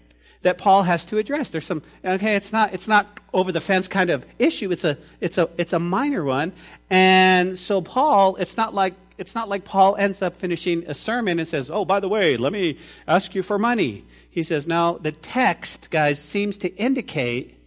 That 0.43 0.59
Paul 0.59 0.83
has 0.83 1.07
to 1.07 1.19
address. 1.19 1.51
There's 1.51 1.67
some 1.67 1.83
okay, 2.05 2.35
it's 2.35 2.53
not 2.53 2.73
it's 2.73 2.89
not 2.89 3.21
over 3.33 3.53
the 3.53 3.61
fence 3.61 3.89
kind 3.89 4.11
of 4.11 4.25
issue. 4.39 4.73
It's 4.73 4.85
a 4.85 4.97
it's 5.21 5.39
a 5.39 5.51
it's 5.59 5.75
a 5.75 5.79
minor 5.79 6.25
one. 6.25 6.53
And 6.89 7.59
so 7.59 7.83
Paul, 7.83 8.37
it's 8.37 8.57
not 8.57 8.75
like 8.75 8.95
it's 9.19 9.35
not 9.35 9.51
like 9.51 9.65
Paul 9.65 9.97
ends 9.97 10.23
up 10.23 10.35
finishing 10.35 10.85
a 10.87 10.95
sermon 10.95 11.39
and 11.39 11.47
says, 11.47 11.71
"Oh, 11.71 11.85
by 11.85 12.01
the 12.01 12.09
way, 12.09 12.39
let 12.39 12.53
me 12.53 12.79
ask 13.07 13.35
you 13.35 13.43
for 13.43 13.59
money." 13.59 14.07
He 14.31 14.43
says, 14.43 14.67
"Now, 14.67 14.95
the 14.95 15.13
text, 15.13 15.91
guys, 15.91 16.19
seems 16.19 16.57
to 16.59 16.75
indicate 16.77 17.59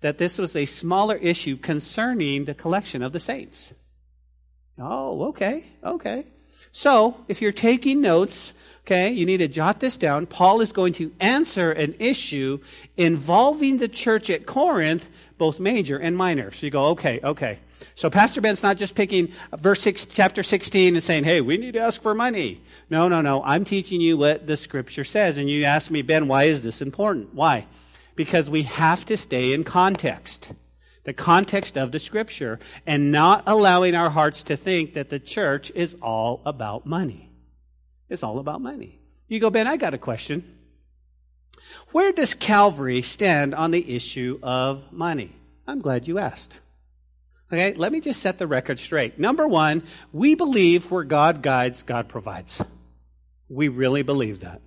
that 0.00 0.16
this 0.16 0.38
was 0.38 0.56
a 0.56 0.64
smaller 0.64 1.16
issue 1.16 1.58
concerning 1.58 2.46
the 2.46 2.54
collection 2.54 3.02
of 3.02 3.12
the 3.12 3.20
saints." 3.20 3.74
Oh, 4.78 5.24
okay. 5.24 5.64
Okay. 5.84 6.24
So, 6.72 7.22
if 7.28 7.42
you're 7.42 7.52
taking 7.52 8.00
notes, 8.00 8.54
okay, 8.86 9.10
you 9.10 9.26
need 9.26 9.38
to 9.38 9.48
jot 9.48 9.80
this 9.80 9.98
down. 9.98 10.26
Paul 10.26 10.62
is 10.62 10.72
going 10.72 10.94
to 10.94 11.12
answer 11.20 11.70
an 11.70 11.94
issue 11.98 12.60
involving 12.96 13.76
the 13.76 13.88
church 13.88 14.30
at 14.30 14.46
Corinth, 14.46 15.08
both 15.36 15.60
major 15.60 15.98
and 15.98 16.16
minor. 16.16 16.50
So 16.50 16.66
you 16.66 16.70
go, 16.70 16.86
okay, 16.86 17.20
okay. 17.22 17.58
So 17.94 18.08
Pastor 18.08 18.40
Ben's 18.40 18.62
not 18.62 18.78
just 18.78 18.94
picking 18.94 19.32
verse 19.54 19.82
six, 19.82 20.06
chapter 20.06 20.42
16 20.42 20.94
and 20.94 21.02
saying, 21.02 21.24
hey, 21.24 21.40
we 21.42 21.58
need 21.58 21.74
to 21.74 21.80
ask 21.80 22.00
for 22.00 22.14
money. 22.14 22.62
No, 22.88 23.08
no, 23.08 23.20
no. 23.20 23.42
I'm 23.44 23.64
teaching 23.64 24.00
you 24.00 24.16
what 24.16 24.46
the 24.46 24.56
scripture 24.56 25.04
says. 25.04 25.36
And 25.36 25.50
you 25.50 25.64
ask 25.64 25.90
me, 25.90 26.02
Ben, 26.02 26.26
why 26.26 26.44
is 26.44 26.62
this 26.62 26.80
important? 26.80 27.34
Why? 27.34 27.66
Because 28.16 28.48
we 28.48 28.62
have 28.62 29.04
to 29.06 29.16
stay 29.16 29.52
in 29.52 29.64
context 29.64 30.52
the 31.04 31.12
context 31.12 31.76
of 31.76 31.92
the 31.92 31.98
scripture 31.98 32.60
and 32.86 33.10
not 33.10 33.44
allowing 33.46 33.94
our 33.94 34.10
hearts 34.10 34.44
to 34.44 34.56
think 34.56 34.94
that 34.94 35.10
the 35.10 35.18
church 35.18 35.72
is 35.74 35.96
all 36.00 36.42
about 36.46 36.86
money. 36.86 37.32
It's 38.08 38.22
all 38.22 38.38
about 38.38 38.60
money. 38.60 39.00
You 39.28 39.40
go, 39.40 39.50
Ben, 39.50 39.66
I 39.66 39.76
got 39.76 39.94
a 39.94 39.98
question. 39.98 40.58
Where 41.92 42.12
does 42.12 42.34
Calvary 42.34 43.02
stand 43.02 43.54
on 43.54 43.70
the 43.70 43.94
issue 43.94 44.38
of 44.42 44.92
money? 44.92 45.34
I'm 45.66 45.80
glad 45.80 46.06
you 46.06 46.18
asked. 46.18 46.60
Okay, 47.52 47.74
let 47.74 47.92
me 47.92 48.00
just 48.00 48.20
set 48.20 48.38
the 48.38 48.46
record 48.46 48.78
straight. 48.78 49.18
Number 49.18 49.46
one, 49.46 49.82
we 50.12 50.34
believe 50.34 50.90
where 50.90 51.04
God 51.04 51.42
guides, 51.42 51.82
God 51.82 52.08
provides. 52.08 52.62
We 53.48 53.68
really 53.68 54.02
believe 54.02 54.40
that. 54.40 54.62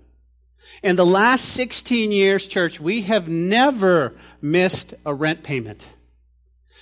In 0.83 0.95
the 0.95 1.05
last 1.05 1.45
16 1.45 2.11
years, 2.11 2.47
church, 2.47 2.79
we 2.79 3.01
have 3.03 3.27
never 3.27 4.13
missed 4.41 4.93
a 5.05 5.13
rent 5.13 5.43
payment. 5.43 5.87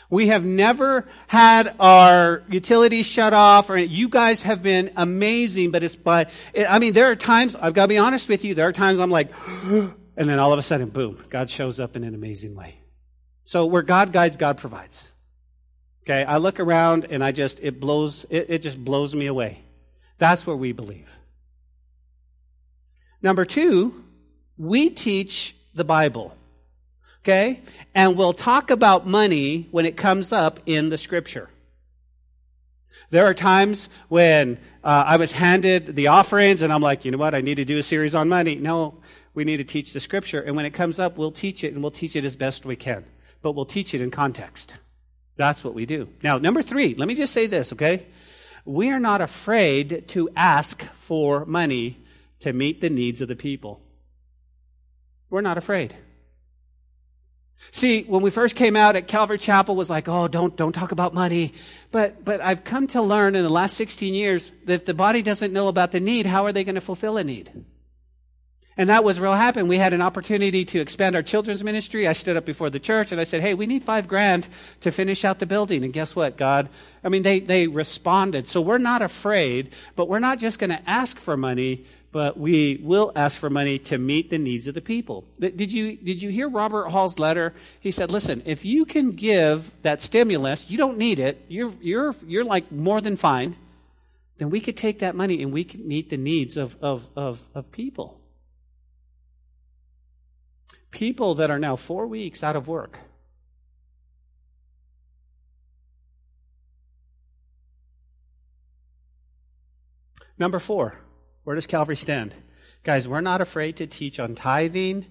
We 0.09 0.27
have 0.27 0.43
never 0.43 1.07
had 1.27 1.75
our 1.79 2.43
utilities 2.49 3.05
shut 3.05 3.33
off 3.33 3.69
or 3.69 3.77
you 3.77 4.09
guys 4.09 4.43
have 4.43 4.61
been 4.61 4.91
amazing, 4.95 5.71
but 5.71 5.83
it's 5.83 5.95
by, 5.95 6.27
I 6.55 6.79
mean, 6.79 6.93
there 6.93 7.09
are 7.09 7.15
times, 7.15 7.55
I've 7.55 7.73
got 7.73 7.83
to 7.83 7.87
be 7.87 7.97
honest 7.97 8.29
with 8.29 8.45
you, 8.45 8.53
there 8.53 8.67
are 8.67 8.73
times 8.73 8.99
I'm 8.99 9.11
like, 9.11 9.31
and 9.63 9.95
then 10.15 10.39
all 10.39 10.53
of 10.53 10.59
a 10.59 10.61
sudden, 10.61 10.89
boom, 10.89 11.23
God 11.29 11.49
shows 11.49 11.79
up 11.79 11.95
in 11.95 12.03
an 12.03 12.13
amazing 12.13 12.55
way. 12.55 12.75
So 13.45 13.65
where 13.65 13.81
God 13.81 14.11
guides, 14.11 14.37
God 14.37 14.57
provides. 14.57 15.11
Okay, 16.03 16.23
I 16.23 16.37
look 16.37 16.59
around 16.59 17.07
and 17.09 17.23
I 17.23 17.31
just, 17.31 17.61
it 17.61 17.79
blows, 17.79 18.25
it, 18.29 18.47
it 18.49 18.61
just 18.61 18.83
blows 18.83 19.15
me 19.15 19.27
away. 19.27 19.63
That's 20.17 20.45
what 20.45 20.59
we 20.59 20.73
believe. 20.73 21.09
Number 23.21 23.45
two, 23.45 24.03
we 24.57 24.89
teach 24.89 25.55
the 25.73 25.85
Bible. 25.85 26.35
Okay? 27.23 27.61
And 27.95 28.17
we'll 28.17 28.33
talk 28.33 28.69
about 28.69 29.07
money 29.07 29.67
when 29.71 29.85
it 29.85 29.95
comes 29.95 30.33
up 30.33 30.59
in 30.65 30.89
the 30.89 30.97
scripture. 30.97 31.49
There 33.11 33.25
are 33.25 33.33
times 33.33 33.89
when 34.09 34.57
uh, 34.83 35.03
I 35.07 35.17
was 35.17 35.31
handed 35.31 35.95
the 35.95 36.07
offerings 36.07 36.61
and 36.61 36.73
I'm 36.73 36.81
like, 36.81 37.05
you 37.05 37.11
know 37.11 37.17
what? 37.17 37.33
I 37.33 37.41
need 37.41 37.55
to 37.55 37.65
do 37.65 37.77
a 37.77 37.83
series 37.83 38.15
on 38.15 38.27
money. 38.27 38.55
No, 38.55 38.99
we 39.33 39.45
need 39.45 39.57
to 39.57 39.63
teach 39.63 39.93
the 39.93 39.99
scripture. 39.99 40.41
And 40.41 40.55
when 40.55 40.65
it 40.65 40.71
comes 40.71 40.99
up, 40.99 41.17
we'll 41.17 41.31
teach 41.31 41.63
it 41.63 41.73
and 41.73 41.81
we'll 41.81 41.91
teach 41.91 42.15
it 42.15 42.25
as 42.25 42.35
best 42.35 42.65
we 42.65 42.75
can. 42.75 43.05
But 43.41 43.53
we'll 43.53 43.65
teach 43.65 43.93
it 43.93 44.01
in 44.01 44.11
context. 44.11 44.77
That's 45.37 45.63
what 45.63 45.73
we 45.73 45.85
do. 45.85 46.09
Now, 46.23 46.37
number 46.39 46.61
three, 46.61 46.93
let 46.95 47.07
me 47.07 47.15
just 47.15 47.33
say 47.33 47.47
this, 47.47 47.73
okay? 47.73 48.05
We 48.65 48.89
are 48.89 48.99
not 48.99 49.21
afraid 49.21 50.07
to 50.09 50.29
ask 50.35 50.83
for 50.93 51.45
money 51.45 51.99
to 52.41 52.51
meet 52.51 52.81
the 52.81 52.89
needs 52.89 53.21
of 53.21 53.27
the 53.27 53.35
people. 53.35 53.81
We're 55.29 55.41
not 55.41 55.57
afraid. 55.57 55.95
See, 57.71 58.03
when 58.03 58.21
we 58.21 58.29
first 58.29 58.55
came 58.55 58.75
out 58.75 58.95
at 58.95 59.07
Calvary 59.07 59.39
Chapel 59.39 59.75
was 59.75 59.89
like, 59.89 60.07
oh, 60.07 60.27
don't, 60.27 60.55
don't 60.55 60.73
talk 60.73 60.91
about 60.91 61.13
money. 61.13 61.53
But, 61.91 62.23
but 62.23 62.41
I've 62.41 62.63
come 62.63 62.87
to 62.87 63.01
learn 63.01 63.35
in 63.35 63.43
the 63.43 63.49
last 63.49 63.75
16 63.77 64.13
years 64.13 64.51
that 64.65 64.73
if 64.73 64.85
the 64.85 64.93
body 64.93 65.21
doesn't 65.21 65.51
know 65.51 65.67
about 65.67 65.91
the 65.91 65.99
need, 65.99 66.25
how 66.25 66.45
are 66.45 66.51
they 66.51 66.63
going 66.63 66.75
to 66.75 66.81
fulfill 66.81 67.17
a 67.17 67.23
need? 67.23 67.51
And 68.75 68.89
that 68.89 69.03
was 69.03 69.19
real 69.19 69.33
happen. 69.33 69.67
We 69.67 69.77
had 69.77 69.93
an 69.93 70.01
opportunity 70.01 70.65
to 70.65 70.79
expand 70.79 71.15
our 71.15 71.21
children's 71.21 71.63
ministry. 71.63 72.07
I 72.07 72.13
stood 72.13 72.37
up 72.37 72.45
before 72.45 72.71
the 72.71 72.79
church 72.79 73.11
and 73.11 73.21
I 73.21 73.23
said, 73.23 73.41
Hey, 73.41 73.53
we 73.53 73.67
need 73.67 73.83
five 73.83 74.07
grand 74.07 74.47
to 74.79 74.91
finish 74.91 75.23
out 75.23 75.39
the 75.39 75.45
building. 75.45 75.83
And 75.83 75.93
guess 75.93 76.15
what, 76.15 76.37
God? 76.37 76.69
I 77.03 77.09
mean, 77.09 77.21
they, 77.21 77.39
they 77.39 77.67
responded. 77.67 78.47
So 78.47 78.61
we're 78.61 78.79
not 78.79 79.03
afraid, 79.03 79.71
but 79.95 80.09
we're 80.09 80.19
not 80.19 80.39
just 80.39 80.57
going 80.57 80.71
to 80.71 80.89
ask 80.89 81.19
for 81.19 81.37
money 81.37 81.85
but 82.13 82.39
we 82.39 82.79
will 82.83 83.11
ask 83.15 83.39
for 83.39 83.49
money 83.49 83.79
to 83.79 83.97
meet 83.97 84.29
the 84.29 84.37
needs 84.37 84.67
of 84.67 84.75
the 84.75 84.81
people. 84.81 85.25
Did 85.39 85.73
you, 85.73 85.97
did 85.97 86.21
you 86.21 86.29
hear 86.29 86.47
Robert 86.47 86.89
Hall's 86.89 87.17
letter? 87.17 87.55
He 87.79 87.89
said, 87.89 88.11
listen, 88.11 88.43
if 88.45 88.63
you 88.63 88.85
can 88.85 89.13
give 89.13 89.71
that 89.81 89.99
stimulus, 89.99 90.69
you 90.69 90.77
don't 90.77 90.99
need 90.99 91.17
it, 91.17 91.43
you're, 91.49 91.73
you're, 91.81 92.15
you're 92.27 92.45
like 92.45 92.71
more 92.71 93.01
than 93.01 93.17
fine, 93.17 93.57
then 94.37 94.51
we 94.51 94.59
could 94.59 94.77
take 94.77 94.99
that 94.99 95.15
money 95.15 95.41
and 95.41 95.51
we 95.51 95.63
could 95.63 95.83
meet 95.83 96.11
the 96.11 96.17
needs 96.17 96.55
of, 96.55 96.77
of, 96.83 97.07
of, 97.15 97.41
of 97.55 97.71
people. 97.71 98.21
People 100.91 101.33
that 101.35 101.49
are 101.49 101.59
now 101.59 101.75
four 101.75 102.05
weeks 102.05 102.43
out 102.43 102.55
of 102.55 102.67
work. 102.67 102.99
Number 110.37 110.59
four, 110.59 110.99
where 111.43 111.55
does 111.55 111.67
Calvary 111.67 111.95
stand? 111.95 112.33
Guys, 112.83 113.07
we're 113.07 113.21
not 113.21 113.41
afraid 113.41 113.77
to 113.77 113.87
teach 113.87 114.19
on 114.19 114.35
tithing 114.35 115.05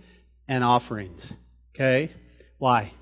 and 0.49 0.62
offerings. 0.62 1.33
Okay? 1.75 2.11
Why? 2.59 2.92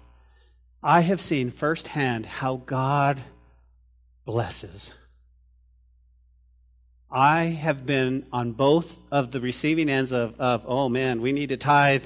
I 0.83 1.01
have 1.01 1.21
seen 1.21 1.51
firsthand 1.51 2.25
how 2.25 2.57
God 2.57 3.21
blesses. 4.25 4.95
I 7.11 7.47
have 7.47 7.85
been 7.85 8.27
on 8.33 8.53
both 8.53 8.97
of 9.11 9.33
the 9.33 9.40
receiving 9.40 9.90
ends 9.90 10.12
of, 10.12 10.40
of, 10.40 10.62
oh 10.66 10.88
man, 10.88 11.21
we 11.21 11.33
need 11.33 11.49
to 11.49 11.57
tithe 11.57 12.05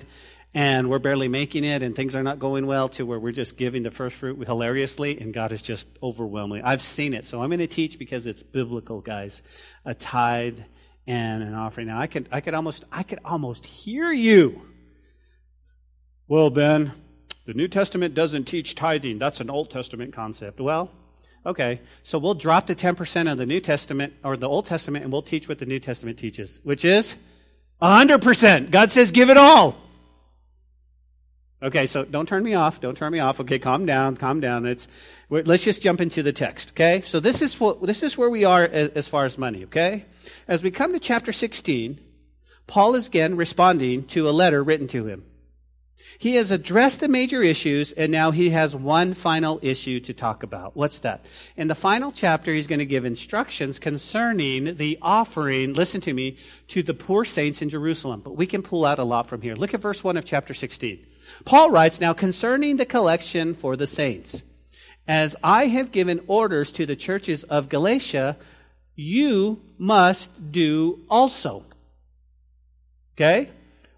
and 0.54 0.88
we're 0.88 0.98
barely 0.98 1.28
making 1.28 1.64
it 1.64 1.82
and 1.82 1.94
things 1.94 2.16
are 2.16 2.22
not 2.22 2.38
going 2.38 2.66
well 2.66 2.88
to 2.88 3.04
where 3.04 3.18
we're 3.18 3.32
just 3.32 3.58
giving 3.58 3.82
the 3.82 3.90
first 3.90 4.16
fruit 4.16 4.38
hilariously 4.46 5.20
and 5.20 5.34
God 5.34 5.52
is 5.52 5.60
just 5.60 5.88
overwhelming. 6.02 6.62
I've 6.64 6.80
seen 6.80 7.12
it. 7.12 7.26
So 7.26 7.42
I'm 7.42 7.50
going 7.50 7.58
to 7.58 7.66
teach 7.66 7.98
because 7.98 8.26
it's 8.26 8.42
biblical, 8.42 9.00
guys. 9.02 9.42
A 9.84 9.92
tithe 9.92 10.58
and 11.06 11.42
an 11.42 11.54
offering. 11.54 11.88
Now 11.88 12.00
I 12.00 12.06
could 12.06 12.28
I 12.32 12.40
could 12.40 12.54
almost 12.54 12.84
I 12.90 13.02
could 13.02 13.20
almost 13.24 13.66
hear 13.66 14.12
you. 14.12 14.62
Well, 16.26 16.50
Ben, 16.50 16.92
the 17.46 17.52
New 17.52 17.68
Testament 17.68 18.14
doesn't 18.14 18.44
teach 18.44 18.74
tithing. 18.74 19.18
That's 19.18 19.40
an 19.40 19.50
Old 19.50 19.70
Testament 19.70 20.14
concept. 20.14 20.58
Well, 20.60 20.90
okay. 21.44 21.80
So 22.02 22.18
we'll 22.18 22.34
drop 22.34 22.66
the 22.66 22.74
10% 22.74 23.30
of 23.30 23.36
the 23.36 23.44
New 23.44 23.60
Testament 23.60 24.14
or 24.24 24.36
the 24.38 24.48
Old 24.48 24.64
Testament 24.66 25.04
and 25.04 25.12
we'll 25.12 25.22
teach 25.22 25.48
what 25.48 25.58
the 25.58 25.66
New 25.66 25.80
Testament 25.80 26.18
teaches, 26.18 26.60
which 26.64 26.84
is 26.84 27.14
100%. 27.82 28.70
God 28.70 28.90
says 28.90 29.10
give 29.10 29.28
it 29.28 29.36
all. 29.36 29.83
Okay, 31.64 31.86
so 31.86 32.04
don't 32.04 32.28
turn 32.28 32.44
me 32.44 32.52
off. 32.52 32.82
Don't 32.82 32.94
turn 32.94 33.10
me 33.10 33.20
off. 33.20 33.40
Okay, 33.40 33.58
calm 33.58 33.86
down. 33.86 34.18
Calm 34.18 34.38
down. 34.38 34.66
It's 34.66 34.86
let's 35.30 35.64
just 35.64 35.80
jump 35.82 36.02
into 36.02 36.22
the 36.22 36.32
text. 36.32 36.72
Okay, 36.72 37.02
so 37.06 37.20
this 37.20 37.40
is 37.40 37.58
what 37.58 37.80
this 37.82 38.02
is 38.02 38.18
where 38.18 38.28
we 38.28 38.44
are 38.44 38.64
as 38.64 39.08
far 39.08 39.24
as 39.24 39.38
money. 39.38 39.64
Okay, 39.64 40.04
as 40.46 40.62
we 40.62 40.70
come 40.70 40.92
to 40.92 41.00
chapter 41.00 41.32
16, 41.32 41.98
Paul 42.66 42.94
is 42.96 43.06
again 43.06 43.36
responding 43.36 44.04
to 44.08 44.28
a 44.28 44.32
letter 44.32 44.62
written 44.62 44.88
to 44.88 45.06
him. 45.06 45.24
He 46.18 46.36
has 46.36 46.50
addressed 46.50 47.00
the 47.00 47.08
major 47.08 47.42
issues, 47.42 47.92
and 47.92 48.12
now 48.12 48.30
he 48.30 48.50
has 48.50 48.76
one 48.76 49.14
final 49.14 49.58
issue 49.62 50.00
to 50.00 50.12
talk 50.12 50.42
about. 50.42 50.76
What's 50.76 51.00
that? 51.00 51.24
In 51.56 51.66
the 51.68 51.74
final 51.74 52.12
chapter, 52.12 52.52
he's 52.52 52.66
going 52.66 52.78
to 52.78 52.86
give 52.86 53.04
instructions 53.04 53.78
concerning 53.78 54.76
the 54.76 54.98
offering, 55.02 55.72
listen 55.72 56.00
to 56.02 56.12
me, 56.14 56.36
to 56.68 56.82
the 56.82 56.94
poor 56.94 57.24
saints 57.24 57.62
in 57.62 57.68
Jerusalem. 57.68 58.20
But 58.20 58.36
we 58.36 58.46
can 58.46 58.62
pull 58.62 58.84
out 58.84 58.98
a 58.98 59.04
lot 59.04 59.26
from 59.26 59.40
here. 59.40 59.56
Look 59.56 59.74
at 59.74 59.80
verse 59.80 60.04
1 60.04 60.16
of 60.16 60.24
chapter 60.24 60.54
16. 60.54 61.04
Paul 61.44 61.70
writes, 61.70 62.00
Now 62.00 62.12
concerning 62.12 62.76
the 62.76 62.86
collection 62.86 63.54
for 63.54 63.76
the 63.76 63.86
saints, 63.86 64.44
as 65.06 65.36
I 65.42 65.66
have 65.66 65.92
given 65.92 66.22
orders 66.26 66.72
to 66.72 66.86
the 66.86 66.96
churches 66.96 67.44
of 67.44 67.68
Galatia, 67.68 68.36
you 68.94 69.60
must 69.78 70.52
do 70.52 71.00
also. 71.10 71.64
Okay? 73.16 73.50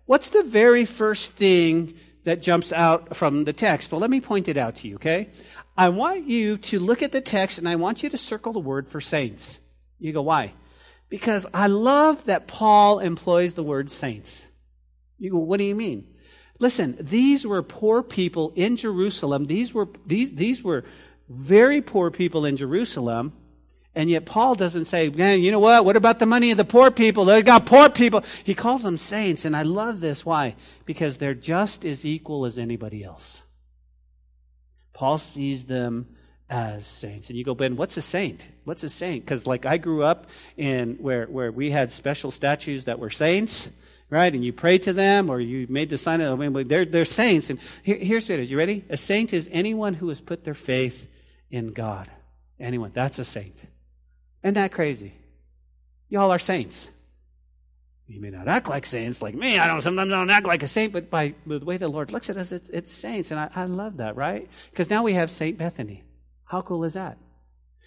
What's 0.06 0.30
the 0.30 0.42
very 0.42 0.84
first 0.84 1.34
thing 1.34 1.94
that 2.24 2.42
jumps 2.42 2.72
out 2.72 3.16
from 3.16 3.44
the 3.44 3.52
text? 3.52 3.92
Well, 3.92 4.00
let 4.00 4.10
me 4.10 4.20
point 4.20 4.48
it 4.48 4.56
out 4.56 4.76
to 4.76 4.88
you, 4.88 4.96
okay? 4.96 5.30
I 5.76 5.90
want 5.90 6.26
you 6.26 6.56
to 6.58 6.78
look 6.78 7.02
at 7.02 7.12
the 7.12 7.20
text 7.20 7.58
and 7.58 7.68
I 7.68 7.76
want 7.76 8.02
you 8.02 8.08
to 8.10 8.16
circle 8.16 8.52
the 8.52 8.60
word 8.60 8.88
for 8.88 9.00
saints. 9.00 9.60
You 9.98 10.12
go, 10.12 10.22
why? 10.22 10.54
Because 11.08 11.46
I 11.54 11.66
love 11.66 12.24
that 12.24 12.46
Paul 12.46 12.98
employs 12.98 13.54
the 13.54 13.62
word 13.62 13.90
saints. 13.90 14.46
You 15.18 15.30
go, 15.30 15.38
what 15.38 15.58
do 15.58 15.64
you 15.64 15.74
mean? 15.74 16.06
Listen, 16.58 16.96
these 17.00 17.46
were 17.46 17.62
poor 17.62 18.02
people 18.02 18.52
in 18.56 18.76
Jerusalem. 18.76 19.46
These 19.46 19.74
were, 19.74 19.88
these, 20.06 20.32
these 20.32 20.62
were 20.62 20.84
very 21.28 21.82
poor 21.82 22.10
people 22.10 22.46
in 22.46 22.56
Jerusalem. 22.56 23.32
And 23.94 24.10
yet 24.10 24.26
Paul 24.26 24.54
doesn't 24.54 24.84
say, 24.84 25.08
man, 25.08 25.42
you 25.42 25.50
know 25.50 25.60
what? 25.60 25.84
What 25.84 25.96
about 25.96 26.18
the 26.18 26.26
money 26.26 26.50
of 26.50 26.58
the 26.58 26.64
poor 26.64 26.90
people? 26.90 27.24
They 27.24 27.42
got 27.42 27.64
poor 27.64 27.88
people. 27.88 28.24
He 28.44 28.54
calls 28.54 28.82
them 28.82 28.98
saints. 28.98 29.44
And 29.44 29.56
I 29.56 29.62
love 29.62 30.00
this. 30.00 30.24
Why? 30.24 30.54
Because 30.84 31.18
they're 31.18 31.34
just 31.34 31.84
as 31.84 32.04
equal 32.04 32.44
as 32.44 32.58
anybody 32.58 33.02
else. 33.02 33.42
Paul 34.92 35.18
sees 35.18 35.66
them 35.66 36.16
as 36.48 36.86
saints. 36.86 37.28
And 37.28 37.38
you 37.38 37.44
go, 37.44 37.54
Ben, 37.54 37.76
what's 37.76 37.96
a 37.96 38.02
saint? 38.02 38.48
What's 38.64 38.82
a 38.82 38.88
saint? 38.88 39.24
Because 39.24 39.46
like 39.46 39.66
I 39.66 39.78
grew 39.78 40.02
up 40.02 40.26
in 40.56 40.96
where, 40.96 41.26
where 41.26 41.50
we 41.50 41.70
had 41.70 41.90
special 41.90 42.30
statues 42.30 42.84
that 42.84 42.98
were 42.98 43.10
saints 43.10 43.68
right? 44.10 44.32
And 44.32 44.44
you 44.44 44.52
pray 44.52 44.78
to 44.78 44.92
them 44.92 45.30
or 45.30 45.40
you 45.40 45.66
made 45.68 45.90
the 45.90 45.98
sign 45.98 46.20
of, 46.20 46.38
the 46.38 46.50
mean, 46.50 46.68
they're, 46.68 46.84
they're 46.84 47.04
saints. 47.04 47.50
And 47.50 47.58
here, 47.82 47.96
here's 47.96 48.28
what 48.28 48.38
it 48.38 48.42
is. 48.42 48.50
You 48.50 48.58
ready? 48.58 48.84
A 48.88 48.96
saint 48.96 49.32
is 49.32 49.48
anyone 49.52 49.94
who 49.94 50.08
has 50.08 50.20
put 50.20 50.44
their 50.44 50.54
faith 50.54 51.06
in 51.50 51.72
God. 51.72 52.10
Anyone. 52.58 52.92
That's 52.94 53.18
a 53.18 53.24
saint. 53.24 53.64
Isn't 54.42 54.54
that 54.54 54.72
crazy? 54.72 55.12
Y'all 56.08 56.30
are 56.30 56.38
saints. 56.38 56.88
You 58.08 58.20
may 58.20 58.30
not 58.30 58.46
act 58.46 58.68
like 58.68 58.86
saints, 58.86 59.20
like 59.20 59.34
me. 59.34 59.58
I 59.58 59.66
don't 59.66 59.80
sometimes 59.80 60.12
I 60.12 60.18
don't 60.18 60.30
act 60.30 60.46
like 60.46 60.62
a 60.62 60.68
saint, 60.68 60.92
but 60.92 61.10
by 61.10 61.34
the 61.44 61.58
way 61.58 61.76
the 61.76 61.88
Lord 61.88 62.12
looks 62.12 62.30
at 62.30 62.36
us, 62.36 62.52
it's, 62.52 62.70
it's 62.70 62.92
saints. 62.92 63.32
And 63.32 63.40
I, 63.40 63.50
I 63.54 63.64
love 63.64 63.96
that, 63.96 64.14
right? 64.14 64.48
Because 64.70 64.90
now 64.90 65.02
we 65.02 65.14
have 65.14 65.28
Saint 65.28 65.58
Bethany. 65.58 66.04
How 66.44 66.62
cool 66.62 66.84
is 66.84 66.92
that? 66.92 67.18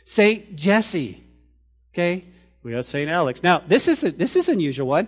Saint 0.03 0.58
Jesse. 0.58 1.23
Okay? 1.93 2.25
We 2.63 2.73
have 2.73 2.86
Saint 2.86 3.10
Alex. 3.10 3.43
Now, 3.43 3.60
this 3.60 3.88
is 3.88 4.03
a, 4.03 4.12
this 4.12 4.36
is 4.36 4.49
an 4.49 4.55
unusual 4.55 4.88
one. 4.88 5.08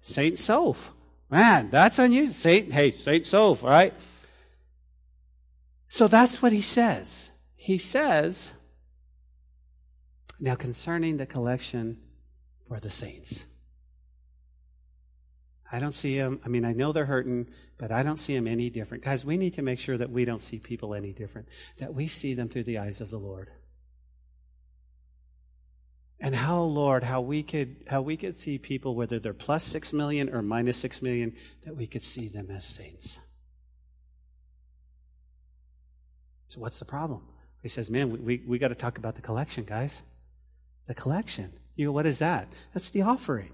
Saint 0.00 0.38
Soph. 0.38 0.92
Man, 1.30 1.70
that's 1.70 1.98
unusual. 1.98 2.34
Saint, 2.34 2.72
hey, 2.72 2.90
Saint 2.90 3.24
Soph, 3.24 3.62
right? 3.62 3.94
So 5.88 6.08
that's 6.08 6.42
what 6.42 6.52
he 6.52 6.60
says. 6.60 7.30
He 7.56 7.78
says, 7.78 8.52
now 10.38 10.54
concerning 10.54 11.18
the 11.18 11.26
collection 11.26 12.00
for 12.66 12.80
the 12.80 12.90
saints. 12.90 13.44
I 15.72 15.78
don't 15.78 15.92
see 15.92 16.18
them. 16.18 16.40
I 16.44 16.48
mean, 16.48 16.64
I 16.64 16.72
know 16.72 16.92
they're 16.92 17.04
hurting, 17.04 17.48
but 17.78 17.92
I 17.92 18.02
don't 18.02 18.16
see 18.16 18.34
them 18.34 18.48
any 18.48 18.70
different. 18.70 19.04
Guys, 19.04 19.24
we 19.24 19.36
need 19.36 19.54
to 19.54 19.62
make 19.62 19.78
sure 19.78 19.96
that 19.98 20.10
we 20.10 20.24
don't 20.24 20.42
see 20.42 20.58
people 20.58 20.94
any 20.94 21.12
different, 21.12 21.48
that 21.78 21.94
we 21.94 22.08
see 22.08 22.34
them 22.34 22.48
through 22.48 22.64
the 22.64 22.78
eyes 22.78 23.00
of 23.00 23.10
the 23.10 23.18
Lord 23.18 23.50
and 26.20 26.34
how 26.34 26.60
lord 26.60 27.02
how 27.02 27.20
we 27.20 27.42
could 27.42 27.76
how 27.88 28.02
we 28.02 28.16
could 28.16 28.36
see 28.36 28.58
people 28.58 28.94
whether 28.94 29.18
they're 29.18 29.32
plus 29.32 29.64
six 29.64 29.92
million 29.92 30.28
or 30.34 30.42
minus 30.42 30.76
six 30.76 31.00
million 31.00 31.34
that 31.64 31.76
we 31.76 31.86
could 31.86 32.02
see 32.02 32.28
them 32.28 32.50
as 32.50 32.64
saints. 32.64 33.18
So 36.48 36.60
what's 36.60 36.78
the 36.78 36.84
problem? 36.84 37.22
He 37.62 37.68
says 37.68 37.90
man 37.90 38.10
we, 38.10 38.18
we, 38.18 38.42
we 38.46 38.58
got 38.58 38.68
to 38.68 38.74
talk 38.74 38.98
about 38.98 39.14
the 39.14 39.22
collection 39.22 39.64
guys. 39.64 40.02
The 40.86 40.94
collection. 40.94 41.52
You 41.76 41.86
know 41.86 41.92
what 41.92 42.06
is 42.06 42.18
that? 42.18 42.48
That's 42.74 42.90
the 42.90 43.02
offering 43.02 43.52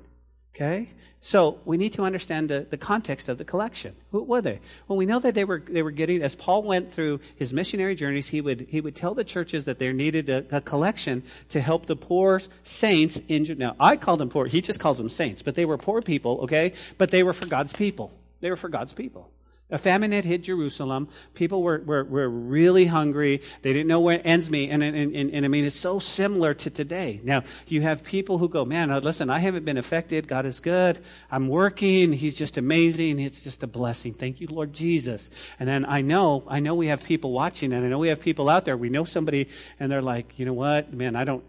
Okay? 0.57 0.89
So 1.21 1.59
we 1.65 1.77
need 1.77 1.93
to 1.95 2.03
understand 2.03 2.49
the, 2.49 2.67
the 2.71 2.77
context 2.77 3.29
of 3.29 3.37
the 3.37 3.45
collection. 3.45 3.95
Who 4.13 4.23
were 4.23 4.41
they? 4.41 4.61
Well, 4.87 4.97
we 4.97 5.07
know 5.07 5.19
that 5.19 5.35
they 5.35 5.45
were, 5.45 5.63
they 5.67 5.83
were 5.83 5.91
getting, 5.91 6.23
as 6.23 6.35
Paul 6.35 6.63
went 6.63 6.93
through 6.93 7.21
his 7.35 7.53
missionary 7.53 7.95
journeys, 7.95 8.29
he 8.29 8.41
would, 8.41 8.61
he 8.71 8.81
would 8.81 8.95
tell 8.95 9.13
the 9.13 9.25
churches 9.25 9.67
that 9.67 9.79
there 9.79 9.93
needed 9.93 10.29
a, 10.29 10.45
a 10.51 10.61
collection 10.61 11.25
to 11.51 11.61
help 11.61 11.87
the 11.87 11.97
poor 11.97 12.41
saints 12.63 13.21
in, 13.29 13.57
now 13.59 13.75
I 13.79 13.97
call 13.97 14.17
them 14.17 14.29
poor, 14.29 14.47
he 14.47 14.61
just 14.61 14.81
calls 14.81 14.99
them 14.99 15.09
saints, 15.09 15.43
but 15.43 15.57
they 15.57 15.65
were 15.65 15.77
poor 15.77 16.01
people, 16.01 16.43
okay? 16.43 16.73
But 16.97 17.11
they 17.11 17.23
were 17.23 17.33
for 17.33 17.47
God's 17.47 17.73
people. 17.73 18.13
They 18.41 18.49
were 18.49 18.57
for 18.57 18.69
God's 18.69 18.93
people. 18.93 19.31
A 19.69 19.79
famine 19.79 20.13
had 20.13 20.25
hit 20.25 20.43
Jerusalem. 20.43 21.09
People 21.35 21.61
were, 21.61 21.83
were, 21.85 22.05
were 22.05 22.29
really 22.29 22.87
hungry. 22.87 23.43
They 23.63 23.73
didn't 23.73 23.89
know 23.89 23.99
where 23.99 24.21
ends 24.23 24.49
meet. 24.49 24.71
And, 24.71 24.81
and, 24.81 24.97
and, 24.97 25.31
and, 25.33 25.45
I 25.45 25.49
mean, 25.49 25.65
it's 25.65 25.75
so 25.75 25.99
similar 25.99 26.55
to 26.55 26.71
today. 26.71 27.21
Now, 27.25 27.43
you 27.67 27.83
have 27.83 28.05
people 28.05 28.39
who 28.39 28.49
go, 28.49 28.65
man, 28.65 28.93
uh, 28.93 29.01
listen, 29.01 29.29
I 29.29 29.41
haven't 29.41 29.65
been 29.65 29.77
affected. 29.77 30.29
God 30.29 30.47
is 30.47 30.61
good. 30.61 31.03
I'm 31.33 31.49
working. 31.49 32.13
He's 32.13 32.39
just 32.39 32.59
amazing. 32.59 33.19
It's 33.19 33.43
just 33.43 33.65
a 33.65 33.67
blessing. 33.67 34.15
Thank 34.15 34.41
you, 34.41 34.47
Lord 34.47 34.73
Jesus. 34.73 35.31
And 35.59 35.69
then 35.69 35.85
I 35.85 36.01
know, 36.01 36.45
I 36.47 36.61
know 36.61 36.77
we 36.77 36.87
have 36.87 37.03
people 37.03 37.33
watching 37.33 37.73
and 37.73 37.85
I 37.85 37.89
know 37.89 37.99
we 37.99 38.09
have 38.09 38.21
people 38.21 38.49
out 38.49 38.67
there. 38.67 38.77
We 38.77 38.89
know 38.89 39.03
somebody 39.05 39.49
and 39.81 39.91
they're 39.91 40.01
like, 40.01 40.39
you 40.39 40.47
know 40.47 40.53
what? 40.53 40.93
Man, 40.93 41.17
I 41.17 41.25
don't, 41.25 41.45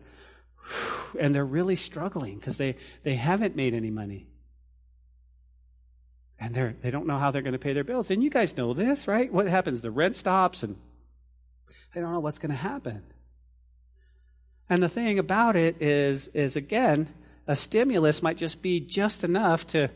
and 1.19 1.35
they're 1.35 1.45
really 1.45 1.75
struggling 1.75 2.37
because 2.39 2.57
they, 2.57 2.77
they 3.03 3.13
haven't 3.13 3.55
made 3.55 3.75
any 3.75 3.91
money 3.91 4.25
and 6.39 6.53
they're 6.53 6.75
they 6.81 6.91
don't 6.91 7.07
know 7.07 7.17
how 7.17 7.31
they're 7.31 7.41
going 7.41 7.53
to 7.53 7.59
pay 7.59 7.73
their 7.73 7.83
bills. 7.83 8.11
And 8.11 8.23
you 8.23 8.29
guys 8.29 8.55
know 8.57 8.73
this, 8.73 9.07
right? 9.07 9.31
What 9.31 9.47
happens? 9.47 9.81
The 9.81 9.91
rent 9.91 10.15
stops, 10.15 10.63
and 10.63 10.77
they 11.93 12.01
don't 12.01 12.13
know 12.13 12.19
what's 12.19 12.39
going 12.39 12.51
to 12.51 12.57
happen. 12.57 13.03
And 14.69 14.83
the 14.83 14.89
thing 14.89 15.17
about 15.17 15.55
it 15.55 15.81
is, 15.81 16.27
is 16.29 16.55
again, 16.55 17.07
a 17.47 17.55
stimulus 17.55 18.21
might 18.21 18.37
just 18.37 18.61
be 18.61 18.79
just 18.79 19.23
enough 19.23 19.65
to 19.67 19.89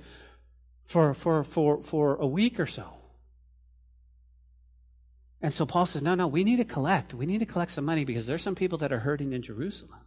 for 0.84 1.14
for 1.14 1.44
for 1.44 1.84
for 1.84 2.16
a 2.16 2.28
week 2.28 2.60
or 2.60 2.66
so. 2.66 2.86
And 5.44 5.54
so 5.54 5.66
Paul 5.66 5.88
says, 5.88 6.04
no, 6.04 6.14
no, 6.14 6.28
we 6.28 6.44
need 6.44 6.58
to 6.58 6.66
collect. 6.66 7.16
We 7.16 7.26
need 7.26 7.40
to 7.40 7.48
collect 7.48 7.72
some 7.72 7.86
money 7.86 8.06
because 8.06 8.28
there's 8.28 8.44
some 8.44 8.54
people 8.54 8.78
that 8.78 8.94
are 8.94 9.00
hurting 9.00 9.34
in 9.34 9.42
Jerusalem. 9.42 10.00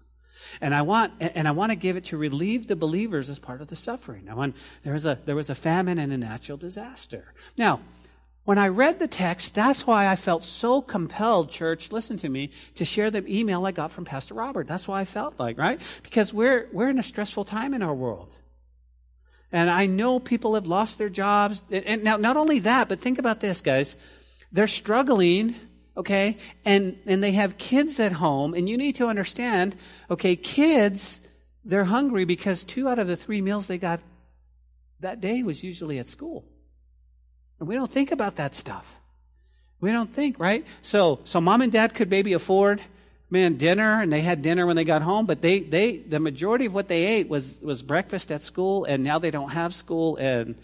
And 0.60 0.74
I 0.74 0.82
want, 0.82 1.12
and 1.20 1.48
I 1.48 1.52
want 1.52 1.72
to 1.72 1.76
give 1.76 1.96
it 1.96 2.04
to 2.04 2.16
relieve 2.16 2.66
the 2.66 2.76
believers 2.76 3.30
as 3.30 3.38
part 3.38 3.60
of 3.60 3.68
the 3.68 3.76
suffering. 3.76 4.28
I 4.28 4.34
want, 4.34 4.56
there 4.82 4.92
was 4.92 5.06
a, 5.06 5.18
there 5.24 5.36
was 5.36 5.50
a 5.50 5.54
famine 5.54 5.98
and 5.98 6.12
a 6.12 6.18
natural 6.18 6.58
disaster. 6.58 7.34
Now, 7.56 7.80
when 8.44 8.58
I 8.58 8.68
read 8.68 8.98
the 8.98 9.08
text, 9.08 9.54
that's 9.54 9.86
why 9.86 10.06
I 10.06 10.16
felt 10.16 10.44
so 10.44 10.82
compelled, 10.82 11.50
church, 11.50 11.92
listen 11.92 12.18
to 12.18 12.28
me, 12.28 12.50
to 12.74 12.84
share 12.84 13.10
the 13.10 13.26
email 13.26 13.64
I 13.64 13.72
got 13.72 13.90
from 13.90 14.04
Pastor 14.04 14.34
Robert. 14.34 14.66
That's 14.66 14.86
why 14.86 15.00
I 15.00 15.06
felt 15.06 15.38
like, 15.38 15.56
right? 15.56 15.80
Because 16.02 16.34
we're, 16.34 16.68
we're 16.70 16.90
in 16.90 16.98
a 16.98 17.02
stressful 17.02 17.46
time 17.46 17.72
in 17.72 17.82
our 17.82 17.94
world. 17.94 18.30
And 19.50 19.70
I 19.70 19.86
know 19.86 20.20
people 20.20 20.56
have 20.56 20.66
lost 20.66 20.98
their 20.98 21.08
jobs. 21.08 21.62
And 21.70 22.04
now, 22.04 22.16
not 22.16 22.36
only 22.36 22.58
that, 22.60 22.88
but 22.88 23.00
think 23.00 23.18
about 23.18 23.40
this, 23.40 23.60
guys. 23.62 23.96
They're 24.52 24.66
struggling 24.66 25.56
okay? 25.96 26.38
And, 26.64 26.98
and 27.06 27.22
they 27.22 27.32
have 27.32 27.58
kids 27.58 28.00
at 28.00 28.12
home, 28.12 28.54
and 28.54 28.68
you 28.68 28.76
need 28.76 28.96
to 28.96 29.06
understand, 29.06 29.76
okay, 30.10 30.36
kids, 30.36 31.20
they're 31.64 31.84
hungry 31.84 32.24
because 32.24 32.64
two 32.64 32.88
out 32.88 32.98
of 32.98 33.06
the 33.06 33.16
three 33.16 33.40
meals 33.40 33.66
they 33.66 33.78
got 33.78 34.00
that 35.00 35.20
day 35.20 35.42
was 35.42 35.62
usually 35.62 35.98
at 35.98 36.08
school. 36.08 36.44
And 37.58 37.68
we 37.68 37.74
don't 37.74 37.90
think 37.90 38.12
about 38.12 38.36
that 38.36 38.54
stuff. 38.54 38.96
We 39.80 39.92
don't 39.92 40.12
think, 40.12 40.38
right? 40.38 40.66
So, 40.82 41.20
so 41.24 41.40
mom 41.40 41.62
and 41.62 41.70
dad 41.70 41.94
could 41.94 42.10
maybe 42.10 42.32
afford, 42.32 42.80
man, 43.30 43.56
dinner, 43.56 44.00
and 44.00 44.12
they 44.12 44.22
had 44.22 44.42
dinner 44.42 44.66
when 44.66 44.76
they 44.76 44.84
got 44.84 45.02
home, 45.02 45.26
but 45.26 45.42
they, 45.42 45.60
they, 45.60 45.98
the 45.98 46.20
majority 46.20 46.66
of 46.66 46.74
what 46.74 46.88
they 46.88 47.04
ate 47.04 47.28
was, 47.28 47.60
was 47.60 47.82
breakfast 47.82 48.32
at 48.32 48.42
school, 48.42 48.84
and 48.84 49.04
now 49.04 49.18
they 49.18 49.30
don't 49.30 49.50
have 49.50 49.74
school, 49.74 50.16
and, 50.16 50.54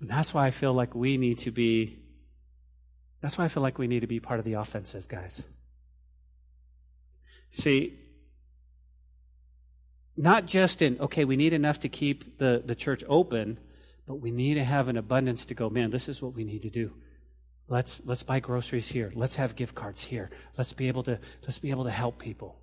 And 0.00 0.08
that's 0.08 0.32
why 0.32 0.46
I 0.46 0.50
feel 0.50 0.72
like 0.72 0.94
we 0.94 1.16
need 1.16 1.38
to 1.40 1.50
be, 1.50 1.98
that's 3.20 3.36
why 3.36 3.44
I 3.44 3.48
feel 3.48 3.62
like 3.62 3.78
we 3.78 3.88
need 3.88 4.00
to 4.00 4.06
be 4.06 4.20
part 4.20 4.38
of 4.38 4.44
the 4.44 4.54
offensive, 4.54 5.08
guys. 5.08 5.42
See, 7.50 7.98
not 10.16 10.46
just 10.46 10.82
in, 10.82 11.00
okay, 11.00 11.24
we 11.24 11.36
need 11.36 11.52
enough 11.52 11.80
to 11.80 11.88
keep 11.88 12.38
the, 12.38 12.62
the 12.64 12.74
church 12.74 13.02
open, 13.08 13.58
but 14.06 14.16
we 14.16 14.30
need 14.30 14.54
to 14.54 14.64
have 14.64 14.88
an 14.88 14.96
abundance 14.96 15.46
to 15.46 15.54
go, 15.54 15.68
man, 15.68 15.90
this 15.90 16.08
is 16.08 16.22
what 16.22 16.34
we 16.34 16.44
need 16.44 16.62
to 16.62 16.70
do. 16.70 16.92
Let's, 17.68 18.00
let's 18.04 18.22
buy 18.22 18.40
groceries 18.40 18.88
here. 18.88 19.12
Let's 19.14 19.36
have 19.36 19.54
gift 19.54 19.74
cards 19.74 20.02
here. 20.02 20.30
Let's 20.56 20.72
be 20.72 20.88
able 20.88 21.02
to, 21.04 21.18
let's 21.42 21.58
be 21.58 21.70
able 21.70 21.84
to 21.84 21.90
help 21.90 22.18
people. 22.18 22.58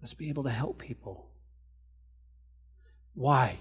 Let's 0.00 0.14
be 0.14 0.28
able 0.28 0.42
to 0.44 0.50
help 0.50 0.78
people. 0.78 1.28
Why? 3.14 3.58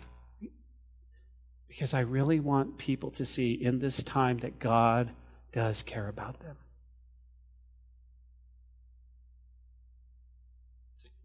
Because 1.72 1.94
I 1.94 2.02
really 2.02 2.42
want 2.42 2.78
people 2.78 3.12
to 3.12 3.24
see 3.24 3.54
in 3.54 3.80
this 3.80 4.04
time 4.04 4.40
that 4.40 4.60
God 4.60 5.10
does 5.54 5.84
care 5.84 6.10
about 6.10 6.42
them. 6.42 6.58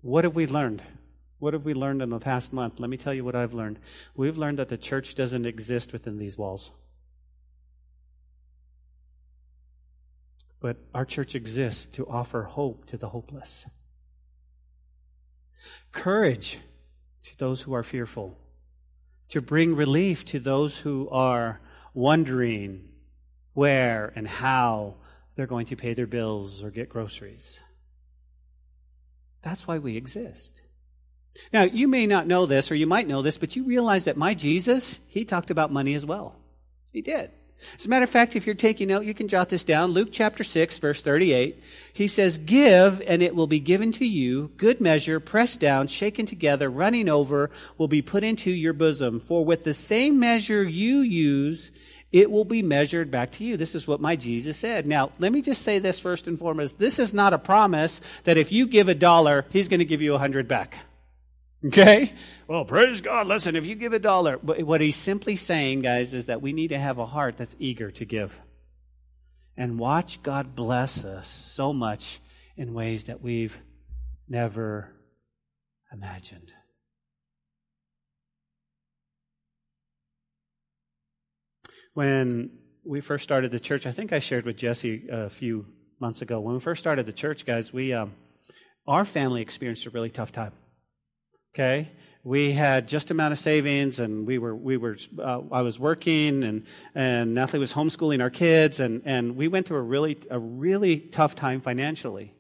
What 0.02 0.22
have 0.22 0.37
we 0.37 0.46
learned? 0.46 0.82
What 1.40 1.54
have 1.54 1.64
we 1.64 1.74
learned 1.74 2.00
in 2.00 2.11
the 2.11 2.20
past 2.20 2.52
month? 2.52 2.78
Let 2.78 2.88
me 2.88 2.96
tell 2.96 3.12
you 3.12 3.24
what 3.24 3.35
I've 3.35 3.54
learned. 3.54 3.80
We've 4.14 4.38
learned 4.38 4.61
that 4.61 4.68
the 4.68 4.78
church 4.78 5.16
doesn't 5.16 5.46
exist 5.46 5.92
within 5.92 6.16
these 6.16 6.38
walls. 6.38 6.70
But 10.61 10.76
our 10.94 11.04
church 11.04 11.35
exists 11.35 11.87
to 11.96 12.06
offer 12.06 12.44
hope 12.44 12.87
to 12.87 12.96
the 12.96 13.09
hopeless, 13.09 13.66
courage 15.90 16.61
to 17.24 17.37
those 17.37 17.62
who 17.62 17.74
are 17.74 17.82
fearful, 17.82 18.38
to 19.30 19.40
bring 19.40 19.74
relief 19.74 20.24
to 20.26 20.38
those 20.38 20.78
who 20.78 21.08
are 21.10 21.60
wondering 21.94 22.88
where 23.54 24.12
and 24.14 24.28
how 24.28 24.94
they're 25.34 25.46
going 25.46 25.66
to 25.66 25.76
pay 25.76 25.94
their 25.94 26.06
bills 26.06 26.62
or 26.62 26.70
get 26.70 26.88
groceries. 26.88 27.60
That's 29.42 29.66
why 29.66 29.78
we 29.78 29.96
exist. 29.96 30.62
Now, 31.52 31.62
you 31.62 31.86
may 31.88 32.06
not 32.06 32.26
know 32.26 32.46
this, 32.46 32.70
or 32.70 32.74
you 32.74 32.86
might 32.86 33.08
know 33.08 33.22
this, 33.22 33.38
but 33.38 33.56
you 33.56 33.64
realize 33.64 34.04
that 34.06 34.16
my 34.16 34.34
Jesus, 34.34 34.98
he 35.08 35.24
talked 35.24 35.50
about 35.50 35.72
money 35.72 35.94
as 35.94 36.06
well. 36.06 36.36
He 36.92 37.02
did. 37.02 37.30
As 37.78 37.86
a 37.86 37.88
matter 37.88 38.04
of 38.04 38.10
fact, 38.10 38.36
if 38.36 38.46
you're 38.46 38.54
taking 38.54 38.88
note, 38.88 39.04
you 39.04 39.14
can 39.14 39.28
jot 39.28 39.48
this 39.48 39.64
down. 39.64 39.90
Luke 39.90 40.10
chapter 40.12 40.44
6, 40.44 40.78
verse 40.78 41.02
38. 41.02 41.62
He 41.92 42.06
says, 42.06 42.38
Give, 42.38 43.02
and 43.06 43.22
it 43.22 43.34
will 43.34 43.46
be 43.46 43.60
given 43.60 43.92
to 43.92 44.06
you. 44.06 44.50
Good 44.56 44.80
measure, 44.80 45.20
pressed 45.20 45.60
down, 45.60 45.88
shaken 45.88 46.26
together, 46.26 46.68
running 46.68 47.08
over, 47.08 47.50
will 47.78 47.88
be 47.88 48.02
put 48.02 48.24
into 48.24 48.50
your 48.50 48.72
bosom. 48.72 49.20
For 49.20 49.44
with 49.44 49.64
the 49.64 49.74
same 49.74 50.20
measure 50.20 50.62
you 50.62 50.98
use, 50.98 51.72
it 52.12 52.30
will 52.30 52.44
be 52.44 52.62
measured 52.62 53.10
back 53.10 53.32
to 53.32 53.44
you. 53.44 53.56
This 53.56 53.74
is 53.74 53.86
what 53.86 54.00
my 54.00 54.16
Jesus 54.16 54.56
said. 54.56 54.86
Now, 54.86 55.12
let 55.18 55.32
me 55.32 55.42
just 55.42 55.62
say 55.62 55.78
this 55.78 55.98
first 55.98 56.26
and 56.26 56.38
foremost. 56.38 56.78
This 56.78 56.98
is 56.98 57.12
not 57.12 57.32
a 57.32 57.38
promise 57.38 58.00
that 58.24 58.38
if 58.38 58.52
you 58.52 58.66
give 58.66 58.88
a 58.88 58.94
dollar, 58.94 59.44
he's 59.50 59.68
going 59.68 59.80
to 59.80 59.84
give 59.84 60.02
you 60.02 60.14
a 60.14 60.18
hundred 60.18 60.46
back. 60.46 60.76
Okay? 61.66 62.12
Well, 62.46 62.64
praise 62.64 63.00
God. 63.00 63.26
Listen, 63.26 63.57
if 63.57 63.66
you 63.66 63.74
give 63.74 63.92
a 63.92 63.98
dollar, 63.98 64.37
what 64.37 64.81
he's 64.81 64.96
simply 64.96 65.37
saying, 65.37 65.83
guys, 65.83 66.14
is 66.14 66.26
that 66.26 66.42
we 66.42 66.52
need 66.52 66.68
to 66.68 66.79
have 66.79 66.98
a 66.98 67.07
heart 67.07 67.37
that's 67.37 67.57
eager 67.59 67.90
to 67.92 68.05
give. 68.05 68.38
And 69.57 69.79
watch 69.79 70.22
God 70.22 70.55
bless 70.55 71.05
us 71.05 71.26
so 71.26 71.72
much 71.72 72.20
in 72.57 72.74
ways 72.74 73.05
that 73.05 73.22
we've 73.22 73.59
never 74.29 74.92
imagined. 75.92 76.52
When 81.94 82.50
we 82.85 83.00
first 83.00 83.24
started 83.24 83.50
the 83.50 83.59
church, 83.59 83.87
I 83.87 83.92
think 83.92 84.12
I 84.12 84.18
shared 84.18 84.44
with 84.44 84.59
Jesse 84.59 85.09
a 85.11 85.31
few 85.31 85.66
months 85.98 86.20
ago. 86.20 86.40
When 86.40 86.55
we 86.55 86.61
first 86.61 86.81
started 86.81 87.07
the 87.07 87.12
church, 87.12 87.46
guys, 87.46 87.72
we 87.72 87.94
um, 87.94 88.12
our 88.87 89.07
family 89.07 89.40
experienced 89.40 89.87
a 89.87 89.90
really 89.90 90.11
tough 90.11 90.31
time. 90.31 90.52
Okay? 91.56 91.88
We 92.22 92.52
had 92.52 92.86
just 92.86 93.10
amount 93.10 93.32
of 93.32 93.38
savings, 93.38 93.98
and 93.98 94.26
we 94.26 94.36
were 94.36 94.54
we 94.54 94.76
were. 94.76 94.98
Uh, 95.18 95.40
I 95.50 95.62
was 95.62 95.78
working, 95.78 96.44
and 96.44 96.66
and 96.94 97.34
Natalie 97.34 97.60
was 97.60 97.72
homeschooling 97.72 98.20
our 98.20 98.28
kids, 98.28 98.78
and 98.78 99.00
and 99.06 99.36
we 99.36 99.48
went 99.48 99.66
through 99.66 99.78
a 99.78 99.82
really 99.82 100.18
a 100.28 100.38
really 100.38 101.00
tough 101.00 101.34
time 101.34 101.62
financially. 101.62 102.34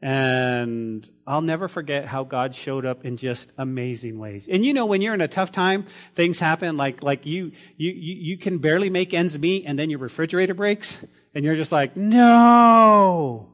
And 0.00 1.08
I'll 1.26 1.42
never 1.42 1.68
forget 1.68 2.06
how 2.06 2.24
God 2.24 2.54
showed 2.54 2.86
up 2.86 3.04
in 3.04 3.18
just 3.18 3.52
amazing 3.58 4.18
ways. 4.18 4.48
And 4.48 4.64
you 4.64 4.72
know, 4.72 4.86
when 4.86 5.02
you're 5.02 5.14
in 5.14 5.20
a 5.20 5.28
tough 5.28 5.52
time, 5.52 5.86
things 6.14 6.40
happen 6.40 6.76
like, 6.76 7.04
like 7.04 7.24
you, 7.24 7.52
you, 7.76 7.92
you 7.92 8.36
can 8.36 8.58
barely 8.58 8.90
make 8.90 9.14
ends 9.14 9.38
meet 9.38 9.64
and 9.64 9.78
then 9.78 9.90
your 9.90 10.00
refrigerator 10.00 10.54
breaks 10.54 11.04
and 11.36 11.44
you're 11.44 11.54
just 11.54 11.70
like, 11.70 11.96
no. 11.96 13.52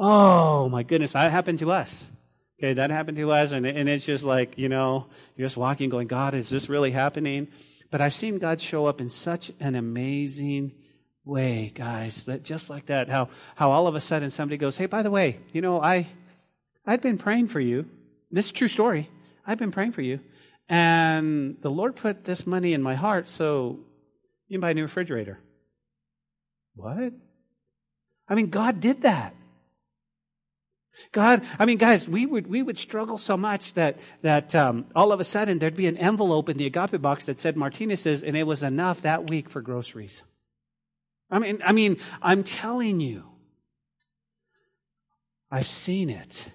Oh 0.00 0.68
my 0.68 0.82
goodness, 0.82 1.12
that 1.12 1.30
happened 1.30 1.60
to 1.60 1.70
us. 1.70 2.10
Okay, 2.62 2.74
that 2.74 2.90
happened 2.90 3.16
to 3.16 3.32
us, 3.32 3.50
and, 3.50 3.66
and 3.66 3.88
it's 3.88 4.06
just 4.06 4.22
like, 4.22 4.56
you 4.56 4.68
know, 4.68 5.06
you're 5.34 5.46
just 5.46 5.56
walking 5.56 5.90
going, 5.90 6.06
God, 6.06 6.32
is 6.32 6.48
this 6.48 6.68
really 6.68 6.92
happening? 6.92 7.48
But 7.90 8.00
I've 8.00 8.14
seen 8.14 8.38
God 8.38 8.60
show 8.60 8.86
up 8.86 9.00
in 9.00 9.08
such 9.08 9.50
an 9.58 9.74
amazing 9.74 10.70
way, 11.24 11.72
guys, 11.74 12.22
that 12.24 12.44
just 12.44 12.70
like 12.70 12.86
that, 12.86 13.08
how, 13.08 13.30
how 13.56 13.72
all 13.72 13.88
of 13.88 13.96
a 13.96 14.00
sudden 14.00 14.30
somebody 14.30 14.58
goes, 14.58 14.78
Hey, 14.78 14.86
by 14.86 15.02
the 15.02 15.10
way, 15.10 15.40
you 15.52 15.60
know, 15.60 15.82
I, 15.82 16.06
I'd 16.86 17.00
been 17.00 17.18
praying 17.18 17.48
for 17.48 17.58
you. 17.58 17.90
This 18.30 18.46
is 18.46 18.52
true 18.52 18.68
story. 18.68 19.10
I've 19.44 19.58
been 19.58 19.72
praying 19.72 19.90
for 19.90 20.02
you. 20.02 20.20
And 20.68 21.56
the 21.62 21.70
Lord 21.70 21.96
put 21.96 22.22
this 22.22 22.46
money 22.46 22.74
in 22.74 22.82
my 22.82 22.94
heart, 22.94 23.26
so 23.26 23.80
you 24.46 24.54
can 24.54 24.60
buy 24.60 24.70
a 24.70 24.74
new 24.74 24.82
refrigerator. 24.82 25.40
What? 26.76 27.12
I 28.28 28.34
mean, 28.36 28.50
God 28.50 28.80
did 28.80 29.02
that. 29.02 29.34
God, 31.10 31.42
I 31.58 31.64
mean, 31.64 31.78
guys, 31.78 32.08
we 32.08 32.26
would 32.26 32.46
we 32.46 32.62
would 32.62 32.78
struggle 32.78 33.18
so 33.18 33.36
much 33.36 33.74
that 33.74 33.98
that 34.22 34.54
um, 34.54 34.86
all 34.94 35.12
of 35.12 35.20
a 35.20 35.24
sudden 35.24 35.58
there'd 35.58 35.76
be 35.76 35.86
an 35.86 35.96
envelope 35.96 36.48
in 36.48 36.56
the 36.56 36.66
agape 36.66 37.00
box 37.00 37.24
that 37.26 37.38
said 37.38 37.56
Martinez's, 37.56 38.22
and 38.22 38.36
it 38.36 38.46
was 38.46 38.62
enough 38.62 39.02
that 39.02 39.28
week 39.28 39.48
for 39.48 39.60
groceries. 39.60 40.22
I 41.30 41.38
mean, 41.38 41.62
I 41.64 41.72
mean, 41.72 41.96
I'm 42.20 42.44
telling 42.44 43.00
you, 43.00 43.24
I've 45.50 45.66
seen 45.66 46.10
it. 46.10 46.46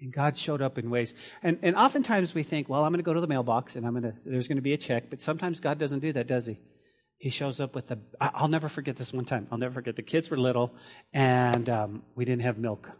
And 0.00 0.12
God 0.12 0.36
showed 0.36 0.62
up 0.62 0.78
in 0.78 0.90
ways. 0.90 1.12
And, 1.42 1.58
and 1.62 1.74
oftentimes 1.74 2.32
we 2.34 2.44
think, 2.44 2.68
well, 2.68 2.84
I'm 2.84 2.92
going 2.92 3.00
to 3.00 3.04
go 3.04 3.14
to 3.14 3.20
the 3.20 3.26
mailbox 3.26 3.74
and 3.74 3.84
I'm 3.84 4.00
going 4.00 4.12
to, 4.12 4.14
there's 4.24 4.46
going 4.46 4.56
to 4.56 4.62
be 4.62 4.72
a 4.72 4.76
check. 4.76 5.10
But 5.10 5.20
sometimes 5.20 5.58
God 5.58 5.78
doesn't 5.78 5.98
do 5.98 6.12
that, 6.12 6.28
does 6.28 6.46
he? 6.46 6.58
He 7.18 7.30
shows 7.30 7.60
up 7.60 7.74
with 7.74 7.90
a, 7.90 7.98
I'll 8.20 8.48
never 8.48 8.68
forget 8.68 8.96
this 8.96 9.12
one 9.12 9.24
time. 9.24 9.48
I'll 9.50 9.58
never 9.58 9.74
forget. 9.74 9.96
The 9.96 10.02
kids 10.02 10.30
were 10.30 10.36
little 10.36 10.72
and 11.12 11.68
um, 11.68 12.02
we 12.14 12.24
didn't 12.24 12.42
have 12.42 12.58
milk. 12.58 12.90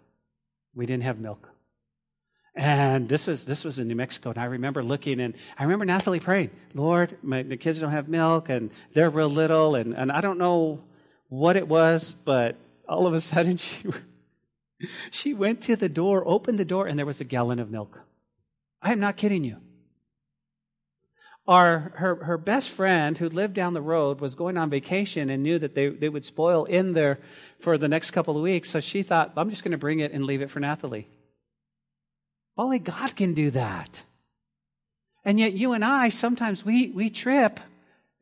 We 0.74 0.87
didn't 0.87 1.04
have 1.04 1.18
milk. 1.18 1.48
And 2.57 3.09
this 3.09 3.28
was, 3.28 3.44
this 3.44 3.64
was 3.64 3.78
in 3.78 3.87
New 3.87 3.94
Mexico. 3.94 4.31
And 4.31 4.38
I 4.38 4.46
remember 4.46 4.83
looking 4.83 5.20
and 5.20 5.35
I 5.57 5.62
remember 5.62 5.85
Nathalie 5.85 6.18
praying, 6.18 6.50
Lord, 6.74 7.16
my, 7.22 7.44
the 7.44 7.57
kids 7.57 7.78
don't 7.78 7.92
have 7.92 8.09
milk 8.09 8.48
and 8.48 8.70
they're 8.92 9.11
real 9.11 9.28
little. 9.28 9.76
And, 9.76 9.94
and 9.94 10.11
I 10.11 10.20
don't 10.20 10.38
know 10.38 10.83
what 11.28 11.57
it 11.57 11.68
was, 11.68 12.16
but 12.24 12.57
all 12.88 13.07
of 13.07 13.14
a 13.14 13.20
sudden 13.20 13.57
she, 13.59 13.85
she 15.12 15.35
went 15.35 15.62
to 15.62 15.76
the 15.76 15.88
door, 15.88 16.26
opened 16.26 16.59
the 16.59 16.64
door, 16.64 16.88
and 16.88 16.98
there 16.98 17.07
was 17.07 17.20
a 17.20 17.24
gallon 17.24 17.61
of 17.61 17.70
milk. 17.70 18.00
I 18.83 18.90
am 18.90 18.98
not 18.98 19.16
kidding 19.16 19.44
you. 19.44 19.59
Our, 21.49 21.93
her, 21.97 22.15
her 22.17 22.39
best 22.39 22.69
friend 22.69 23.19
who 23.19 23.29
lived 23.29 23.55
down 23.55 23.75
the 23.75 23.81
road 23.81 24.21
was 24.21 24.37
going 24.37 24.57
on 24.57 24.71
vacation 24.71 25.31
and 25.31 25.43
knew 25.43 25.59
that 25.59 25.75
they, 25.75 25.89
they 25.89 26.09
would 26.09 26.25
spoil 26.25 26.67
in 26.67 26.93
there 26.93 27.19
for 27.59 27.79
the 27.79 27.89
next 27.89 28.13
couple 28.13 28.37
of 28.37 28.43
weeks. 28.43 28.71
So 28.71 28.81
she 28.81 29.03
thought, 29.03 29.33
I'm 29.37 29.51
just 29.51 29.65
going 29.65 29.73
to 29.73 29.79
bring 29.79 30.01
it 30.01 30.13
and 30.13 30.25
leave 30.25 30.43
it 30.43 30.51
for 30.51 30.61
Nathalie. 30.61 31.09
Only 32.57 32.79
God 32.79 33.17
can 33.17 33.35
do 33.35 33.51
that. 33.51 34.03
And 35.25 35.41
yet 35.41 35.55
you 35.55 35.73
and 35.73 35.85
I, 35.85 36.11
sometimes 36.11 36.65
we, 36.65 36.91
we 36.91 37.09
trip. 37.11 37.59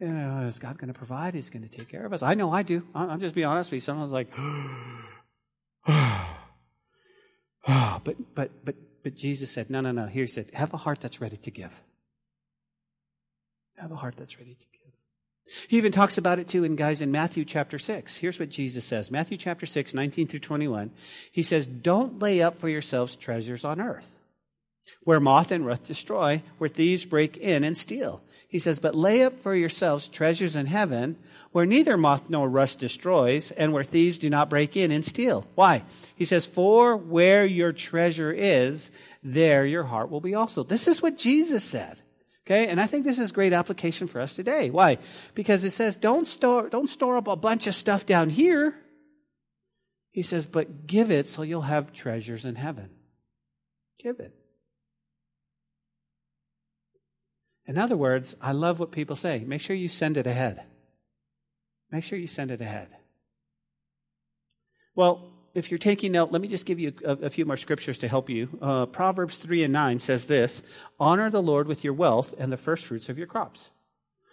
Is 0.01 0.59
God 0.59 0.79
going 0.79 0.93
to 0.93 0.99
provide? 0.99 1.35
He's 1.35 1.51
going 1.51 1.65
to 1.65 1.69
take 1.69 1.89
care 1.89 2.07
of 2.07 2.13
us. 2.13 2.23
I 2.23 2.35
know 2.35 2.53
I 2.53 2.63
do. 2.63 2.83
I'm 2.95 3.19
just 3.19 3.35
be 3.35 3.45
honest 3.45 3.71
with 3.71 3.77
you. 3.77 3.81
Someone's 3.81 4.13
like, 4.13 4.29
but, 7.67 8.17
but, 8.35 8.65
but, 8.65 8.75
but 9.03 9.15
Jesus 9.15 9.51
said, 9.51 9.69
no, 9.71 9.81
no, 9.81 9.91
no. 9.93 10.07
Here 10.07 10.23
he 10.23 10.29
said, 10.29 10.51
have 10.55 10.73
a 10.73 10.77
heart 10.77 11.01
that's 11.01 11.21
ready 11.21 11.37
to 11.39 11.51
give. 11.51 11.73
Have 13.77 13.93
a 13.93 13.97
heart 13.97 14.17
that's 14.17 14.39
ready 14.39 14.55
to 14.55 14.67
give. 14.73 14.83
He 15.69 15.77
even 15.77 15.93
talks 15.93 16.19
about 16.19 16.39
it 16.39 16.49
too 16.49 16.65
in 16.65 16.77
guys 16.77 17.03
in 17.03 17.13
Matthew 17.13 17.45
chapter 17.45 17.79
6. 17.79 18.17
Here's 18.17 18.41
what 18.41 18.49
Jesus 18.49 18.85
says. 18.85 19.11
Matthew 19.11 19.37
chapter 19.37 19.67
6, 19.67 19.95
19 19.95 20.27
through 20.27 20.41
21. 20.41 20.91
He 21.31 21.43
says, 21.43 21.69
don't 21.69 22.19
lay 22.19 22.43
up 22.43 22.57
for 22.57 22.69
yourselves 22.69 23.15
treasures 23.17 23.65
on 23.65 23.81
earth 23.81 24.13
where 25.03 25.21
moth 25.21 25.51
and 25.51 25.67
rust 25.67 25.85
destroy, 25.85 26.43
where 26.59 26.69
thieves 26.69 27.05
break 27.05 27.37
in 27.37 27.65
and 27.65 27.77
steal. 27.77 28.23
He 28.49 28.59
says, 28.59 28.79
but 28.79 28.95
lay 28.95 29.25
up 29.25 29.41
for 29.41 29.55
yourselves 29.55 30.09
treasures 30.09 30.55
in 30.55 30.67
heaven 30.67 31.17
where 31.53 31.67
neither 31.67 31.97
moth 31.97 32.29
nor 32.29 32.49
rust 32.49 32.81
destroys, 32.81 33.51
and 33.51 33.73
where 33.73 33.83
thieves 33.83 34.19
do 34.19 34.29
not 34.29 34.51
break 34.51 34.77
in 34.77 34.91
and 34.91 35.03
steal. 35.03 35.47
Why? 35.55 35.83
He 36.15 36.27
says, 36.27 36.45
For 36.45 36.97
where 36.97 37.47
your 37.47 37.73
treasure 37.73 38.31
is, 38.31 38.91
there 39.23 39.65
your 39.65 39.85
heart 39.85 40.11
will 40.11 40.21
be 40.21 40.35
also. 40.35 40.65
This 40.65 40.87
is 40.87 41.01
what 41.01 41.17
Jesus 41.17 41.65
said. 41.65 41.97
Okay, 42.47 42.69
and 42.69 42.81
I 42.81 42.87
think 42.87 43.05
this 43.05 43.19
is 43.19 43.33
great 43.33 43.53
application 43.53 44.07
for 44.07 44.21
us 44.21 44.37
today. 44.37 44.71
Why? 44.71 44.99
Because 45.35 45.65
it 45.65 45.73
says, 45.73 45.97
don't 45.97 46.29
store, 46.29 46.69
don't 46.69 46.89
store 46.89 47.17
up 47.17 47.27
a 47.27 47.35
bunch 47.35 47.67
of 47.67 47.75
stuff 47.75 48.07
down 48.07 48.31
here. 48.31 48.75
He 50.13 50.23
says, 50.23 50.47
but 50.47 50.87
give 50.87 51.11
it 51.11 51.27
so 51.27 51.43
you'll 51.43 51.63
have 51.63 51.93
treasures 51.93 52.45
in 52.45 52.55
heaven. 52.55 52.91
Give 53.99 54.21
it. 54.21 54.33
In 57.67 57.79
other 57.79 57.97
words, 57.97 58.37
I 58.41 58.53
love 58.53 58.79
what 58.79 58.93
people 58.93 59.17
say. 59.17 59.43
Make 59.45 59.61
sure 59.61 59.75
you 59.75 59.89
send 59.89 60.17
it 60.17 60.29
ahead. 60.29 60.63
Make 61.91 62.05
sure 62.05 62.19
you 62.19 62.29
send 62.29 62.53
it 62.53 62.61
ahead. 62.61 62.89
Well, 64.95 65.36
if 65.57 65.71
you're 65.71 65.79
taking 65.79 66.13
note, 66.13 66.33
let 66.33 66.43
me 66.43 66.49
just 66.49 66.67
give 66.67 66.79
you 66.79 66.93
a, 67.03 67.13
a 67.13 67.31
few 67.31 67.47
more 67.47 67.57
scriptures 67.57 67.99
to 67.99 68.09
help 68.09 68.29
you. 68.29 68.49
Uh, 68.61 68.85
Proverbs 68.87 69.39
3 69.39 69.65
and 69.65 69.73
9 69.73 69.99
says 70.01 70.27
this 70.27 70.63
Honor 71.01 71.31
the 71.31 71.43
Lord 71.43 71.67
with 71.67 71.83
your 71.83 71.95
wealth 71.95 72.35
and 72.39 72.53
the 72.53 72.59
first 72.59 72.85
fruits 72.85 73.09
of 73.09 73.17
your 73.17 73.27
crops. 73.27 73.71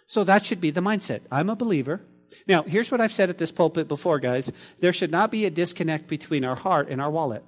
So 0.06 0.22
that 0.24 0.44
should 0.44 0.60
be 0.60 0.70
the 0.70 0.82
mindset. 0.82 1.20
I'm 1.32 1.48
a 1.48 1.56
believer. 1.56 2.02
Now, 2.46 2.62
here's 2.62 2.90
what 2.90 3.00
I've 3.00 3.12
said 3.12 3.30
at 3.30 3.38
this 3.38 3.52
pulpit 3.52 3.88
before, 3.88 4.18
guys. 4.18 4.52
There 4.80 4.92
should 4.92 5.10
not 5.10 5.30
be 5.30 5.46
a 5.46 5.50
disconnect 5.50 6.08
between 6.08 6.44
our 6.44 6.56
heart 6.56 6.88
and 6.90 7.00
our 7.00 7.10
wallet. 7.10 7.42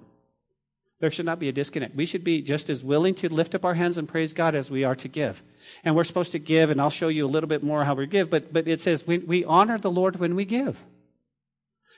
There 0.98 1.10
should 1.10 1.26
not 1.26 1.38
be 1.38 1.50
a 1.50 1.52
disconnect. 1.52 1.94
We 1.94 2.06
should 2.06 2.24
be 2.24 2.40
just 2.40 2.70
as 2.70 2.82
willing 2.82 3.14
to 3.16 3.28
lift 3.28 3.54
up 3.54 3.66
our 3.66 3.74
hands 3.74 3.98
and 3.98 4.08
praise 4.08 4.32
God 4.32 4.54
as 4.54 4.70
we 4.70 4.84
are 4.84 4.94
to 4.96 5.08
give. 5.08 5.42
And 5.84 5.94
we're 5.94 6.04
supposed 6.04 6.32
to 6.32 6.38
give, 6.38 6.70
and 6.70 6.80
I'll 6.80 6.88
show 6.88 7.08
you 7.08 7.26
a 7.26 7.28
little 7.28 7.48
bit 7.48 7.62
more 7.62 7.84
how 7.84 7.94
we 7.94 8.06
give, 8.06 8.30
but, 8.30 8.52
but 8.52 8.66
it 8.66 8.80
says 8.80 9.06
we, 9.06 9.18
we 9.18 9.44
honor 9.44 9.76
the 9.76 9.90
Lord 9.90 10.16
when 10.16 10.34
we 10.34 10.46
give. 10.46 10.78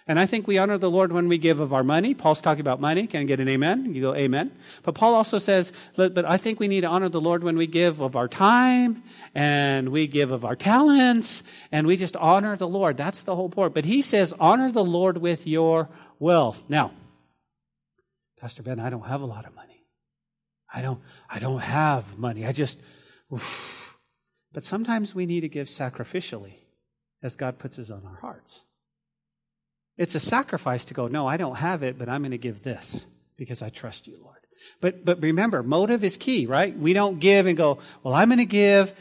And 0.08 0.18
I 0.18 0.24
think 0.24 0.46
we 0.46 0.56
honor 0.56 0.78
the 0.78 0.90
Lord 0.90 1.12
when 1.12 1.28
we 1.28 1.36
give 1.36 1.60
of 1.60 1.74
our 1.74 1.84
money. 1.84 2.14
Paul's 2.14 2.40
talking 2.40 2.62
about 2.62 2.80
money. 2.80 3.06
Can 3.06 3.20
I 3.20 3.24
get 3.24 3.40
an 3.40 3.48
amen? 3.48 3.94
You 3.94 4.00
go, 4.00 4.14
amen. 4.14 4.50
But 4.82 4.94
Paul 4.94 5.14
also 5.14 5.38
says, 5.38 5.70
but 5.96 6.24
I 6.24 6.38
think 6.38 6.58
we 6.58 6.66
need 6.66 6.80
to 6.80 6.86
honor 6.86 7.10
the 7.10 7.20
Lord 7.20 7.44
when 7.44 7.58
we 7.58 7.66
give 7.66 8.00
of 8.00 8.16
our 8.16 8.26
time 8.26 9.02
and 9.34 9.90
we 9.90 10.06
give 10.06 10.30
of 10.30 10.46
our 10.46 10.56
talents 10.56 11.42
and 11.70 11.86
we 11.86 11.96
just 11.96 12.16
honor 12.16 12.56
the 12.56 12.66
Lord. 12.66 12.96
That's 12.96 13.22
the 13.24 13.36
whole 13.36 13.50
point. 13.50 13.74
But 13.74 13.84
he 13.84 14.00
says, 14.00 14.32
honor 14.40 14.72
the 14.72 14.84
Lord 14.84 15.18
with 15.18 15.46
your 15.46 15.90
wealth. 16.18 16.64
Now, 16.70 16.92
Pastor 18.40 18.62
Ben, 18.62 18.80
I 18.80 18.88
don't 18.88 19.06
have 19.06 19.20
a 19.20 19.26
lot 19.26 19.44
of 19.44 19.54
money. 19.54 19.84
I 20.72 20.80
don't, 20.80 21.00
I 21.28 21.38
don't 21.38 21.60
have 21.60 22.18
money. 22.18 22.46
I 22.46 22.52
just, 22.52 22.80
oof. 23.30 23.98
but 24.54 24.64
sometimes 24.64 25.14
we 25.14 25.26
need 25.26 25.40
to 25.40 25.48
give 25.50 25.68
sacrificially 25.68 26.54
as 27.22 27.36
God 27.36 27.58
puts 27.58 27.78
it 27.78 27.90
on 27.90 28.06
our 28.06 28.18
hearts. 28.22 28.64
It's 29.98 30.14
a 30.14 30.20
sacrifice 30.20 30.86
to 30.86 30.94
go, 30.94 31.08
no, 31.08 31.26
I 31.26 31.36
don't 31.36 31.56
have 31.56 31.82
it, 31.82 31.98
but 31.98 32.08
I'm 32.08 32.22
going 32.22 32.30
to 32.30 32.38
give 32.38 32.62
this 32.62 33.04
because 33.36 33.60
I 33.62 33.68
trust 33.68 34.06
you, 34.06 34.18
Lord. 34.22 34.36
But, 34.80 35.04
but 35.04 35.20
remember, 35.20 35.62
motive 35.62 36.04
is 36.04 36.16
key, 36.16 36.46
right? 36.46 36.76
We 36.76 36.92
don't 36.92 37.18
give 37.18 37.46
and 37.46 37.56
go, 37.56 37.78
well, 38.02 38.14
I'm 38.14 38.28
going 38.28 38.38
to 38.38 38.44
give 38.44 38.94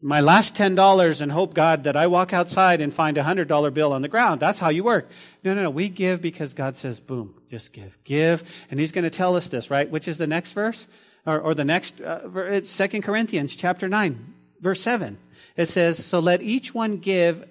my 0.00 0.20
last 0.20 0.54
$10 0.54 1.20
and 1.20 1.30
hope 1.30 1.52
God 1.52 1.84
that 1.84 1.96
I 1.96 2.06
walk 2.06 2.32
outside 2.32 2.80
and 2.80 2.94
find 2.94 3.18
a 3.18 3.22
$100 3.22 3.74
bill 3.74 3.92
on 3.92 4.02
the 4.02 4.08
ground. 4.08 4.40
That's 4.40 4.58
how 4.58 4.70
you 4.70 4.84
work. 4.84 5.10
No, 5.44 5.52
no, 5.52 5.64
no. 5.64 5.70
We 5.70 5.88
give 5.88 6.22
because 6.22 6.54
God 6.54 6.76
says, 6.76 7.00
boom, 7.00 7.34
just 7.48 7.72
give, 7.72 7.98
give. 8.04 8.42
And 8.70 8.80
he's 8.80 8.92
going 8.92 9.04
to 9.04 9.10
tell 9.10 9.36
us 9.36 9.48
this, 9.48 9.70
right? 9.70 9.90
Which 9.90 10.08
is 10.08 10.16
the 10.16 10.26
next 10.26 10.52
verse 10.52 10.86
or, 11.26 11.40
or 11.40 11.54
the 11.54 11.64
next, 11.64 12.00
uh, 12.00 12.20
it's 12.34 12.74
2 12.76 13.02
Corinthians 13.02 13.54
chapter 13.54 13.88
9, 13.88 14.34
verse 14.60 14.80
7. 14.80 15.18
It 15.56 15.66
says, 15.66 16.02
so 16.02 16.20
let 16.20 16.40
each 16.40 16.74
one 16.74 16.96
give 16.96 17.44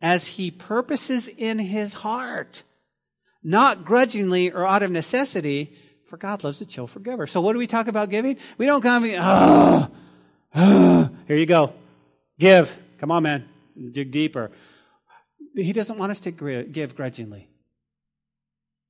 as 0.00 0.26
he 0.26 0.50
purposes 0.50 1.28
in 1.28 1.58
his 1.58 1.94
heart, 1.94 2.62
not 3.42 3.84
grudgingly 3.84 4.50
or 4.50 4.66
out 4.66 4.82
of 4.82 4.90
necessity, 4.90 5.76
for 6.06 6.16
God 6.16 6.42
loves 6.42 6.60
a 6.60 6.66
chill 6.66 6.86
forgiver. 6.86 7.26
So 7.26 7.40
what 7.40 7.52
do 7.52 7.58
we 7.58 7.66
talk 7.66 7.86
about 7.86 8.10
giving? 8.10 8.36
We 8.58 8.66
don't 8.66 8.82
come, 8.82 9.04
oh, 9.04 9.90
oh, 10.54 11.10
here 11.28 11.36
you 11.36 11.46
go. 11.46 11.72
Give. 12.38 12.74
Come 12.98 13.10
on, 13.10 13.22
man. 13.22 13.48
Dig 13.92 14.10
deeper. 14.10 14.50
He 15.54 15.72
doesn't 15.72 15.98
want 15.98 16.12
us 16.12 16.20
to 16.20 16.30
give 16.30 16.96
grudgingly. 16.96 17.48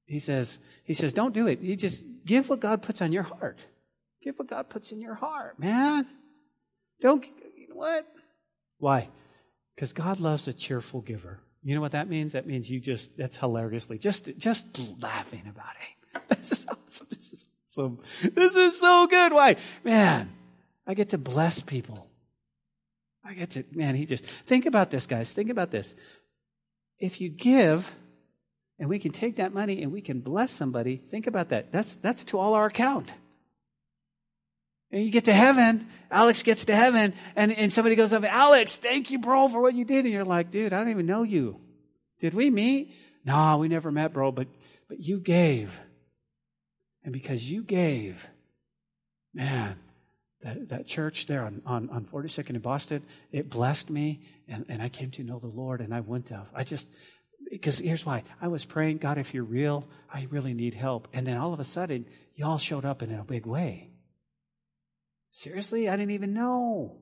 He 0.06 0.18
says, 0.18 0.58
he 0.84 0.94
says, 0.94 1.12
don't 1.12 1.32
do 1.32 1.46
it. 1.46 1.60
He 1.60 1.76
just 1.76 2.04
give 2.24 2.48
what 2.48 2.60
God 2.60 2.82
puts 2.82 3.00
on 3.00 3.12
your 3.12 3.22
heart. 3.22 3.64
Give 4.22 4.36
what 4.36 4.48
God 4.48 4.68
puts 4.68 4.92
in 4.92 5.00
your 5.00 5.14
heart, 5.14 5.58
man. 5.58 6.06
Don't, 7.00 7.24
you 7.56 7.68
know 7.68 7.76
what? 7.76 8.06
Why? 8.78 9.08
Because 9.80 9.94
God 9.94 10.20
loves 10.20 10.46
a 10.46 10.52
cheerful 10.52 11.00
giver. 11.00 11.40
You 11.62 11.74
know 11.74 11.80
what 11.80 11.92
that 11.92 12.06
means? 12.06 12.34
That 12.34 12.46
means 12.46 12.70
you 12.70 12.80
just, 12.80 13.16
that's 13.16 13.38
hilariously, 13.38 13.96
just, 13.96 14.36
just 14.36 14.78
laughing 15.00 15.44
about 15.48 15.72
it. 15.80 16.20
This 16.28 16.52
is 16.52 16.66
awesome. 16.68 17.06
This 17.08 17.32
is 17.32 17.46
awesome. 17.64 17.98
This 18.22 18.56
is 18.56 18.78
so 18.78 19.06
good. 19.06 19.32
Why? 19.32 19.56
Man, 19.82 20.30
I 20.86 20.92
get 20.92 21.08
to 21.10 21.18
bless 21.18 21.62
people. 21.62 22.10
I 23.24 23.32
get 23.32 23.52
to, 23.52 23.64
man, 23.72 23.94
he 23.94 24.04
just, 24.04 24.26
think 24.44 24.66
about 24.66 24.90
this, 24.90 25.06
guys. 25.06 25.32
Think 25.32 25.48
about 25.48 25.70
this. 25.70 25.94
If 26.98 27.22
you 27.22 27.30
give, 27.30 27.90
and 28.78 28.86
we 28.86 28.98
can 28.98 29.12
take 29.12 29.36
that 29.36 29.54
money 29.54 29.82
and 29.82 29.92
we 29.92 30.02
can 30.02 30.20
bless 30.20 30.52
somebody, 30.52 30.98
think 30.98 31.26
about 31.26 31.48
that. 31.48 31.72
That's, 31.72 31.96
that's 31.96 32.26
to 32.26 32.38
all 32.38 32.52
our 32.52 32.66
account. 32.66 33.14
And 34.92 35.04
you 35.04 35.10
get 35.10 35.26
to 35.26 35.32
heaven, 35.32 35.86
Alex 36.10 36.42
gets 36.42 36.64
to 36.64 36.74
heaven, 36.74 37.14
and, 37.36 37.52
and 37.52 37.72
somebody 37.72 37.94
goes 37.94 38.12
up, 38.12 38.24
Alex, 38.24 38.78
thank 38.78 39.10
you, 39.10 39.20
bro, 39.20 39.48
for 39.48 39.60
what 39.60 39.74
you 39.74 39.84
did. 39.84 40.04
And 40.04 40.12
you're 40.12 40.24
like, 40.24 40.50
dude, 40.50 40.72
I 40.72 40.78
don't 40.78 40.90
even 40.90 41.06
know 41.06 41.22
you. 41.22 41.60
Did 42.20 42.34
we 42.34 42.50
meet? 42.50 42.92
No, 43.24 43.58
we 43.58 43.68
never 43.68 43.92
met, 43.92 44.12
bro, 44.12 44.32
but, 44.32 44.48
but 44.88 44.98
you 44.98 45.20
gave. 45.20 45.80
And 47.04 47.12
because 47.12 47.48
you 47.48 47.62
gave, 47.62 48.26
man, 49.32 49.76
that, 50.42 50.68
that 50.70 50.86
church 50.86 51.26
there 51.26 51.44
on, 51.44 51.62
on, 51.64 51.90
on 51.90 52.04
42nd 52.04 52.50
in 52.50 52.58
Boston, 52.58 53.02
it 53.30 53.48
blessed 53.48 53.90
me, 53.90 54.20
and, 54.48 54.64
and 54.68 54.82
I 54.82 54.88
came 54.88 55.10
to 55.12 55.22
know 55.22 55.38
the 55.38 55.46
Lord, 55.46 55.80
and 55.80 55.94
I 55.94 56.00
went 56.00 56.26
to, 56.26 56.42
I 56.54 56.64
just, 56.64 56.88
because 57.50 57.78
here's 57.78 58.04
why. 58.04 58.24
I 58.40 58.48
was 58.48 58.64
praying, 58.64 58.98
God, 58.98 59.18
if 59.18 59.34
you're 59.34 59.44
real, 59.44 59.86
I 60.12 60.26
really 60.30 60.54
need 60.54 60.74
help. 60.74 61.08
And 61.12 61.26
then 61.26 61.36
all 61.36 61.52
of 61.52 61.60
a 61.60 61.64
sudden, 61.64 62.06
y'all 62.34 62.58
showed 62.58 62.84
up 62.84 63.02
in 63.02 63.14
a 63.14 63.22
big 63.22 63.46
way. 63.46 63.89
Seriously? 65.30 65.88
I 65.88 65.96
didn't 65.96 66.12
even 66.12 66.34
know. 66.34 66.98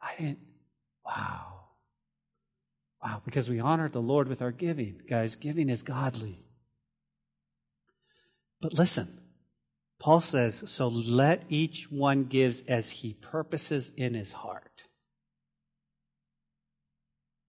I 0.00 0.14
didn't. 0.18 0.38
Wow. 1.04 1.60
Wow. 3.02 3.22
Because 3.24 3.48
we 3.48 3.60
honor 3.60 3.88
the 3.88 4.00
Lord 4.00 4.28
with 4.28 4.42
our 4.42 4.52
giving. 4.52 5.02
Guys, 5.08 5.36
giving 5.36 5.68
is 5.68 5.82
godly. 5.82 6.44
But 8.60 8.74
listen, 8.74 9.20
Paul 9.98 10.20
says, 10.20 10.64
so 10.70 10.88
let 10.88 11.44
each 11.48 11.90
one 11.90 12.24
gives 12.24 12.62
as 12.62 12.90
he 12.90 13.14
purposes 13.14 13.92
in 13.96 14.14
his 14.14 14.32
heart. 14.32 14.84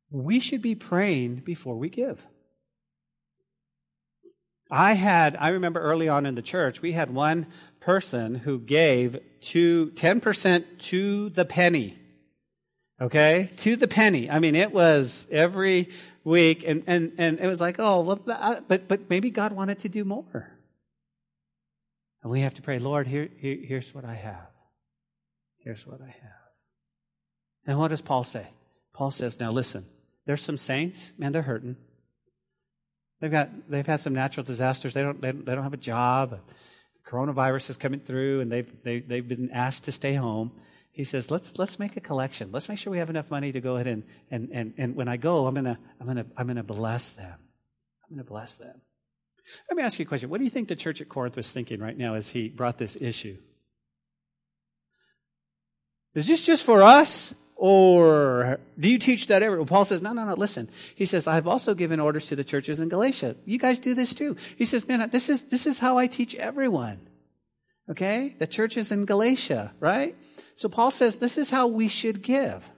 We 0.10 0.40
should 0.40 0.62
be 0.62 0.76
praying 0.76 1.38
before 1.38 1.78
we 1.78 1.90
give. 1.90 2.26
I 4.70 4.94
had, 4.94 5.38
I 5.40 5.50
remember 5.50 5.80
early 5.80 6.10
on 6.10 6.26
in 6.26 6.36
the 6.36 6.42
church, 6.42 6.82
we 6.82 6.92
had 6.92 7.14
one 7.14 7.48
person 7.80 8.36
who 8.36 8.60
gave 8.60 9.20
to 9.42 9.88
10% 9.92 10.64
to 10.80 11.30
the 11.30 11.46
penny. 11.46 11.98
Okay? 13.00 13.52
To 13.58 13.76
the 13.76 13.88
penny. 13.88 14.30
I 14.30 14.40
mean, 14.40 14.56
it 14.56 14.72
was 14.72 15.28
every 15.30 15.90
week, 16.24 16.64
and, 16.66 16.84
and, 16.88 17.14
and 17.18 17.40
it 17.40 17.48
was 17.48 17.62
like, 17.62 17.76
oh, 17.78 18.02
well, 18.02 18.16
but, 18.68 18.88
but 18.88 19.10
maybe 19.10 19.30
God 19.30 19.52
wanted 19.52 19.80
to 19.80 19.90
do 19.90 20.04
more. 20.04 20.52
And 22.24 22.32
we 22.32 22.42
have 22.42 22.56
to 22.56 22.64
pray, 22.64 22.80
Lord, 22.80 23.06
here, 23.06 23.30
here, 23.38 23.58
here's 23.62 23.94
what 23.94 24.04
I 24.04 24.16
have. 24.16 24.48
Here's 25.60 25.86
what 25.86 26.02
I 26.02 26.08
have. 26.08 26.32
And 27.68 27.78
what 27.78 27.90
does 27.90 28.02
Paul 28.02 28.24
say? 28.24 28.48
Paul 28.94 29.12
says, 29.12 29.40
now 29.40 29.52
listen, 29.52 29.86
there's 30.26 30.42
some 30.42 30.58
saints, 30.58 31.14
man, 31.18 31.32
they're 31.34 31.42
hurting. 31.44 31.76
They've 33.22 33.32
got 33.32 33.50
they've 33.70 33.86
had 33.86 34.02
some 34.02 34.14
natural 34.14 34.44
disasters. 34.44 34.94
They 34.94 35.02
don't 35.02 35.22
they, 35.22 35.32
they 35.32 35.56
don't 35.56 35.64
have 35.64 35.74
a 35.74 35.78
job. 35.78 36.40
Coronavirus 37.08 37.70
is 37.70 37.78
coming 37.78 38.00
through, 38.00 38.42
and 38.42 38.52
they've 38.52 38.70
they, 38.84 39.00
they've 39.00 39.28
been 39.28 39.52
asked 39.52 39.86
to 39.86 39.92
stay 39.92 40.14
home. 40.14 40.52
He 40.92 41.04
says, 41.04 41.30
let's 41.30 41.58
let's 41.58 41.78
make 41.78 41.98
a 41.98 42.02
collection. 42.02 42.52
Let's 42.52 42.68
make 42.68 42.80
sure 42.80 42.92
we 42.92 43.00
have 43.00 43.10
enough 43.10 43.30
money 43.30 43.52
to 43.52 43.62
go 43.62 43.76
ahead 43.76 43.88
and 43.88 44.04
and 44.32 44.50
and, 44.52 44.74
and 44.78 44.96
when 44.96 45.08
I 45.08 45.18
go, 45.18 45.46
I'm 45.48 45.56
gonna 45.56 45.78
I'm 46.00 46.08
gonna 46.08 46.26
I'm 46.38 46.48
gonna 46.48 46.64
bless 46.64 47.12
them. 47.12 47.36
I'm 48.04 48.16
gonna 48.16 48.24
bless 48.24 48.56
them. 48.56 48.82
Let 49.70 49.78
me 49.78 49.84
ask 49.84 50.00
you 50.00 50.04
a 50.04 50.08
question. 50.08 50.30
What 50.30 50.40
do 50.40 50.44
you 50.44 50.50
think 50.50 50.68
the 50.68 50.76
church 50.76 51.02
at 51.02 51.10
Corinth 51.10 51.36
was 51.36 51.52
thinking 51.52 51.80
right 51.80 51.98
now 51.98 52.16
as 52.16 52.30
he 52.30 52.50
brought 52.50 52.78
this 52.78 52.98
issue? 53.00 53.38
Is 56.16 56.28
this 56.28 56.46
just 56.46 56.64
for 56.66 56.82
us? 56.82 57.34
Or 57.56 58.60
do 58.78 58.90
you 58.90 59.00
teach 59.00 59.28
that 59.28 59.42
everywhere? 59.42 59.60
Well, 59.60 59.68
Paul 59.68 59.86
says, 59.86 60.02
no, 60.02 60.12
no, 60.12 60.26
no, 60.26 60.34
listen. 60.34 60.70
He 60.94 61.06
says, 61.06 61.26
I've 61.26 61.48
also 61.48 61.74
given 61.74 62.02
orders 62.02 62.28
to 62.28 62.36
the 62.36 62.44
churches 62.44 62.82
in 62.82 62.90
Galatia. 62.90 63.38
You 63.46 63.58
guys 63.58 63.80
do 63.80 63.94
this 63.94 64.14
too. 64.14 64.36
He 64.58 64.66
says, 64.66 64.88
man, 64.88 65.10
this 65.10 65.30
is, 65.30 65.44
this 65.44 65.66
is 65.66 65.80
how 65.80 65.98
I 65.98 66.08
teach 66.08 66.36
everyone. 66.36 67.00
Okay? 67.90 68.36
The 68.40 68.48
churches 68.48 68.92
in 68.92 69.06
Galatia, 69.06 69.74
right? 69.80 70.16
So 70.56 70.68
Paul 70.68 70.92
says, 70.92 71.18
this 71.18 71.38
is 71.38 71.50
how 71.50 71.68
we 71.68 71.88
should 71.88 72.22
give. 72.22 72.70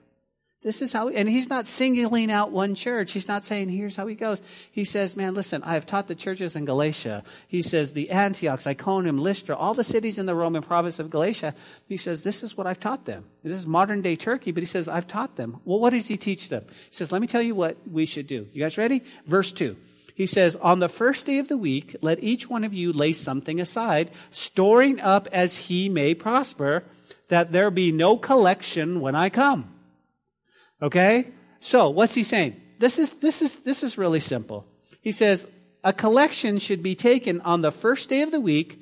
This 0.60 0.82
is 0.82 0.92
how, 0.92 1.08
and 1.08 1.28
he's 1.28 1.48
not 1.48 1.68
singling 1.68 2.32
out 2.32 2.50
one 2.50 2.74
church. 2.74 3.12
He's 3.12 3.28
not 3.28 3.44
saying, 3.44 3.68
here's 3.68 3.94
how 3.94 4.08
he 4.08 4.16
goes. 4.16 4.42
He 4.72 4.82
says, 4.82 5.16
man, 5.16 5.34
listen, 5.34 5.62
I 5.62 5.74
have 5.74 5.86
taught 5.86 6.08
the 6.08 6.16
churches 6.16 6.56
in 6.56 6.64
Galatia. 6.64 7.22
He 7.46 7.62
says, 7.62 7.92
the 7.92 8.10
Antioch, 8.10 8.66
Iconium, 8.66 9.18
Lystra, 9.18 9.54
all 9.54 9.72
the 9.72 9.84
cities 9.84 10.18
in 10.18 10.26
the 10.26 10.34
Roman 10.34 10.62
province 10.62 10.98
of 10.98 11.10
Galatia. 11.10 11.54
He 11.86 11.96
says, 11.96 12.24
this 12.24 12.42
is 12.42 12.56
what 12.56 12.66
I've 12.66 12.80
taught 12.80 13.04
them. 13.04 13.24
This 13.44 13.56
is 13.56 13.68
modern 13.68 14.02
day 14.02 14.16
Turkey, 14.16 14.50
but 14.50 14.64
he 14.64 14.66
says, 14.66 14.88
I've 14.88 15.06
taught 15.06 15.36
them. 15.36 15.60
Well, 15.64 15.78
what 15.78 15.90
does 15.90 16.08
he 16.08 16.16
teach 16.16 16.48
them? 16.48 16.64
He 16.68 16.74
says, 16.94 17.12
let 17.12 17.20
me 17.20 17.28
tell 17.28 17.42
you 17.42 17.54
what 17.54 17.76
we 17.88 18.04
should 18.04 18.26
do. 18.26 18.48
You 18.52 18.60
guys 18.60 18.76
ready? 18.76 19.04
Verse 19.26 19.52
2. 19.52 19.76
He 20.16 20.26
says, 20.26 20.56
On 20.56 20.80
the 20.80 20.88
first 20.88 21.26
day 21.26 21.38
of 21.38 21.46
the 21.46 21.56
week, 21.56 21.94
let 22.02 22.20
each 22.24 22.50
one 22.50 22.64
of 22.64 22.74
you 22.74 22.92
lay 22.92 23.12
something 23.12 23.60
aside, 23.60 24.10
storing 24.32 24.98
up 24.98 25.28
as 25.30 25.56
he 25.56 25.88
may 25.88 26.12
prosper, 26.12 26.82
that 27.28 27.52
there 27.52 27.70
be 27.70 27.92
no 27.92 28.16
collection 28.16 29.00
when 29.00 29.14
I 29.14 29.28
come. 29.28 29.72
Okay? 30.82 31.30
So, 31.60 31.90
what's 31.90 32.14
he 32.14 32.22
saying? 32.22 32.60
This 32.78 32.98
is, 32.98 33.14
this 33.14 33.42
is, 33.42 33.56
this 33.60 33.82
is 33.82 33.98
really 33.98 34.20
simple. 34.20 34.66
He 35.00 35.12
says, 35.12 35.46
a 35.82 35.92
collection 35.92 36.58
should 36.58 36.82
be 36.82 36.94
taken 36.94 37.40
on 37.42 37.60
the 37.60 37.72
first 37.72 38.08
day 38.08 38.22
of 38.22 38.30
the 38.30 38.40
week, 38.40 38.80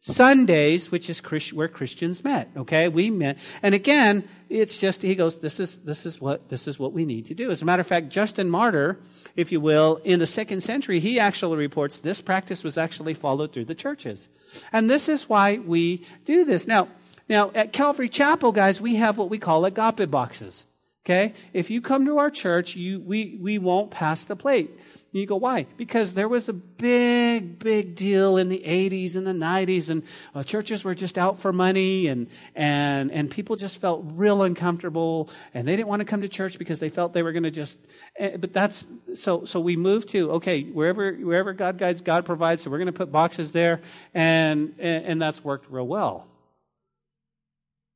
Sundays, 0.00 0.90
which 0.90 1.10
is 1.10 1.20
Christ, 1.20 1.52
where 1.52 1.68
Christians 1.68 2.22
met. 2.22 2.50
Okay, 2.56 2.88
we 2.88 3.10
met, 3.10 3.38
and 3.62 3.74
again, 3.74 4.28
it's 4.48 4.80
just 4.80 5.02
he 5.02 5.14
goes. 5.14 5.38
This 5.38 5.58
is 5.58 5.78
this 5.78 6.06
is 6.06 6.20
what 6.20 6.48
this 6.48 6.68
is 6.68 6.78
what 6.78 6.92
we 6.92 7.04
need 7.04 7.26
to 7.26 7.34
do. 7.34 7.50
As 7.50 7.62
a 7.62 7.64
matter 7.64 7.80
of 7.80 7.86
fact, 7.86 8.08
Justin 8.08 8.48
Martyr, 8.48 8.98
if 9.34 9.50
you 9.50 9.60
will, 9.60 10.00
in 10.04 10.20
the 10.20 10.26
second 10.26 10.62
century, 10.62 11.00
he 11.00 11.18
actually 11.18 11.56
reports 11.56 11.98
this 11.98 12.20
practice 12.20 12.62
was 12.62 12.78
actually 12.78 13.14
followed 13.14 13.52
through 13.52 13.64
the 13.64 13.74
churches, 13.74 14.28
and 14.72 14.88
this 14.88 15.08
is 15.08 15.28
why 15.28 15.58
we 15.58 16.06
do 16.24 16.44
this. 16.44 16.66
Now, 16.66 16.88
now 17.28 17.50
at 17.54 17.72
Calvary 17.72 18.08
Chapel, 18.08 18.52
guys, 18.52 18.80
we 18.80 18.94
have 18.96 19.18
what 19.18 19.30
we 19.30 19.38
call 19.38 19.64
agape 19.64 20.08
boxes. 20.10 20.64
Okay? 21.08 21.32
If 21.54 21.70
you 21.70 21.80
come 21.80 22.04
to 22.04 22.18
our 22.18 22.30
church, 22.30 22.76
you, 22.76 23.00
we, 23.00 23.38
we 23.40 23.56
won't 23.56 23.90
pass 23.90 24.26
the 24.26 24.36
plate. 24.36 24.78
You 25.10 25.24
go, 25.24 25.36
why? 25.36 25.64
Because 25.78 26.12
there 26.12 26.28
was 26.28 26.50
a 26.50 26.52
big, 26.52 27.58
big 27.58 27.94
deal 27.94 28.36
in 28.36 28.50
the 28.50 28.58
80s 28.58 29.16
and 29.16 29.26
the 29.26 29.32
90s, 29.32 29.88
and 29.88 30.02
uh, 30.34 30.42
churches 30.42 30.84
were 30.84 30.94
just 30.94 31.16
out 31.16 31.38
for 31.38 31.50
money, 31.50 32.08
and, 32.08 32.26
and, 32.54 33.10
and 33.10 33.30
people 33.30 33.56
just 33.56 33.80
felt 33.80 34.04
real 34.04 34.42
uncomfortable, 34.42 35.30
and 35.54 35.66
they 35.66 35.76
didn't 35.76 35.88
want 35.88 36.00
to 36.00 36.04
come 36.04 36.20
to 36.20 36.28
church 36.28 36.58
because 36.58 36.78
they 36.78 36.90
felt 36.90 37.14
they 37.14 37.22
were 37.22 37.32
going 37.32 37.44
to 37.44 37.50
just, 37.50 37.88
eh, 38.16 38.36
but 38.36 38.52
that's, 38.52 38.86
so, 39.14 39.46
so 39.46 39.60
we 39.60 39.76
moved 39.76 40.10
to, 40.10 40.32
okay, 40.32 40.64
wherever, 40.64 41.14
wherever 41.14 41.54
God 41.54 41.78
guides, 41.78 42.02
God 42.02 42.26
provides, 42.26 42.62
so 42.62 42.70
we're 42.70 42.76
going 42.76 42.86
to 42.86 42.92
put 42.92 43.10
boxes 43.10 43.52
there, 43.52 43.80
and, 44.12 44.74
and, 44.78 45.06
and 45.06 45.22
that's 45.22 45.42
worked 45.42 45.70
real 45.70 45.86
well. 45.86 46.26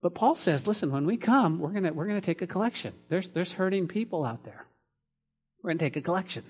But 0.03 0.15
Paul 0.15 0.35
says, 0.35 0.67
listen, 0.67 0.91
when 0.91 1.07
we 1.07 1.17
come, 1.17 1.61
we're 1.61 1.71
going 1.71 1.95
we're 1.95 2.09
to 2.09 2.21
take 2.21 2.43
a 2.43 2.47
collection. 2.47 2.93
There's, 3.09 3.31
there's 3.31 3.53
hurting 3.53 3.87
people 3.87 4.25
out 4.25 4.45
there. 4.45 4.67
We're 5.63 5.71
going 5.71 5.79
to 5.79 5.85
take 5.85 5.97
a 5.97 6.01
collection. 6.01 6.45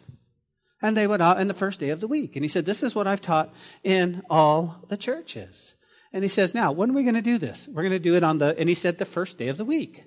And 0.80 0.96
they 0.96 1.06
went 1.06 1.22
out 1.22 1.38
in 1.38 1.48
the 1.48 1.54
first 1.54 1.78
day 1.78 1.90
of 1.90 2.00
the 2.00 2.08
week. 2.08 2.34
And 2.34 2.44
he 2.44 2.48
said, 2.48 2.64
This 2.64 2.82
is 2.82 2.94
what 2.94 3.06
I've 3.06 3.20
taught 3.20 3.54
in 3.84 4.22
all 4.30 4.84
the 4.88 4.96
churches. 4.96 5.76
And 6.14 6.24
he 6.24 6.28
says, 6.28 6.54
Now, 6.54 6.72
when 6.72 6.90
are 6.90 6.94
we 6.94 7.04
going 7.04 7.14
to 7.14 7.22
do 7.22 7.38
this? 7.38 7.68
We're 7.68 7.82
going 7.82 7.92
to 7.92 7.98
do 7.98 8.16
it 8.16 8.24
on 8.24 8.38
the, 8.38 8.58
and 8.58 8.68
he 8.68 8.74
said, 8.74 8.98
the 8.98 9.04
first 9.04 9.38
day 9.38 9.48
of 9.48 9.58
the 9.58 9.64
week. 9.66 10.04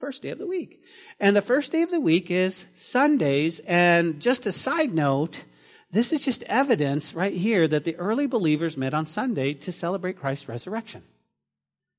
First 0.00 0.22
day 0.22 0.30
of 0.30 0.38
the 0.38 0.46
week. 0.46 0.80
And 1.18 1.34
the 1.34 1.42
first 1.42 1.72
day 1.72 1.82
of 1.82 1.90
the 1.90 2.00
week 2.00 2.30
is 2.30 2.66
Sundays. 2.74 3.60
And 3.60 4.20
just 4.20 4.46
a 4.46 4.52
side 4.52 4.92
note, 4.92 5.44
this 5.90 6.12
is 6.12 6.24
just 6.24 6.42
evidence 6.44 7.14
right 7.14 7.32
here 7.32 7.66
that 7.66 7.84
the 7.84 7.96
early 7.96 8.26
believers 8.26 8.76
met 8.76 8.94
on 8.94 9.06
Sunday 9.06 9.54
to 9.54 9.72
celebrate 9.72 10.18
Christ's 10.18 10.48
resurrection. 10.48 11.02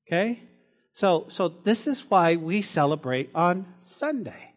Okay? 0.06 0.42
So, 0.92 1.26
so 1.28 1.48
this 1.48 1.86
is 1.86 2.08
why 2.10 2.36
we 2.36 2.62
celebrate 2.62 3.30
on 3.34 3.66
Sunday. 3.78 4.54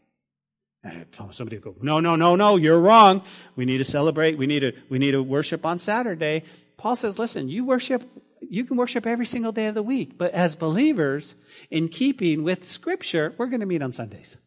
And 0.83 1.05
somebody 1.31 1.57
will 1.57 1.73
go, 1.73 1.75
no, 1.81 1.99
no, 1.99 2.15
no, 2.15 2.35
no, 2.35 2.57
you're 2.57 2.79
wrong. 2.79 3.23
We 3.55 3.65
need 3.65 3.77
to 3.77 3.85
celebrate. 3.85 4.37
We 4.37 4.47
need 4.47 4.59
to, 4.59 4.73
we 4.89 4.99
need 4.99 5.11
to 5.11 5.23
worship 5.23 5.65
on 5.65 5.79
Saturday. 5.79 6.43
Paul 6.75 6.97
says, 6.97 7.17
listen, 7.17 7.47
you 7.47 7.63
worship, 7.63 8.03
you 8.41 8.65
can 8.65 8.75
worship 8.75 9.07
every 9.07 9.25
single 9.25 9.53
day 9.53 9.67
of 9.67 9.75
the 9.75 9.83
week, 9.83 10.17
but 10.17 10.33
as 10.33 10.55
believers, 10.55 11.35
in 11.71 11.87
keeping 11.87 12.43
with 12.43 12.67
Scripture, 12.67 13.33
we're 13.37 13.47
going 13.47 13.61
to 13.61 13.65
meet 13.65 13.81
on 13.81 13.93
Sundays. 13.93 14.37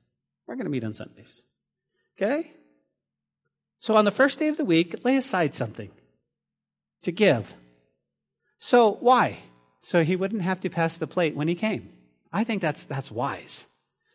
We're 0.47 0.57
going 0.57 0.67
to 0.67 0.71
meet 0.71 0.85
on 0.85 0.93
Sundays. 0.93 1.45
Okay? 2.17 2.53
So 3.81 3.97
on 3.97 4.05
the 4.05 4.11
first 4.11 4.39
day 4.39 4.49
of 4.49 4.59
the 4.59 4.65
week, 4.65 5.05
lay 5.05 5.17
aside 5.17 5.55
something 5.55 5.91
to 7.03 7.13
give. 7.13 7.55
So 8.59 8.93
why? 8.93 9.39
So 9.87 10.03
he 10.03 10.17
wouldn't 10.17 10.43
have 10.43 10.59
to 10.63 10.69
pass 10.69 10.97
the 10.99 11.07
plate 11.07 11.37
when 11.37 11.47
he 11.47 11.55
came. 11.55 11.93
I 12.33 12.43
think 12.43 12.61
that's, 12.61 12.87
that's 12.87 13.09
wise. 13.09 13.67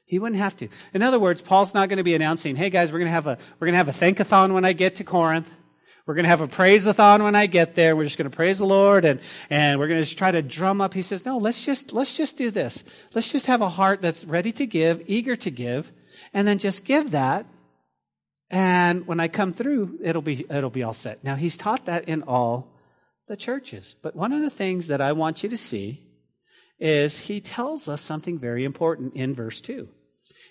He 0.04 0.20
wouldn't 0.20 0.42
have 0.42 0.58
to. 0.58 0.68
In 0.94 1.02
other 1.02 1.18
words, 1.18 1.42
Paul's 1.42 1.74
not 1.74 1.88
going 1.88 1.96
to 1.96 2.04
be 2.04 2.14
announcing, 2.14 2.58
hey 2.58 2.70
guys, 2.70 2.92
we're 2.92 3.00
going 3.00 3.08
to 3.08 3.14
have 3.14 3.26
a, 3.26 3.38
we're 3.58 3.68
going 3.68 3.76
to 3.76 3.78
have 3.78 3.88
a 3.88 3.94
thankathon 3.94 4.54
when 4.54 4.66
I 4.66 4.74
get 4.74 4.96
to 4.96 5.06
Corinth. 5.06 5.50
We're 6.06 6.16
going 6.16 6.26
to 6.26 6.30
have 6.30 6.42
a 6.42 6.48
praise-a-thon 6.48 7.24
when 7.24 7.36
I 7.36 7.46
get 7.46 7.76
there. 7.76 7.96
We're 7.96 8.04
just 8.04 8.18
going 8.18 8.30
to 8.30 8.36
praise 8.36 8.58
the 8.58 8.66
Lord 8.66 9.06
and, 9.06 9.22
and 9.50 9.80
we're 9.80 9.88
going 9.88 10.02
to 10.02 10.06
just 10.06 10.18
try 10.18 10.30
to 10.30 10.42
drum 10.42 10.82
up. 10.82 10.94
He 10.94 11.02
says, 11.02 11.26
no, 11.26 11.38
let's 11.38 11.66
just, 11.66 11.94
let's 11.94 12.18
just 12.18 12.36
do 12.36 12.52
this. 12.52 12.84
Let's 13.14 13.32
just 13.32 13.46
have 13.46 13.62
a 13.62 13.70
heart 13.70 14.02
that's 14.02 14.26
ready 14.26 14.52
to 14.52 14.66
give, 14.66 15.02
eager 15.08 15.38
to 15.38 15.50
give, 15.50 15.90
and 16.34 16.46
then 16.46 16.58
just 16.58 16.84
give 16.84 17.12
that. 17.12 17.46
And 18.50 19.08
when 19.08 19.22
I 19.22 19.30
come 19.30 19.54
through, 19.54 20.00
it'll 20.04 20.22
be, 20.22 20.46
it'll 20.50 20.70
be 20.70 20.84
all 20.84 20.94
set. 20.94 21.24
Now, 21.24 21.36
he's 21.36 21.56
taught 21.56 21.86
that 21.86 22.10
in 22.10 22.24
all 22.24 22.68
the 23.28 23.38
churches. 23.38 23.96
But 24.02 24.16
one 24.16 24.34
of 24.34 24.42
the 24.42 24.50
things 24.50 24.88
that 24.88 25.02
I 25.02 25.12
want 25.14 25.44
you 25.44 25.50
to 25.50 25.58
see 25.58 26.08
is 26.80 27.18
he 27.18 27.40
tells 27.40 27.88
us 27.88 28.02
something 28.02 28.40
very 28.40 28.64
important 28.64 29.16
in 29.16 29.36
verse 29.36 29.62
2. 29.62 29.88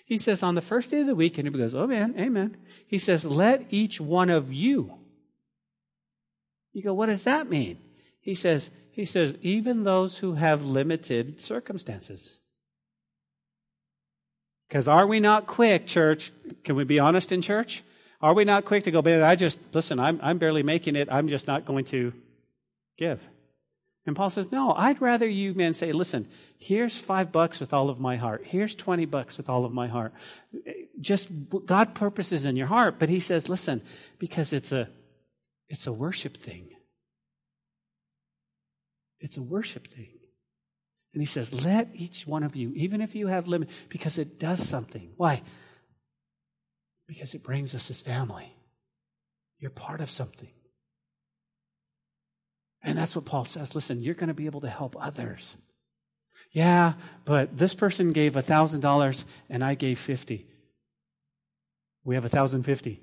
He 0.05 0.17
says, 0.17 0.43
On 0.43 0.55
the 0.55 0.61
first 0.61 0.91
day 0.91 1.01
of 1.01 1.07
the 1.07 1.15
week, 1.15 1.37
and 1.37 1.47
he 1.47 1.53
goes, 1.53 1.75
Oh 1.75 1.87
man, 1.87 2.15
amen. 2.17 2.57
He 2.87 2.99
says, 2.99 3.25
Let 3.25 3.65
each 3.69 3.99
one 3.99 4.29
of 4.29 4.51
you. 4.51 4.97
You 6.73 6.83
go, 6.83 6.93
What 6.93 7.07
does 7.07 7.23
that 7.23 7.49
mean? 7.49 7.77
He 8.21 8.35
says, 8.35 8.69
he 8.91 9.05
says, 9.05 9.35
even 9.41 9.83
those 9.83 10.19
who 10.19 10.35
have 10.35 10.63
limited 10.63 11.41
circumstances. 11.41 12.39
Because 14.67 14.87
are 14.87 15.07
we 15.07 15.19
not 15.19 15.47
quick, 15.47 15.87
church? 15.87 16.31
Can 16.63 16.75
we 16.75 16.83
be 16.83 16.99
honest 16.99 17.31
in 17.31 17.41
church? 17.41 17.83
Are 18.21 18.33
we 18.33 18.45
not 18.45 18.65
quick 18.65 18.83
to 18.83 18.91
go, 18.91 19.01
man, 19.01 19.23
I 19.23 19.35
just, 19.35 19.59
listen, 19.73 19.99
I'm, 19.99 20.19
I'm 20.21 20.37
barely 20.37 20.61
making 20.61 20.95
it. 20.95 21.07
I'm 21.11 21.29
just 21.29 21.47
not 21.47 21.65
going 21.65 21.85
to 21.85 22.13
give. 23.01 23.19
And 24.05 24.15
Paul 24.15 24.29
says, 24.29 24.51
no, 24.51 24.73
I'd 24.73 25.01
rather 25.01 25.27
you, 25.27 25.53
men, 25.53 25.73
say, 25.73 25.91
listen, 25.91 26.27
here's 26.57 26.97
five 26.97 27.31
bucks 27.31 27.59
with 27.59 27.73
all 27.73 27.89
of 27.89 27.99
my 27.99 28.17
heart. 28.17 28.43
Here's 28.45 28.73
20 28.75 29.05
bucks 29.05 29.37
with 29.37 29.49
all 29.49 29.65
of 29.65 29.73
my 29.73 29.87
heart. 29.87 30.13
Just 30.99 31.29
God 31.65 31.93
purposes 31.93 32.45
in 32.45 32.55
your 32.55 32.67
heart. 32.67 32.97
But 32.97 33.09
he 33.09 33.19
says, 33.19 33.49
listen, 33.49 33.81
because 34.17 34.53
it's 34.53 34.71
a, 34.71 34.89
it's 35.69 35.85
a 35.85 35.93
worship 35.93 36.35
thing. 36.35 36.69
It's 39.19 39.37
a 39.37 39.43
worship 39.43 39.87
thing. 39.87 40.17
And 41.13 41.21
he 41.21 41.27
says, 41.27 41.65
let 41.65 41.89
each 41.93 42.25
one 42.25 42.43
of 42.43 42.55
you, 42.55 42.71
even 42.75 43.01
if 43.01 43.13
you 43.13 43.27
have 43.27 43.47
limit, 43.47 43.69
because 43.89 44.17
it 44.17 44.39
does 44.39 44.67
something. 44.67 45.11
Why? 45.17 45.43
Because 47.07 47.35
it 47.35 47.43
brings 47.43 47.75
us 47.75 47.91
as 47.91 48.01
family. 48.01 48.55
You're 49.59 49.69
part 49.69 50.01
of 50.01 50.09
something. 50.09 50.49
And 52.83 52.97
that's 52.97 53.15
what 53.15 53.25
Paul 53.25 53.45
says. 53.45 53.75
Listen, 53.75 54.01
you're 54.01 54.15
going 54.15 54.29
to 54.29 54.33
be 54.33 54.47
able 54.47 54.61
to 54.61 54.69
help 54.69 54.95
others. 54.99 55.57
Yeah, 56.51 56.93
but 57.23 57.57
this 57.57 57.75
person 57.75 58.11
gave 58.11 58.33
$1,000 58.33 59.25
and 59.49 59.63
I 59.63 59.75
gave 59.75 59.99
50. 59.99 60.45
We 62.03 62.15
have 62.15 62.23
1,050. 62.23 63.01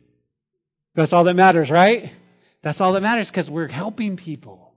That's 0.95 1.13
all 1.13 1.25
that 1.25 1.35
matters, 1.35 1.71
right? 1.71 2.13
That's 2.63 2.81
all 2.81 2.93
that 2.93 3.03
matters 3.03 3.31
because 3.31 3.51
we're 3.51 3.69
helping 3.69 4.17
people. 4.17 4.75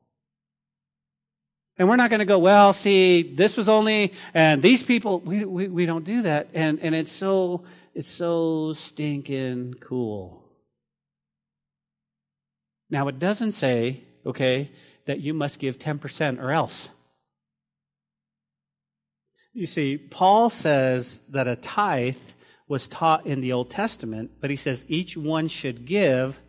And 1.78 1.90
we're 1.90 1.96
not 1.96 2.12
going 2.12 2.20
to 2.20 2.26
go, 2.26 2.38
well, 2.38 2.74
see, 2.74 3.24
this 3.24 3.58
was 3.58 3.68
only, 3.68 4.14
and 4.34 4.62
these 4.62 4.84
people, 4.84 5.20
we, 5.20 5.44
we, 5.44 5.68
we 5.68 5.86
don't 5.86 6.06
do 6.06 6.22
that. 6.22 6.50
And, 6.54 6.80
and 6.80 6.94
it's 6.94 7.12
so, 7.12 7.64
it's 7.96 8.10
so 8.10 8.74
stinking 8.74 9.76
cool. 9.80 10.44
Now, 12.90 13.08
it 13.08 13.20
doesn't 13.20 13.54
say, 13.54 14.02
okay, 14.26 14.70
that 15.06 15.20
you 15.20 15.34
must 15.34 15.60
give 15.60 15.80
10% 15.80 16.42
or 16.42 16.52
else. 16.52 16.90
You 19.54 19.66
see, 19.66 19.98
Paul 19.98 20.50
says 20.50 21.22
that 21.30 21.48
a 21.48 21.56
tithe 21.58 22.16
was 22.68 22.88
taught 22.88 23.26
in 23.26 23.42
the 23.42 23.52
Old 23.52 23.70
Testament, 23.70 24.32
but 24.40 24.50
he 24.50 24.56
says 24.56 24.86
each 24.88 25.18
one 25.18 25.50
should 25.50 25.86
give, 25.86 26.40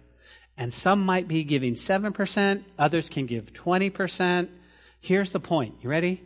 and 0.57 0.73
some 0.73 1.05
might 1.05 1.27
be 1.27 1.43
giving 1.43 1.75
7%, 1.75 2.63
others 2.79 3.09
can 3.09 3.27
give 3.27 3.53
20%. 3.53 4.49
Here's 5.01 5.33
the 5.33 5.41
point. 5.41 5.75
You 5.83 5.91
ready? 5.91 6.23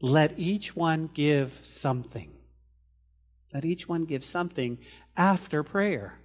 Let 0.00 0.38
each 0.38 0.74
one 0.74 1.10
give 1.12 1.60
something. 1.62 2.30
Let 3.52 3.66
each 3.66 3.86
one 3.86 4.06
give 4.06 4.24
something 4.24 4.78
after 5.16 5.62
prayer. 5.62 6.18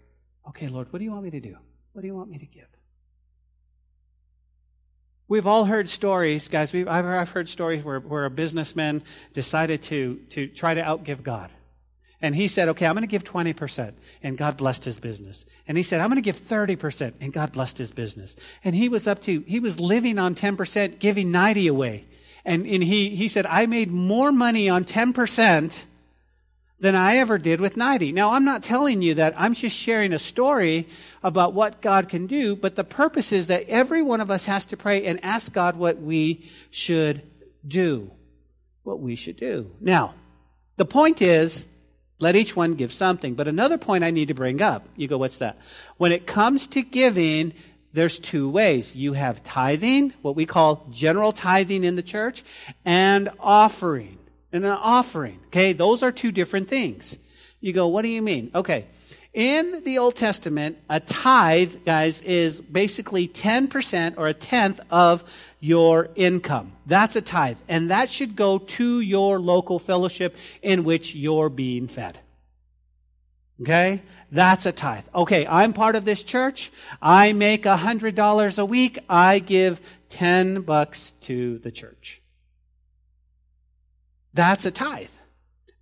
Okay, 0.48 0.70
Lord, 0.70 0.92
what 0.92 1.00
do 1.00 1.06
you 1.06 1.12
want 1.12 1.26
me 1.26 1.32
to 1.32 1.42
do? 1.42 1.58
What 1.92 2.02
do 2.02 2.08
you 2.08 2.16
want 2.16 2.30
me 2.30 2.38
to 2.38 2.46
give? 2.46 2.68
We've 5.30 5.46
all 5.46 5.66
heard 5.66 5.88
stories, 5.88 6.48
guys. 6.48 6.74
We've, 6.74 6.88
I've, 6.88 7.06
I've 7.06 7.30
heard 7.30 7.48
stories 7.48 7.84
where, 7.84 8.00
where 8.00 8.26
a 8.26 8.32
businessman 8.32 9.04
decided 9.34 9.84
to, 9.84 10.16
to 10.32 10.48
try 10.48 10.74
to 10.74 10.82
outgive 10.82 11.22
God. 11.22 11.52
And 12.20 12.36
he 12.36 12.48
said, 12.48 12.70
okay, 12.70 12.88
I'm 12.88 12.96
going 12.96 13.04
to 13.04 13.08
give 13.08 13.24
20%. 13.24 13.94
And 14.24 14.38
God 14.40 14.58
blessed 14.58 14.84
his 14.84 15.00
business. 15.00 15.46
And 15.68 15.78
he 15.78 15.84
said, 15.84 16.02
I'm 16.02 16.10
going 16.10 16.16
to 16.16 16.22
give 16.22 16.40
30%. 16.40 17.14
And 17.22 17.32
God 17.32 17.52
blessed 17.52 17.78
his 17.78 17.92
business. 17.92 18.36
And 18.64 18.76
he 18.76 18.90
was 18.90 19.08
up 19.08 19.22
to, 19.22 19.42
he 19.42 19.60
was 19.60 19.80
living 19.80 20.18
on 20.18 20.34
10%, 20.34 20.98
giving 20.98 21.32
90 21.32 21.68
away. 21.68 22.06
And, 22.44 22.66
and 22.66 22.84
he, 22.84 23.16
he 23.16 23.28
said, 23.28 23.46
I 23.46 23.68
made 23.68 23.92
more 23.92 24.32
money 24.32 24.68
on 24.68 24.84
10% 24.84 25.86
than 26.80 26.96
I 26.96 27.18
ever 27.18 27.38
did 27.38 27.60
with 27.60 27.76
90. 27.76 28.12
Now, 28.12 28.32
I'm 28.32 28.46
not 28.46 28.64
telling 28.64 29.02
you 29.02 29.16
that. 29.16 29.34
I'm 29.38 29.54
just 29.54 29.76
sharing 29.76 30.14
a 30.14 30.20
story 30.20 30.88
about 31.24 31.54
what 31.54 31.82
God 31.82 32.10
can 32.10 32.28
do. 32.28 32.56
But 32.56 32.76
the 32.76 32.84
purpose 32.84 33.32
is 33.32 33.48
that 33.48 33.68
every 33.68 34.02
one 34.02 34.22
of 34.22 34.32
us 34.32 34.46
has 34.46 34.68
to 34.68 34.78
pray 34.78 35.06
and 35.06 35.24
ask 35.24 35.52
God 35.52 35.76
what 35.76 36.02
we 36.02 36.46
should 36.72 37.22
do. 37.68 38.12
What 38.84 39.00
we 39.00 39.16
should 39.16 39.36
do. 39.36 39.72
Now, 39.82 40.14
the 40.78 40.86
point 40.86 41.22
is, 41.22 41.68
let 42.20 42.36
each 42.36 42.56
one 42.56 42.76
give 42.76 42.94
something. 42.94 43.34
But 43.36 43.48
another 43.48 43.78
point 43.78 44.04
I 44.04 44.12
need 44.12 44.30
to 44.30 44.34
bring 44.34 44.62
up, 44.62 44.88
you 44.96 45.08
go, 45.08 45.18
what's 45.18 45.38
that? 45.38 45.58
When 45.98 46.12
it 46.12 46.28
comes 46.28 46.68
to 46.68 46.82
giving, 46.82 47.54
there's 47.92 48.20
two 48.20 48.50
ways. 48.50 48.96
You 48.96 49.14
have 49.14 49.44
tithing, 49.44 50.14
what 50.22 50.36
we 50.36 50.46
call 50.46 50.86
general 50.92 51.34
tithing 51.34 51.84
in 51.84 51.96
the 51.96 52.04
church, 52.04 52.44
and 52.86 53.30
offering. 53.40 54.19
And 54.52 54.66
an 54.66 54.72
offering. 54.72 55.40
Okay, 55.48 55.74
those 55.74 56.02
are 56.02 56.12
two 56.12 56.32
different 56.32 56.68
things. 56.68 57.18
You 57.62 57.74
go, 57.74 57.88
what 57.88 58.02
do 58.02 58.08
you 58.08 58.22
mean? 58.22 58.52
Okay. 58.56 58.88
In 59.32 59.84
the 59.84 60.00
Old 60.00 60.16
Testament, 60.16 60.80
a 60.90 61.00
tithe, 61.00 61.86
guys, 61.86 62.22
is 62.22 62.60
basically 62.60 63.28
10% 63.28 64.16
or 64.18 64.28
a 64.28 64.34
tenth 64.34 64.80
of 64.90 65.24
your 65.60 66.10
income. 66.16 66.72
That's 66.88 67.16
a 67.16 67.22
tithe. 67.22 67.60
And 67.68 67.92
that 67.92 68.10
should 68.10 68.36
go 68.36 68.58
to 68.58 69.00
your 69.02 69.40
local 69.40 69.78
fellowship 69.78 70.36
in 70.64 70.84
which 70.84 71.14
you're 71.14 71.50
being 71.50 71.88
fed. 71.88 72.20
Okay? 73.62 74.02
That's 74.32 74.66
a 74.66 74.72
tithe. 74.72 75.06
Okay, 75.14 75.46
I'm 75.48 75.74
part 75.74 75.96
of 75.96 76.06
this 76.06 76.24
church. 76.24 76.72
I 77.02 77.34
make 77.34 77.66
a 77.66 77.78
hundred 77.78 78.16
dollars 78.16 78.58
a 78.58 78.66
week. 78.66 79.00
I 79.10 79.40
give 79.40 79.82
ten 80.10 80.62
bucks 80.62 81.14
to 81.22 81.58
the 81.60 81.72
church. 81.72 82.19
That's 84.34 84.66
a 84.66 84.72
tithe. 84.72 85.10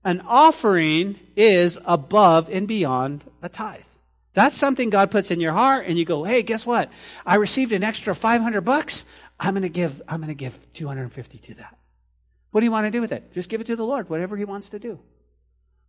An 0.03 0.21
offering 0.21 1.19
is 1.35 1.77
above 1.85 2.49
and 2.49 2.67
beyond 2.67 3.23
a 3.41 3.49
tithe. 3.49 3.83
That's 4.33 4.55
something 4.55 4.89
God 4.89 5.11
puts 5.11 5.31
in 5.31 5.39
your 5.41 5.51
heart 5.51 5.87
and 5.87 5.97
you 5.97 6.05
go, 6.05 6.23
"Hey, 6.23 6.43
guess 6.43 6.65
what? 6.65 6.91
I 7.25 7.35
received 7.35 7.71
an 7.71 7.83
extra 7.83 8.13
500 8.13 8.61
bucks. 8.61 9.03
I'm 9.39 9.53
going 9.55 9.63
to 9.63 9.69
give 9.69 10.01
I'm 10.07 10.21
going 10.21 10.29
to 10.29 10.35
give 10.35 10.57
250 10.73 11.39
to 11.39 11.53
that." 11.55 11.77
What 12.51 12.61
do 12.61 12.65
you 12.65 12.71
want 12.71 12.85
to 12.85 12.91
do 12.91 13.01
with 13.01 13.11
it? 13.11 13.33
Just 13.33 13.49
give 13.49 13.61
it 13.61 13.67
to 13.67 13.75
the 13.75 13.85
Lord, 13.85 14.09
whatever 14.09 14.37
he 14.37 14.45
wants 14.45 14.69
to 14.69 14.79
do. 14.79 14.99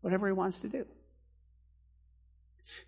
Whatever 0.00 0.26
he 0.26 0.32
wants 0.32 0.60
to 0.60 0.68
do. 0.68 0.86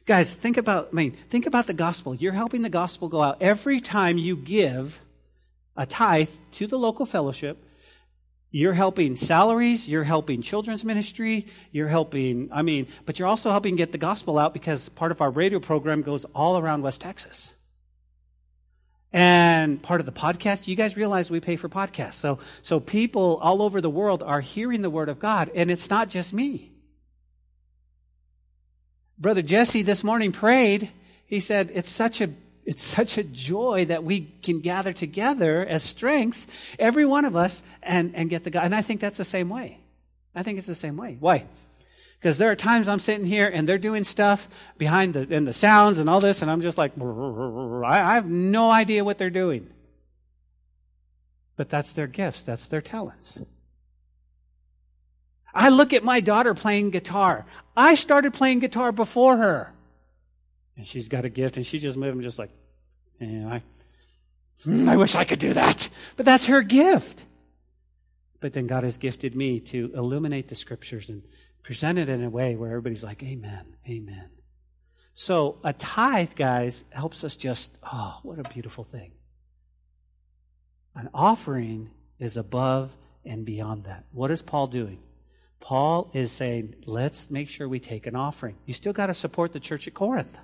Guys, 0.07 0.35
think 0.35 0.57
about 0.57 0.89
I 0.93 0.97
mean, 0.97 1.17
think 1.29 1.47
about 1.47 1.67
the 1.67 1.75
gospel. 1.75 2.15
You're 2.15 2.33
helping 2.33 2.63
the 2.63 2.71
gospel 2.71 3.09
go 3.09 3.23
out 3.23 3.41
every 3.41 3.81
time 3.81 4.19
you 4.19 4.37
give 4.37 5.01
a 5.77 5.87
tithe 5.87 6.31
to 6.53 6.67
the 6.67 6.79
local 6.79 7.07
fellowship 7.07 7.59
you're 8.51 8.73
helping 8.73 9.15
salaries, 9.17 9.89
you're 9.89 10.05
helping 10.05 10.43
children's 10.43 10.85
ministry, 10.85 11.47
you're 11.71 11.89
helping, 11.89 12.49
I 12.53 12.63
mean, 12.63 12.89
but 13.07 13.19
you're 13.19 13.29
also 13.29 13.51
helping 13.51 13.77
get 13.77 13.93
the 13.93 13.99
gospel 13.99 14.39
out 14.39 14.53
because 14.53 14.89
part 14.89 15.13
of 15.13 15.21
our 15.21 15.31
radio 15.31 15.61
program 15.61 16.03
goes 16.03 16.25
all 16.35 16.59
around 16.59 16.83
West 16.83 17.01
Texas. 17.01 17.55
And 19.13 19.83
part 19.83 20.01
of 20.01 20.07
the 20.07 20.13
podcast, 20.13 20.69
you 20.69 20.77
guys 20.77 20.97
realize 20.97 21.31
we 21.31 21.41
pay 21.41 21.57
for 21.57 21.69
podcasts. 21.69 22.15
So, 22.15 22.39
so 22.63 22.79
people 22.79 23.39
all 23.43 23.63
over 23.63 23.81
the 23.81 23.91
world 23.91 24.23
are 24.23 24.41
hearing 24.41 24.83
the 24.83 24.91
word 24.91 25.09
of 25.09 25.19
God, 25.19 25.51
and 25.55 25.71
it's 25.71 25.91
not 25.91 26.09
just 26.09 26.33
me. 26.33 26.73
Brother 29.19 29.43
Jesse 29.43 29.83
this 29.83 30.03
morning 30.03 30.33
prayed. 30.33 30.91
He 31.27 31.41
said, 31.41 31.71
it's 31.75 31.91
such 31.91 32.21
a 32.21 32.31
it's 32.71 32.85
such 32.85 33.19
a 33.19 33.25
joy 33.25 33.87
that 33.87 34.05
we 34.05 34.21
can 34.45 34.61
gather 34.61 34.93
together 34.93 35.67
as 35.67 35.83
strengths, 35.83 36.47
every 36.79 37.05
one 37.05 37.25
of 37.25 37.35
us, 37.35 37.65
and, 37.83 38.15
and 38.15 38.31
get 38.31 38.45
the 38.45 38.51
God. 38.51 38.65
And 38.65 38.77
I 38.77 38.81
think 38.81 39.01
that's 39.01 39.19
the 39.19 39.25
same 39.25 39.49
way. 39.49 39.81
I 40.37 40.45
think 40.45 40.57
it's 40.57 40.69
the 40.69 40.77
same 40.77 40.97
way. 40.97 41.17
Why? 41.19 41.47
Because 42.21 42.39
there 42.39 42.49
are 42.49 42.55
times 42.55 42.89
I'm 42.89 43.01
sitting 43.01 43.27
here 43.27 43.51
and 43.53 43.69
they're 43.69 43.77
doing 43.77 44.05
stuff 44.05 44.49
behind 44.79 45.15
the, 45.15 45.23
in 45.35 45.47
the 45.47 45.53
sounds 45.53 45.99
and 45.99 46.09
all 46.09 46.21
this, 46.21 46.43
and 46.43 46.51
I'm 46.51 46.61
just 46.61 46.79
like, 46.79 46.93
I 46.97 48.15
have 48.15 48.31
no 48.31 48.71
idea 48.71 49.03
what 49.03 49.19
they're 49.19 49.31
doing. 49.31 49.69
But 51.57 51.71
that's 51.71 51.93
their 51.95 52.07
gifts, 52.07 52.45
that's 52.45 52.69
their 52.69 52.81
talents. 52.81 53.37
I 55.53 55.71
look 55.71 55.93
at 55.93 56.05
my 56.05 56.21
daughter 56.21 56.55
playing 56.55 56.91
guitar. 56.91 57.47
I 57.77 57.97
started 57.97 58.33
playing 58.33 58.61
guitar 58.61 58.93
before 58.93 59.39
her. 59.39 59.73
And 60.77 60.87
she's 60.87 61.09
got 61.09 61.25
a 61.25 61.29
gift, 61.29 61.57
and 61.57 61.67
she 61.67 61.81
just 61.81 61.99
moving 61.99 62.23
just 62.23 62.39
like, 62.39 62.51
and 63.21 63.49
I, 63.49 63.63
hmm, 64.65 64.89
I 64.89 64.97
wish 64.97 65.15
I 65.15 65.25
could 65.25 65.39
do 65.39 65.53
that. 65.53 65.89
But 66.17 66.27
that's 66.27 66.47
her 66.47 66.63
gift. 66.63 67.27
But 68.41 68.55
then 68.55 68.67
God 68.67 68.85
has 68.85 68.99
gifted 68.99 69.37
me 69.37 69.61
to 69.61 69.93
illuminate 69.95 70.49
the 70.49 70.55
scriptures 70.55 71.11
and 71.11 71.23
present 71.63 71.99
it 71.99 72.09
in 72.09 72.25
a 72.25 72.31
way 72.31 72.57
where 72.57 72.71
everybody's 72.71 73.05
like, 73.05 73.23
Amen, 73.23 73.77
Amen. 73.89 74.31
So 75.15 75.59
a 75.63 75.73
tithe, 75.73 76.35
guys, 76.35 76.85
helps 76.91 77.25
us 77.25 77.37
just, 77.37 77.79
oh, 77.83 78.19
what 78.23 78.39
a 78.39 78.51
beautiful 78.51 78.85
thing. 78.85 79.13
An 80.95 81.11
offering 81.13 81.91
is 82.19 82.37
above 82.37 82.91
and 83.25 83.45
beyond 83.45 83.85
that. 83.85 84.05
What 84.13 84.31
is 84.31 84.43
Paul 84.43 84.67
doing? 84.67 84.99
Paul 85.61 86.11
is 86.15 86.33
saying, 86.33 86.75
let's 86.87 87.31
make 87.31 87.49
sure 87.49 87.69
we 87.69 87.81
take 87.81 88.07
an 88.07 88.17
offering. 88.17 88.57
You 88.65 88.75
still 88.75 88.95
got 88.95 89.07
to 89.07 89.15
support 89.15 89.53
the 89.53 89.61
church 89.61 89.87
at 89.87 89.95
Corinth. 89.95 90.39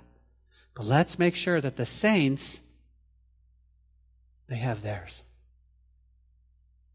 But 0.75 0.85
let's 0.85 1.17
make 1.17 1.35
sure 1.35 1.59
that 1.59 1.75
the 1.75 1.85
saints, 1.85 2.61
they 4.47 4.57
have 4.57 4.81
theirs. 4.81 5.23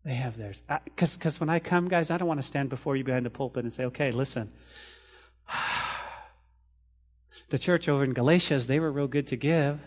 They 0.05 0.15
have 0.15 0.37
theirs. 0.37 0.63
Because 0.85 1.39
when 1.39 1.49
I 1.49 1.59
come, 1.59 1.89
guys, 1.89 2.11
I 2.11 2.19
don't 2.19 2.29
want 2.29 2.41
to 2.41 2.47
stand 2.47 2.69
before 2.71 2.97
you 2.97 3.05
behind 3.05 3.25
the 3.25 3.31
pulpit 3.31 3.65
and 3.65 3.73
say, 3.73 3.85
okay, 3.87 4.11
listen. 4.11 4.51
the 7.51 7.59
church 7.59 7.89
over 7.89 8.03
in 8.03 8.13
Galatians, 8.13 8.67
they 8.67 8.81
were 8.81 8.91
real 8.91 9.07
good 9.07 9.29
to 9.29 9.37
give. 9.37 9.81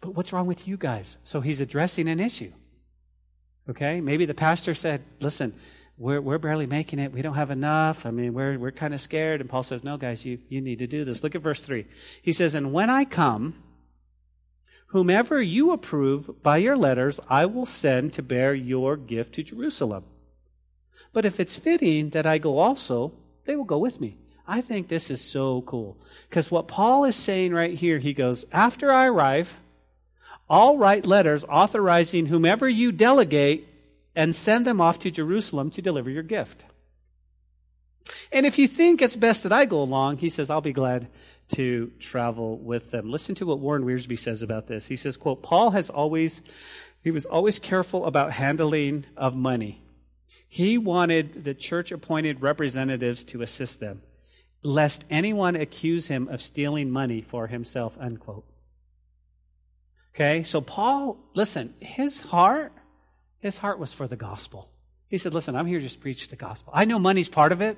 But 0.00 0.14
what's 0.14 0.32
wrong 0.32 0.46
with 0.46 0.68
you 0.68 0.76
guys? 0.76 1.16
So 1.24 1.40
he's 1.40 1.60
addressing 1.60 2.08
an 2.08 2.20
issue. 2.20 2.52
Okay? 3.70 4.00
Maybe 4.00 4.26
the 4.26 4.34
pastor 4.34 4.74
said, 4.74 5.02
listen, 5.20 5.54
we're, 5.96 6.20
we're 6.20 6.38
barely 6.38 6.66
making 6.66 6.98
it. 6.98 7.12
We 7.12 7.22
don't 7.22 7.34
have 7.34 7.50
enough. 7.50 8.04
I 8.04 8.10
mean, 8.10 8.34
we're, 8.34 8.58
we're 8.58 8.72
kind 8.72 8.94
of 8.94 9.00
scared. 9.00 9.40
And 9.40 9.48
Paul 9.48 9.62
says, 9.62 9.84
no, 9.84 9.96
guys, 9.96 10.24
you, 10.26 10.38
you 10.48 10.60
need 10.60 10.80
to 10.80 10.86
do 10.86 11.04
this. 11.04 11.22
Look 11.22 11.34
at 11.34 11.42
verse 11.42 11.60
3. 11.60 11.86
He 12.20 12.32
says, 12.32 12.54
And 12.54 12.72
when 12.72 12.90
I 12.90 13.04
come, 13.04 13.54
whomever 14.88 15.40
you 15.40 15.70
approve 15.70 16.42
by 16.42 16.56
your 16.58 16.76
letters, 16.76 17.20
I 17.28 17.46
will 17.46 17.66
send 17.66 18.12
to 18.14 18.22
bear 18.22 18.54
your 18.54 18.96
gift 18.96 19.34
to 19.34 19.44
Jerusalem. 19.44 20.04
But 21.12 21.24
if 21.24 21.38
it's 21.38 21.56
fitting 21.56 22.10
that 22.10 22.26
I 22.26 22.38
go 22.38 22.58
also, 22.58 23.12
they 23.44 23.54
will 23.54 23.64
go 23.64 23.78
with 23.78 24.00
me. 24.00 24.18
I 24.46 24.60
think 24.60 24.88
this 24.88 25.10
is 25.10 25.20
so 25.20 25.62
cool. 25.62 25.96
Because 26.28 26.50
what 26.50 26.68
Paul 26.68 27.04
is 27.04 27.16
saying 27.16 27.54
right 27.54 27.72
here, 27.72 27.98
he 27.98 28.12
goes, 28.12 28.44
After 28.52 28.90
I 28.90 29.06
arrive, 29.06 29.54
I'll 30.50 30.76
write 30.76 31.06
letters 31.06 31.44
authorizing 31.44 32.26
whomever 32.26 32.68
you 32.68 32.92
delegate 32.92 33.68
and 34.14 34.34
send 34.34 34.66
them 34.66 34.80
off 34.80 34.98
to 35.00 35.10
Jerusalem 35.10 35.70
to 35.70 35.82
deliver 35.82 36.10
your 36.10 36.22
gift. 36.22 36.64
And 38.32 38.46
if 38.46 38.58
you 38.58 38.68
think 38.68 39.00
it's 39.00 39.16
best 39.16 39.42
that 39.44 39.52
I 39.52 39.64
go 39.64 39.82
along, 39.82 40.18
he 40.18 40.28
says, 40.28 40.50
I'll 40.50 40.60
be 40.60 40.72
glad 40.72 41.08
to 41.54 41.90
travel 41.98 42.58
with 42.58 42.90
them. 42.90 43.10
Listen 43.10 43.34
to 43.36 43.46
what 43.46 43.60
Warren 43.60 43.84
Wiersbe 43.84 44.18
says 44.18 44.42
about 44.42 44.66
this. 44.66 44.86
He 44.86 44.96
says, 44.96 45.16
quote, 45.16 45.42
Paul 45.42 45.70
has 45.70 45.90
always, 45.90 46.42
he 47.02 47.10
was 47.10 47.26
always 47.26 47.58
careful 47.58 48.06
about 48.06 48.32
handling 48.32 49.06
of 49.16 49.34
money. 49.34 49.82
He 50.48 50.78
wanted 50.78 51.44
the 51.44 51.54
church 51.54 51.92
appointed 51.92 52.42
representatives 52.42 53.24
to 53.24 53.42
assist 53.42 53.80
them, 53.80 54.02
lest 54.62 55.04
anyone 55.10 55.56
accuse 55.56 56.06
him 56.08 56.28
of 56.28 56.42
stealing 56.42 56.90
money 56.90 57.20
for 57.22 57.46
himself, 57.46 57.96
unquote. 57.98 58.46
Okay, 60.14 60.44
so 60.44 60.60
Paul, 60.60 61.18
listen, 61.34 61.74
his 61.80 62.20
heart, 62.20 62.72
his 63.44 63.58
heart 63.58 63.78
was 63.78 63.92
for 63.92 64.08
the 64.08 64.16
gospel. 64.16 64.70
He 65.08 65.18
said, 65.18 65.34
listen, 65.34 65.54
I'm 65.54 65.66
here 65.66 65.78
to 65.78 65.84
just 65.84 66.00
preach 66.00 66.30
the 66.30 66.36
gospel. 66.36 66.72
I 66.74 66.86
know 66.86 66.98
money's 66.98 67.28
part 67.28 67.52
of 67.52 67.60
it. 67.60 67.76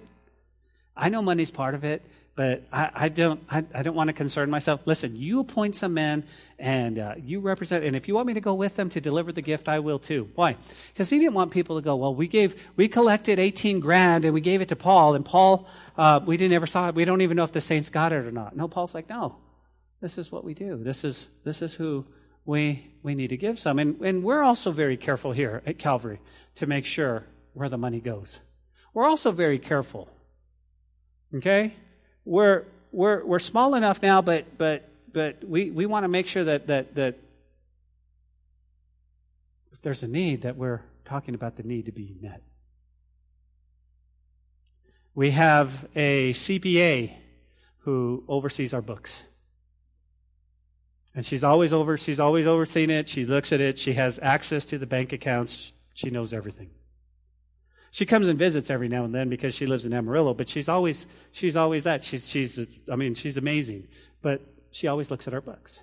I 0.96 1.08
know 1.08 1.20
money's 1.22 1.50
part 1.50 1.74
of 1.74 1.82
it, 1.82 2.02
but 2.36 2.62
I, 2.72 2.90
I 2.94 3.08
don't, 3.08 3.42
I, 3.50 3.64
I, 3.74 3.82
don't 3.82 3.96
want 3.96 4.06
to 4.06 4.12
concern 4.12 4.48
myself. 4.48 4.82
Listen, 4.84 5.16
you 5.16 5.40
appoint 5.40 5.74
some 5.74 5.92
men 5.92 6.22
and 6.56 7.00
uh, 7.00 7.14
you 7.18 7.40
represent, 7.40 7.82
and 7.82 7.96
if 7.96 8.06
you 8.06 8.14
want 8.14 8.28
me 8.28 8.34
to 8.34 8.40
go 8.40 8.54
with 8.54 8.76
them 8.76 8.90
to 8.90 9.00
deliver 9.00 9.32
the 9.32 9.42
gift, 9.42 9.66
I 9.68 9.80
will 9.80 9.98
too. 9.98 10.30
Why? 10.36 10.56
Because 10.94 11.10
he 11.10 11.18
didn't 11.18 11.34
want 11.34 11.50
people 11.50 11.74
to 11.74 11.82
go, 11.82 11.96
well, 11.96 12.14
we 12.14 12.28
gave, 12.28 12.54
we 12.76 12.86
collected 12.86 13.40
18 13.40 13.80
grand 13.80 14.24
and 14.24 14.32
we 14.32 14.40
gave 14.40 14.60
it 14.60 14.68
to 14.68 14.76
Paul 14.76 15.16
and 15.16 15.24
Paul, 15.24 15.66
uh, 15.98 16.20
we 16.24 16.36
didn't 16.36 16.54
ever 16.54 16.68
saw 16.68 16.90
it. 16.90 16.94
We 16.94 17.04
don't 17.04 17.22
even 17.22 17.36
know 17.36 17.44
if 17.44 17.50
the 17.50 17.60
saints 17.60 17.90
got 17.90 18.12
it 18.12 18.24
or 18.24 18.30
not. 18.30 18.54
No, 18.54 18.68
Paul's 18.68 18.94
like, 18.94 19.08
no, 19.08 19.34
this 20.00 20.16
is 20.16 20.30
what 20.30 20.44
we 20.44 20.54
do. 20.54 20.76
This 20.76 21.02
is, 21.02 21.28
this 21.42 21.60
is 21.60 21.74
who 21.74 22.06
we, 22.46 22.90
we 23.02 23.14
need 23.14 23.28
to 23.28 23.36
give 23.36 23.58
some. 23.58 23.78
And, 23.78 24.00
and 24.00 24.22
we're 24.22 24.42
also 24.42 24.70
very 24.70 24.96
careful 24.96 25.32
here 25.32 25.62
at 25.66 25.78
Calvary 25.78 26.20
to 26.54 26.66
make 26.66 26.86
sure 26.86 27.24
where 27.52 27.68
the 27.68 27.76
money 27.76 28.00
goes. 28.00 28.40
We're 28.94 29.04
also 29.04 29.32
very 29.32 29.58
careful. 29.58 30.08
Okay? 31.34 31.74
We're, 32.24 32.64
we're, 32.92 33.24
we're 33.24 33.40
small 33.40 33.74
enough 33.74 34.00
now, 34.00 34.22
but, 34.22 34.56
but, 34.56 34.88
but 35.12 35.44
we, 35.44 35.70
we 35.70 35.86
want 35.86 36.04
to 36.04 36.08
make 36.08 36.26
sure 36.26 36.44
that, 36.44 36.68
that, 36.68 36.94
that 36.94 37.18
if 39.72 39.82
there's 39.82 40.02
a 40.02 40.08
need, 40.08 40.42
that 40.42 40.56
we're 40.56 40.80
talking 41.04 41.34
about 41.34 41.56
the 41.56 41.62
need 41.62 41.86
to 41.86 41.92
be 41.92 42.16
met. 42.20 42.42
We 45.14 45.30
have 45.32 45.88
a 45.96 46.32
CPA 46.32 47.12
who 47.80 48.24
oversees 48.28 48.74
our 48.74 48.82
books. 48.82 49.24
And 51.16 51.24
she's 51.24 51.42
always 51.42 51.72
over, 51.72 51.96
she's 51.96 52.20
always 52.20 52.46
overseeing 52.46 52.90
it. 52.90 53.08
She 53.08 53.24
looks 53.24 53.50
at 53.50 53.60
it. 53.60 53.78
She 53.78 53.94
has 53.94 54.20
access 54.22 54.66
to 54.66 54.78
the 54.78 54.86
bank 54.86 55.14
accounts. 55.14 55.72
She 55.94 56.10
knows 56.10 56.34
everything. 56.34 56.70
She 57.90 58.04
comes 58.04 58.28
and 58.28 58.38
visits 58.38 58.68
every 58.68 58.88
now 58.88 59.04
and 59.04 59.14
then 59.14 59.30
because 59.30 59.54
she 59.54 59.64
lives 59.64 59.86
in 59.86 59.94
Amarillo, 59.94 60.34
but 60.34 60.46
she's 60.46 60.68
always, 60.68 61.06
she's 61.32 61.56
always 61.56 61.84
that. 61.84 62.04
She's, 62.04 62.28
she's, 62.28 62.68
I 62.92 62.96
mean, 62.96 63.14
she's 63.14 63.38
amazing. 63.38 63.88
But 64.20 64.42
she 64.70 64.88
always 64.88 65.10
looks 65.10 65.26
at 65.26 65.32
our 65.32 65.40
books. 65.40 65.80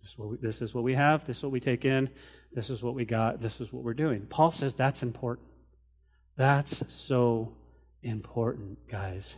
This 0.00 0.10
is, 0.10 0.18
what 0.18 0.30
we, 0.30 0.36
this 0.38 0.60
is 0.60 0.74
what 0.74 0.82
we 0.82 0.94
have. 0.94 1.24
This 1.24 1.36
is 1.36 1.42
what 1.44 1.52
we 1.52 1.60
take 1.60 1.84
in. 1.84 2.10
This 2.52 2.68
is 2.68 2.82
what 2.82 2.96
we 2.96 3.04
got. 3.04 3.40
This 3.40 3.60
is 3.60 3.72
what 3.72 3.84
we're 3.84 3.94
doing. 3.94 4.26
Paul 4.28 4.50
says 4.50 4.74
that's 4.74 5.04
important. 5.04 5.46
That's 6.36 6.82
so 6.92 7.52
important, 8.02 8.88
guys. 8.88 9.36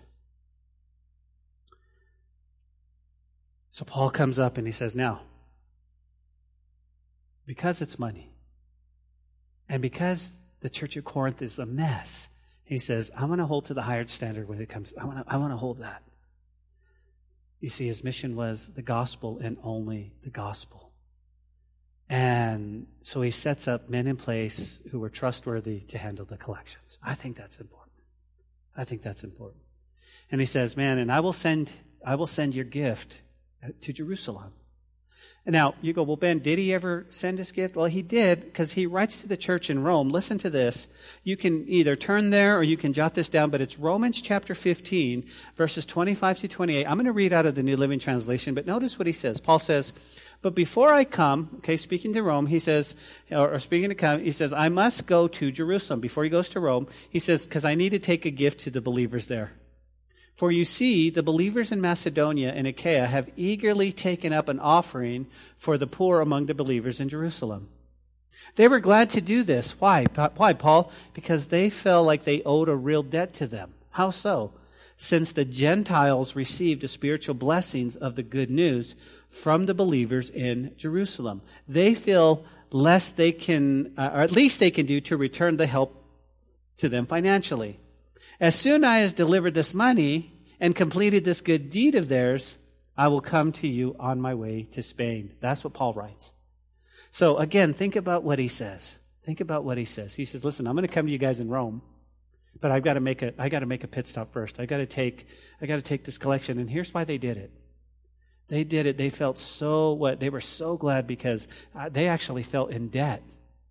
So 3.74 3.84
Paul 3.84 4.10
comes 4.10 4.38
up 4.38 4.56
and 4.56 4.68
he 4.68 4.72
says, 4.72 4.94
Now, 4.94 5.22
because 7.44 7.82
it's 7.82 7.98
money, 7.98 8.32
and 9.68 9.82
because 9.82 10.32
the 10.60 10.70
church 10.70 10.96
of 10.96 11.02
Corinth 11.02 11.42
is 11.42 11.58
a 11.58 11.66
mess, 11.66 12.28
he 12.62 12.78
says, 12.78 13.10
I'm 13.16 13.26
going 13.26 13.40
to 13.40 13.46
hold 13.46 13.64
to 13.64 13.74
the 13.74 13.82
higher 13.82 14.06
standard 14.06 14.48
when 14.48 14.60
it 14.60 14.68
comes. 14.68 14.94
I 14.96 15.04
want 15.04 15.26
to, 15.26 15.34
I 15.34 15.38
want 15.38 15.52
to 15.52 15.56
hold 15.56 15.80
that. 15.80 16.04
You 17.58 17.68
see, 17.68 17.88
his 17.88 18.04
mission 18.04 18.36
was 18.36 18.68
the 18.68 18.80
gospel 18.80 19.40
and 19.42 19.56
only 19.64 20.12
the 20.22 20.30
gospel. 20.30 20.92
And 22.08 22.86
so 23.02 23.22
he 23.22 23.32
sets 23.32 23.66
up 23.66 23.90
men 23.90 24.06
in 24.06 24.16
place 24.16 24.84
who 24.92 25.00
were 25.00 25.10
trustworthy 25.10 25.80
to 25.88 25.98
handle 25.98 26.26
the 26.26 26.36
collections. 26.36 27.00
I 27.02 27.14
think 27.14 27.34
that's 27.34 27.58
important. 27.58 28.04
I 28.76 28.84
think 28.84 29.02
that's 29.02 29.24
important. 29.24 29.62
And 30.30 30.40
he 30.40 30.46
says, 30.46 30.76
Man, 30.76 30.98
and 30.98 31.10
I 31.10 31.18
will 31.18 31.32
send 31.32 31.72
I 32.06 32.14
will 32.14 32.28
send 32.28 32.54
your 32.54 32.66
gift 32.66 33.20
to 33.80 33.92
Jerusalem. 33.92 34.52
Now, 35.46 35.74
you 35.82 35.92
go, 35.92 36.02
well, 36.02 36.16
Ben, 36.16 36.38
did 36.38 36.58
he 36.58 36.72
ever 36.72 37.04
send 37.10 37.36
his 37.36 37.52
gift? 37.52 37.76
Well, 37.76 37.84
he 37.84 38.00
did 38.00 38.44
because 38.44 38.72
he 38.72 38.86
writes 38.86 39.20
to 39.20 39.28
the 39.28 39.36
church 39.36 39.68
in 39.68 39.82
Rome. 39.82 40.08
Listen 40.08 40.38
to 40.38 40.48
this. 40.48 40.88
You 41.22 41.36
can 41.36 41.68
either 41.68 41.96
turn 41.96 42.30
there 42.30 42.56
or 42.56 42.62
you 42.62 42.78
can 42.78 42.94
jot 42.94 43.12
this 43.12 43.28
down, 43.28 43.50
but 43.50 43.60
it's 43.60 43.78
Romans 43.78 44.22
chapter 44.22 44.54
15, 44.54 45.26
verses 45.54 45.84
25 45.84 46.38
to 46.38 46.48
28. 46.48 46.86
I'm 46.86 46.96
going 46.96 47.04
to 47.04 47.12
read 47.12 47.34
out 47.34 47.44
of 47.44 47.56
the 47.56 47.62
New 47.62 47.76
Living 47.76 47.98
Translation, 47.98 48.54
but 48.54 48.66
notice 48.66 48.98
what 48.98 49.06
he 49.06 49.12
says. 49.12 49.38
Paul 49.38 49.58
says, 49.58 49.92
but 50.40 50.54
before 50.54 50.90
I 50.90 51.04
come, 51.04 51.50
okay, 51.58 51.76
speaking 51.76 52.14
to 52.14 52.22
Rome, 52.22 52.46
he 52.46 52.58
says, 52.58 52.94
or, 53.30 53.58
speaking 53.58 53.90
to 53.90 53.94
come, 53.94 54.20
he 54.20 54.32
says, 54.32 54.54
I 54.54 54.70
must 54.70 55.06
go 55.06 55.28
to 55.28 55.52
Jerusalem. 55.52 56.00
Before 56.00 56.24
he 56.24 56.30
goes 56.30 56.48
to 56.50 56.60
Rome, 56.60 56.86
he 57.10 57.18
says, 57.18 57.44
because 57.44 57.66
I 57.66 57.74
need 57.74 57.90
to 57.90 57.98
take 57.98 58.24
a 58.24 58.30
gift 58.30 58.60
to 58.60 58.70
the 58.70 58.80
believers 58.80 59.26
there. 59.26 59.52
For 60.34 60.50
you 60.50 60.64
see, 60.64 61.10
the 61.10 61.22
believers 61.22 61.70
in 61.70 61.80
Macedonia 61.80 62.52
and 62.52 62.66
Achaia 62.66 63.06
have 63.06 63.30
eagerly 63.36 63.92
taken 63.92 64.32
up 64.32 64.48
an 64.48 64.58
offering 64.58 65.26
for 65.56 65.78
the 65.78 65.86
poor 65.86 66.20
among 66.20 66.46
the 66.46 66.54
believers 66.54 66.98
in 66.98 67.08
Jerusalem. 67.08 67.68
They 68.56 68.66
were 68.66 68.80
glad 68.80 69.10
to 69.10 69.20
do 69.20 69.42
this. 69.44 69.80
Why? 69.80 70.06
Why, 70.36 70.52
Paul? 70.52 70.90
Because 71.12 71.46
they 71.46 71.70
felt 71.70 72.06
like 72.06 72.24
they 72.24 72.42
owed 72.42 72.68
a 72.68 72.76
real 72.76 73.02
debt 73.02 73.34
to 73.34 73.46
them. 73.46 73.74
How 73.90 74.10
so? 74.10 74.52
Since 74.96 75.32
the 75.32 75.44
Gentiles 75.44 76.36
received 76.36 76.82
the 76.82 76.88
spiritual 76.88 77.34
blessings 77.34 77.96
of 77.96 78.16
the 78.16 78.22
good 78.22 78.50
news 78.50 78.96
from 79.30 79.66
the 79.66 79.74
believers 79.74 80.30
in 80.30 80.72
Jerusalem. 80.76 81.42
They 81.68 81.94
feel 81.94 82.44
less 82.70 83.10
they 83.10 83.32
can, 83.32 83.92
uh, 83.96 84.10
or 84.14 84.20
at 84.20 84.32
least 84.32 84.60
they 84.60 84.70
can 84.70 84.86
do 84.86 85.00
to 85.02 85.16
return 85.16 85.56
the 85.56 85.66
help 85.66 86.04
to 86.78 86.88
them 86.88 87.06
financially. 87.06 87.78
As 88.44 88.54
soon 88.54 88.84
as 88.84 88.88
I 88.90 88.98
have 88.98 89.14
delivered 89.14 89.54
this 89.54 89.72
money 89.72 90.30
and 90.60 90.76
completed 90.76 91.24
this 91.24 91.40
good 91.40 91.70
deed 91.70 91.94
of 91.94 92.10
theirs, 92.10 92.58
I 92.94 93.08
will 93.08 93.22
come 93.22 93.52
to 93.52 93.66
you 93.66 93.96
on 93.98 94.20
my 94.20 94.34
way 94.34 94.64
to 94.72 94.82
Spain. 94.82 95.32
That's 95.40 95.64
what 95.64 95.72
Paul 95.72 95.94
writes. 95.94 96.34
So 97.10 97.38
again, 97.38 97.72
think 97.72 97.96
about 97.96 98.22
what 98.22 98.38
he 98.38 98.48
says. 98.48 98.98
Think 99.22 99.40
about 99.40 99.64
what 99.64 99.78
he 99.78 99.86
says. 99.86 100.14
He 100.14 100.26
says, 100.26 100.44
listen, 100.44 100.66
I'm 100.66 100.74
going 100.74 100.86
to 100.86 100.92
come 100.92 101.06
to 101.06 101.12
you 101.12 101.16
guys 101.16 101.40
in 101.40 101.48
Rome, 101.48 101.80
but 102.60 102.70
I've 102.70 102.82
got 102.82 102.94
to 102.94 103.00
make 103.00 103.22
a, 103.22 103.32
I 103.38 103.48
got 103.48 103.60
to 103.60 103.66
make 103.66 103.82
a 103.82 103.88
pit 103.88 104.06
stop 104.06 104.34
first. 104.34 104.60
I 104.60 104.66
got 104.66 104.76
to 104.76 104.86
take, 104.86 105.26
I 105.62 105.64
got 105.64 105.76
to 105.76 105.82
take 105.82 106.04
this 106.04 106.18
collection. 106.18 106.58
And 106.58 106.68
here's 106.68 106.92
why 106.92 107.04
they 107.04 107.16
did 107.16 107.38
it. 107.38 107.50
They 108.48 108.62
did 108.62 108.84
it. 108.84 108.98
They 108.98 109.08
felt 109.08 109.38
so 109.38 109.94
what? 109.94 110.20
They 110.20 110.28
were 110.28 110.42
so 110.42 110.76
glad 110.76 111.06
because 111.06 111.48
uh, 111.74 111.88
they 111.88 112.08
actually 112.08 112.42
felt 112.42 112.72
in 112.72 112.88
debt 112.88 113.22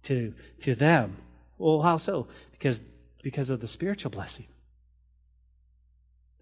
to, 0.06 0.34
to 0.62 0.74
them. 0.74 1.18
Well, 1.60 1.84
how 1.84 1.98
so? 1.98 2.26
Because, 2.54 2.82
because 3.22 3.52
of 3.52 3.60
the 3.60 3.68
spiritual 3.68 4.10
blessing 4.10 4.48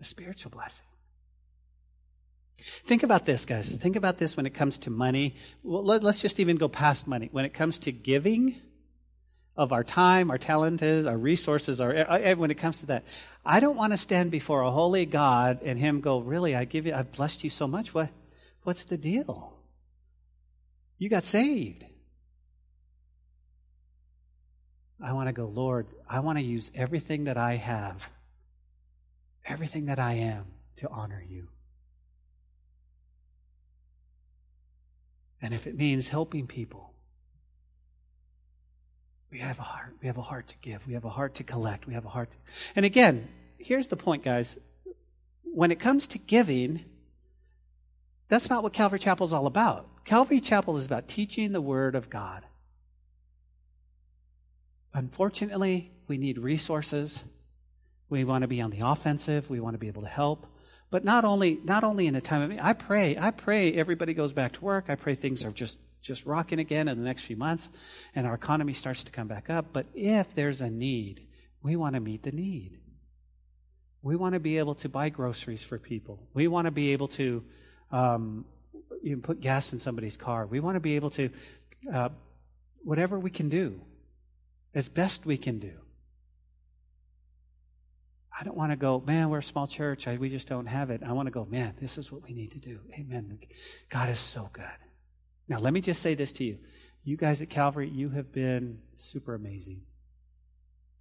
the 0.02 0.06
spiritual 0.06 0.50
blessing. 0.50 0.86
Think 2.86 3.04
about 3.04 3.24
this, 3.24 3.46
guys. 3.46 3.72
Think 3.76 3.96
about 3.96 4.18
this 4.18 4.36
when 4.36 4.48
it 4.48 4.54
comes 4.56 4.80
to 4.80 4.90
money. 4.90 5.36
Well, 5.62 5.84
let, 5.84 6.04
us 6.04 6.20
just 6.20 6.40
even 6.40 6.58
go 6.58 6.68
past 6.68 7.06
money. 7.06 7.30
When 7.32 7.46
it 7.46 7.54
comes 7.54 7.78
to 7.80 7.92
giving 7.92 8.56
of 9.56 9.72
our 9.72 9.84
time, 9.84 10.32
our 10.32 10.40
talent, 10.40 10.82
our 10.82 11.18
resources, 11.18 11.80
our, 11.80 11.96
uh, 11.96 12.32
uh, 12.32 12.36
when 12.36 12.50
it 12.50 12.56
comes 12.56 12.80
to 12.80 12.88
that, 12.88 13.04
I 13.46 13.60
don't 13.60 13.78
want 13.78 13.94
to 13.94 13.98
stand 13.98 14.32
before 14.32 14.62
a 14.62 14.72
holy 14.72 15.06
God 15.06 15.60
and 15.64 15.78
Him 15.78 16.02
go, 16.02 16.20
Really, 16.20 16.56
I 16.56 16.66
give 16.66 16.88
you, 16.88 16.96
I've 16.96 17.12
blessed 17.12 17.44
you 17.44 17.52
so 17.52 17.68
much. 17.68 17.94
What, 17.94 18.10
what's 18.64 18.86
the 18.86 18.98
deal? 18.98 19.54
You 20.98 21.10
got 21.10 21.26
saved. 21.26 21.86
I 25.00 25.14
want 25.14 25.30
to 25.30 25.34
go, 25.34 25.46
Lord, 25.46 25.86
I 26.10 26.22
want 26.22 26.40
to 26.40 26.44
use 26.44 26.72
everything 26.74 27.26
that 27.26 27.38
I 27.38 27.58
have, 27.58 28.10
everything 29.46 29.86
that 29.86 30.00
I 30.00 30.14
am 30.14 30.46
to 30.78 30.90
honor 30.90 31.24
you. 31.28 31.48
And 35.42 35.54
if 35.54 35.66
it 35.66 35.76
means 35.76 36.08
helping 36.08 36.48
people, 36.48 36.94
we 39.32 39.40
have 39.40 39.60
a 39.60 39.64
heart. 39.64 39.96
We 40.02 40.08
have 40.08 40.18
a 40.18 40.22
heart 40.22 40.50
to 40.50 40.56
give. 40.62 40.86
We 40.86 40.94
have 40.94 41.06
a 41.06 41.10
heart 41.10 41.36
to 41.36 41.44
collect. 41.44 41.88
We 41.88 41.94
have 41.94 42.06
a 42.06 42.10
heart. 42.10 42.32
To... 42.32 42.38
And 42.76 42.86
again, 42.86 43.28
here's 43.58 43.88
the 43.88 43.96
point, 43.96 44.24
guys. 44.24 44.58
When 45.44 45.72
it 45.72 45.80
comes 45.80 46.08
to 46.10 46.20
giving, 46.20 46.84
that's 48.28 48.50
not 48.50 48.62
what 48.62 48.74
Calvary 48.74 49.00
Chapel 49.00 49.26
is 49.26 49.34
all 49.34 49.48
about. 49.48 50.06
Calvary 50.06 50.42
Chapel 50.42 50.78
is 50.78 50.86
about 50.86 51.08
teaching 51.08 51.54
the 51.54 51.62
Word 51.62 51.96
of 51.96 52.10
God. 52.10 52.46
Unfortunately, 54.94 55.92
we 56.08 56.18
need 56.18 56.38
resources. 56.38 57.24
We 58.12 58.24
want 58.24 58.44
to 58.44 58.48
be 58.48 58.62
on 58.62 58.70
the 58.70 58.82
offensive. 58.82 59.50
We 59.50 59.60
want 59.60 59.74
to 59.74 59.80
be 59.80 59.88
able 59.88 60.04
to 60.04 60.08
help. 60.08 60.46
But 60.92 61.04
not 61.04 61.26
only, 61.26 61.60
not 61.64 61.84
only 61.84 62.06
in 62.06 62.16
a 62.16 62.22
time 62.22 62.44
of 62.44 62.50
me, 62.50 62.60
I 62.62 62.74
pray, 62.74 63.18
I 63.18 63.32
pray 63.32 63.74
everybody 63.74 64.14
goes 64.14 64.34
back 64.34 64.52
to 64.54 64.62
work. 64.64 64.86
I 64.90 64.96
pray 64.96 65.16
things 65.16 65.44
are 65.44 65.52
just, 65.52 65.80
just 66.02 66.26
rocking 66.26 66.60
again 66.60 66.88
in 66.88 66.98
the 66.98 67.04
next 67.04 67.24
few 67.24 67.38
months 67.38 67.70
and 68.14 68.28
our 68.28 68.36
economy 68.36 68.74
starts 68.74 69.06
to 69.06 69.12
come 69.12 69.28
back 69.28 69.50
up. 69.50 69.68
But 69.74 69.88
if 69.96 70.36
there's 70.36 70.62
a 70.62 70.70
need, 70.70 71.26
we 71.64 71.76
want 71.76 71.96
to 71.96 72.02
meet 72.02 72.24
the 72.24 72.32
need. 72.32 72.80
We 74.04 74.16
want 74.16 74.34
to 74.34 74.40
be 74.40 74.58
able 74.58 74.76
to 74.76 74.90
buy 74.90 75.10
groceries 75.10 75.64
for 75.64 75.80
people. 75.80 76.28
We 76.34 76.48
want 76.48 76.66
to 76.66 76.72
be 76.72 76.92
able 76.92 77.08
to 77.10 77.44
um, 77.92 78.46
you 79.02 79.18
put 79.18 79.42
gas 79.42 79.74
in 79.74 79.80
somebody's 79.80 80.18
car. 80.18 80.46
We 80.46 80.60
want 80.60 80.76
to 80.76 80.80
be 80.80 80.96
able 80.96 81.10
to, 81.12 81.30
uh, 81.92 82.10
whatever 82.84 83.20
we 83.20 83.30
can 83.30 83.50
do, 83.50 83.82
as 84.74 84.90
best 84.90 85.26
we 85.26 85.38
can 85.38 85.60
do. 85.60 85.81
I 88.38 88.44
don't 88.44 88.56
want 88.56 88.72
to 88.72 88.78
go, 88.78 89.04
man, 89.06 89.30
we're 89.30 89.40
a 89.40 89.44
small 89.44 89.68
church. 89.68 90.08
I, 90.08 90.16
we 90.16 90.30
just 90.30 90.48
don't 90.48 90.66
have 90.66 90.90
it. 90.90 91.02
I 91.04 91.12
want 91.12 91.28
to 91.28 91.32
go, 91.32 91.46
man, 91.46 91.76
this 91.80 91.98
is 91.98 92.12
what 92.12 92.24
we 92.24 92.34
need 92.34 92.52
to 92.52 92.60
do. 92.60 92.80
Amen. 92.94 93.40
God 93.90 94.10
is 94.10 94.20
so 94.20 94.50
good. 94.54 94.66
Now, 95.48 95.60
let 95.60 95.74
me 95.74 95.82
just 95.82 96.02
say 96.02 96.16
this 96.16 96.32
to 96.34 96.44
you. 96.44 96.58
You 97.04 97.18
guys 97.18 97.42
at 97.42 97.50
Calvary, 97.50 97.90
you 97.90 98.10
have 98.10 98.32
been 98.32 98.80
super 98.96 99.34
amazing. 99.34 99.82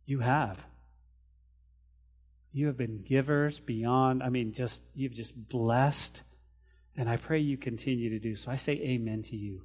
You 0.07 0.18
have. 0.20 0.59
You 2.53 2.66
have 2.66 2.76
been 2.76 3.03
givers 3.03 3.61
beyond, 3.61 4.22
I 4.22 4.28
mean, 4.28 4.53
just, 4.53 4.83
you've 4.95 5.14
just 5.14 5.35
blessed. 5.49 6.22
And 6.97 7.09
I 7.09 7.16
pray 7.16 7.39
you 7.39 7.57
continue 7.57 8.11
to 8.11 8.18
do 8.18 8.35
so. 8.35 8.51
I 8.51 8.57
say 8.57 8.72
amen 8.72 9.22
to 9.24 9.37
you. 9.37 9.62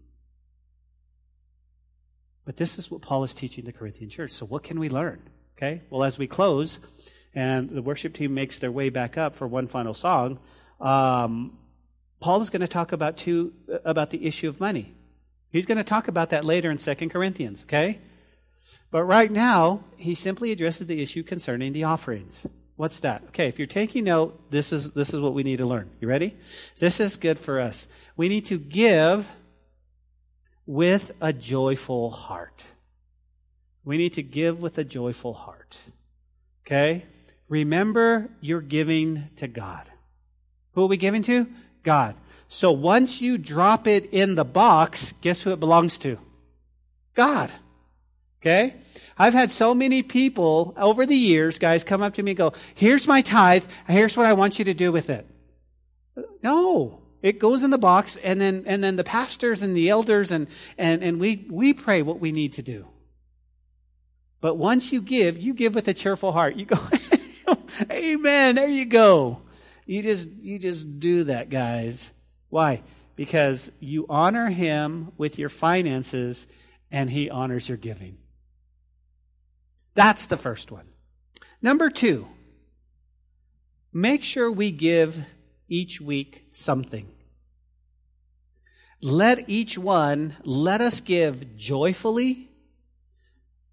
But 2.45 2.57
this 2.57 2.77
is 2.77 2.91
what 2.91 3.01
Paul 3.01 3.23
is 3.23 3.33
teaching 3.33 3.65
the 3.65 3.73
Corinthian 3.73 4.09
church. 4.09 4.31
So, 4.31 4.45
what 4.45 4.63
can 4.63 4.79
we 4.79 4.89
learn? 4.89 5.19
Okay? 5.57 5.81
Well, 5.89 6.03
as 6.03 6.19
we 6.19 6.27
close, 6.27 6.79
and 7.35 7.69
the 7.69 7.81
worship 7.81 8.13
team 8.13 8.33
makes 8.33 8.59
their 8.59 8.71
way 8.71 8.89
back 8.89 9.17
up 9.17 9.35
for 9.35 9.45
one 9.45 9.67
final 9.67 9.93
song, 9.93 10.39
um, 10.79 11.57
Paul 12.19 12.41
is 12.41 12.49
going 12.49 12.61
to 12.61 12.67
talk 12.67 12.93
about 12.93 13.17
two 13.17 13.53
about 13.83 14.09
the 14.09 14.25
issue 14.25 14.49
of 14.49 14.59
money. 14.59 14.95
He's 15.51 15.65
going 15.65 15.77
to 15.77 15.83
talk 15.83 16.07
about 16.07 16.31
that 16.31 16.43
later 16.43 16.71
in 16.71 16.77
Second 16.77 17.09
Corinthians, 17.09 17.63
okay? 17.63 17.99
But 18.91 19.03
right 19.03 19.31
now, 19.31 19.83
he 19.97 20.15
simply 20.15 20.51
addresses 20.51 20.87
the 20.87 21.01
issue 21.01 21.23
concerning 21.23 21.73
the 21.73 21.83
offerings. 21.83 22.45
What's 22.77 23.01
that? 23.01 23.23
Okay, 23.27 23.47
if 23.47 23.57
you're 23.57 23.67
taking 23.67 24.05
note, 24.05 24.51
this 24.51 24.73
is 24.73 24.91
this 24.91 25.13
is 25.13 25.21
what 25.21 25.33
we 25.33 25.43
need 25.43 25.57
to 25.57 25.65
learn. 25.65 25.89
You 26.01 26.07
ready? 26.07 26.35
This 26.79 26.99
is 26.99 27.17
good 27.17 27.39
for 27.39 27.59
us. 27.59 27.87
We 28.17 28.27
need 28.27 28.45
to 28.45 28.57
give 28.57 29.29
with 30.65 31.11
a 31.21 31.31
joyful 31.31 32.09
heart. 32.09 32.63
We 33.83 33.97
need 33.97 34.13
to 34.13 34.23
give 34.23 34.61
with 34.61 34.77
a 34.77 34.83
joyful 34.83 35.33
heart. 35.33 35.77
Okay? 36.65 37.05
Remember, 37.47 38.29
you're 38.41 38.61
giving 38.61 39.29
to 39.37 39.47
God. 39.47 39.89
Who 40.73 40.83
are 40.83 40.87
we 40.87 40.97
giving 40.97 41.23
to? 41.23 41.47
God. 41.83 42.15
So 42.47 42.71
once 42.71 43.21
you 43.21 43.37
drop 43.37 43.87
it 43.87 44.11
in 44.11 44.35
the 44.35 44.45
box, 44.45 45.13
guess 45.21 45.41
who 45.41 45.51
it 45.51 45.59
belongs 45.59 45.99
to? 45.99 46.17
God. 47.13 47.51
Okay? 48.41 48.75
I've 49.17 49.33
had 49.33 49.51
so 49.51 49.73
many 49.73 50.03
people 50.03 50.73
over 50.77 51.05
the 51.05 51.15
years, 51.15 51.57
guys, 51.57 51.83
come 51.83 52.01
up 52.01 52.15
to 52.15 52.23
me 52.23 52.31
and 52.31 52.37
go, 52.37 52.53
here's 52.75 53.07
my 53.07 53.21
tithe, 53.21 53.63
here's 53.87 54.17
what 54.17 54.25
I 54.25 54.33
want 54.33 54.59
you 54.59 54.65
to 54.65 54.73
do 54.73 54.91
with 54.91 55.09
it. 55.09 55.25
No. 56.43 57.01
It 57.21 57.39
goes 57.39 57.63
in 57.63 57.71
the 57.71 57.79
box 57.79 58.17
and 58.17 58.39
then 58.39 58.65
and 58.67 58.83
then 58.83 58.97
the 58.97 59.03
pastors 59.03 59.63
and 59.63 59.75
the 59.75 59.89
elders 59.89 60.31
and 60.31 60.47
and, 60.77 61.01
and 61.01 61.19
we 61.19 61.47
we 61.49 61.73
pray 61.73 62.03
what 62.03 62.19
we 62.19 62.31
need 62.31 62.53
to 62.53 62.61
do. 62.61 62.85
But 64.41 64.57
once 64.57 64.93
you 64.93 65.01
give, 65.01 65.39
you 65.39 65.55
give 65.55 65.73
with 65.73 65.87
a 65.87 65.93
cheerful 65.95 66.31
heart. 66.31 66.55
You 66.55 66.65
go, 66.65 66.77
Amen. 67.91 68.55
There 68.55 68.69
you 68.69 68.85
go. 68.85 69.41
You 69.85 70.01
just 70.01 70.29
you 70.29 70.59
just 70.59 70.99
do 70.99 71.25
that, 71.25 71.49
guys. 71.49 72.11
Why? 72.49 72.81
Because 73.15 73.71
you 73.79 74.05
honor 74.09 74.49
him 74.49 75.11
with 75.17 75.39
your 75.39 75.49
finances 75.49 76.47
and 76.91 77.09
he 77.09 77.29
honors 77.29 77.69
your 77.69 77.77
giving. 77.77 78.17
That's 79.93 80.25
the 80.27 80.37
first 80.37 80.71
one. 80.71 80.87
Number 81.61 81.89
2. 81.89 82.27
Make 83.93 84.23
sure 84.23 84.51
we 84.51 84.71
give 84.71 85.25
each 85.69 86.01
week 86.01 86.47
something. 86.51 87.07
Let 89.01 89.49
each 89.49 89.77
one, 89.77 90.35
let 90.43 90.81
us 90.81 90.99
give 90.99 91.55
joyfully, 91.55 92.49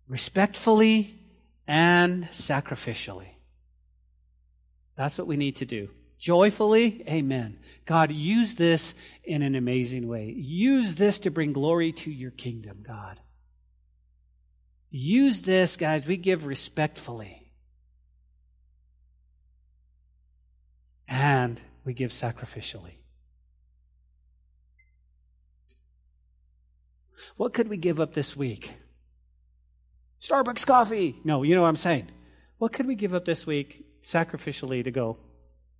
respectfully, 0.06 1.18
and 1.66 2.24
sacrificially. 2.26 3.31
That's 4.96 5.18
what 5.18 5.26
we 5.26 5.36
need 5.36 5.56
to 5.56 5.66
do. 5.66 5.90
Joyfully, 6.18 7.02
amen. 7.08 7.58
God, 7.84 8.12
use 8.12 8.54
this 8.54 8.94
in 9.24 9.42
an 9.42 9.56
amazing 9.56 10.06
way. 10.06 10.30
Use 10.30 10.94
this 10.94 11.18
to 11.20 11.30
bring 11.30 11.52
glory 11.52 11.92
to 11.92 12.12
your 12.12 12.30
kingdom, 12.30 12.84
God. 12.86 13.18
Use 14.90 15.40
this, 15.40 15.76
guys, 15.76 16.06
we 16.06 16.16
give 16.16 16.46
respectfully. 16.46 17.52
And 21.08 21.60
we 21.84 21.92
give 21.92 22.12
sacrificially. 22.12 22.98
What 27.36 27.52
could 27.52 27.68
we 27.68 27.78
give 27.78 27.98
up 27.98 28.14
this 28.14 28.36
week? 28.36 28.72
Starbucks 30.20 30.66
coffee. 30.66 31.18
No, 31.24 31.42
you 31.42 31.56
know 31.56 31.62
what 31.62 31.68
I'm 31.68 31.76
saying. 31.76 32.10
What 32.58 32.72
could 32.72 32.86
we 32.86 32.94
give 32.94 33.12
up 33.12 33.24
this 33.24 33.44
week 33.44 33.84
sacrificially 34.02 34.84
to 34.84 34.90
go, 34.90 35.16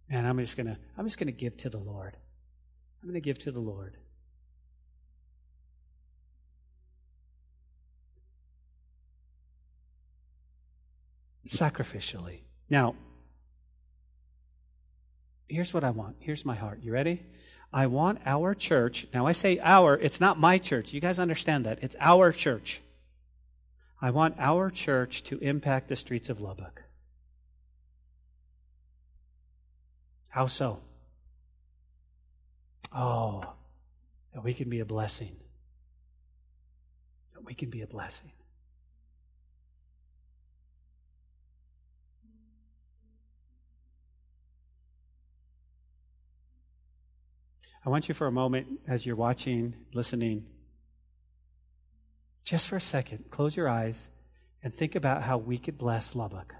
man, 0.08 0.24
I'm 0.24 0.38
just 0.38 0.56
gonna 0.56 0.78
I'm 0.96 1.06
just 1.06 1.18
gonna 1.18 1.32
give 1.32 1.56
to 1.58 1.70
the 1.70 1.78
Lord. 1.78 2.16
I'm 3.02 3.08
gonna 3.08 3.20
give 3.20 3.38
to 3.40 3.52
the 3.52 3.60
Lord. 3.60 3.96
Sacrificially. 11.46 12.40
Now, 12.70 12.94
here's 15.48 15.74
what 15.74 15.84
I 15.84 15.90
want. 15.90 16.16
Here's 16.20 16.44
my 16.44 16.54
heart. 16.54 16.80
You 16.82 16.92
ready? 16.92 17.22
I 17.72 17.86
want 17.86 18.20
our 18.26 18.54
church. 18.54 19.06
Now, 19.12 19.26
I 19.26 19.32
say 19.32 19.58
our, 19.58 19.96
it's 19.96 20.20
not 20.20 20.38
my 20.38 20.58
church. 20.58 20.92
You 20.92 21.00
guys 21.00 21.18
understand 21.18 21.66
that. 21.66 21.82
It's 21.82 21.96
our 21.98 22.30
church. 22.30 22.80
I 24.00 24.10
want 24.10 24.36
our 24.38 24.70
church 24.70 25.24
to 25.24 25.38
impact 25.38 25.88
the 25.88 25.96
streets 25.96 26.28
of 26.28 26.40
Lubbock. 26.40 26.82
How 30.32 30.46
so? 30.46 30.80
Oh, 32.90 33.44
that 34.32 34.42
we 34.42 34.54
can 34.54 34.70
be 34.70 34.80
a 34.80 34.84
blessing. 34.86 35.36
That 37.34 37.44
we 37.44 37.52
can 37.52 37.68
be 37.68 37.82
a 37.82 37.86
blessing. 37.86 38.32
I 47.84 47.90
want 47.90 48.08
you 48.08 48.14
for 48.14 48.26
a 48.26 48.32
moment, 48.32 48.68
as 48.88 49.04
you're 49.04 49.16
watching, 49.16 49.74
listening, 49.92 50.46
just 52.42 52.68
for 52.68 52.76
a 52.76 52.80
second, 52.80 53.30
close 53.30 53.54
your 53.54 53.68
eyes 53.68 54.08
and 54.62 54.74
think 54.74 54.94
about 54.94 55.22
how 55.22 55.36
we 55.36 55.58
could 55.58 55.76
bless 55.76 56.14
Lubbock. 56.14 56.54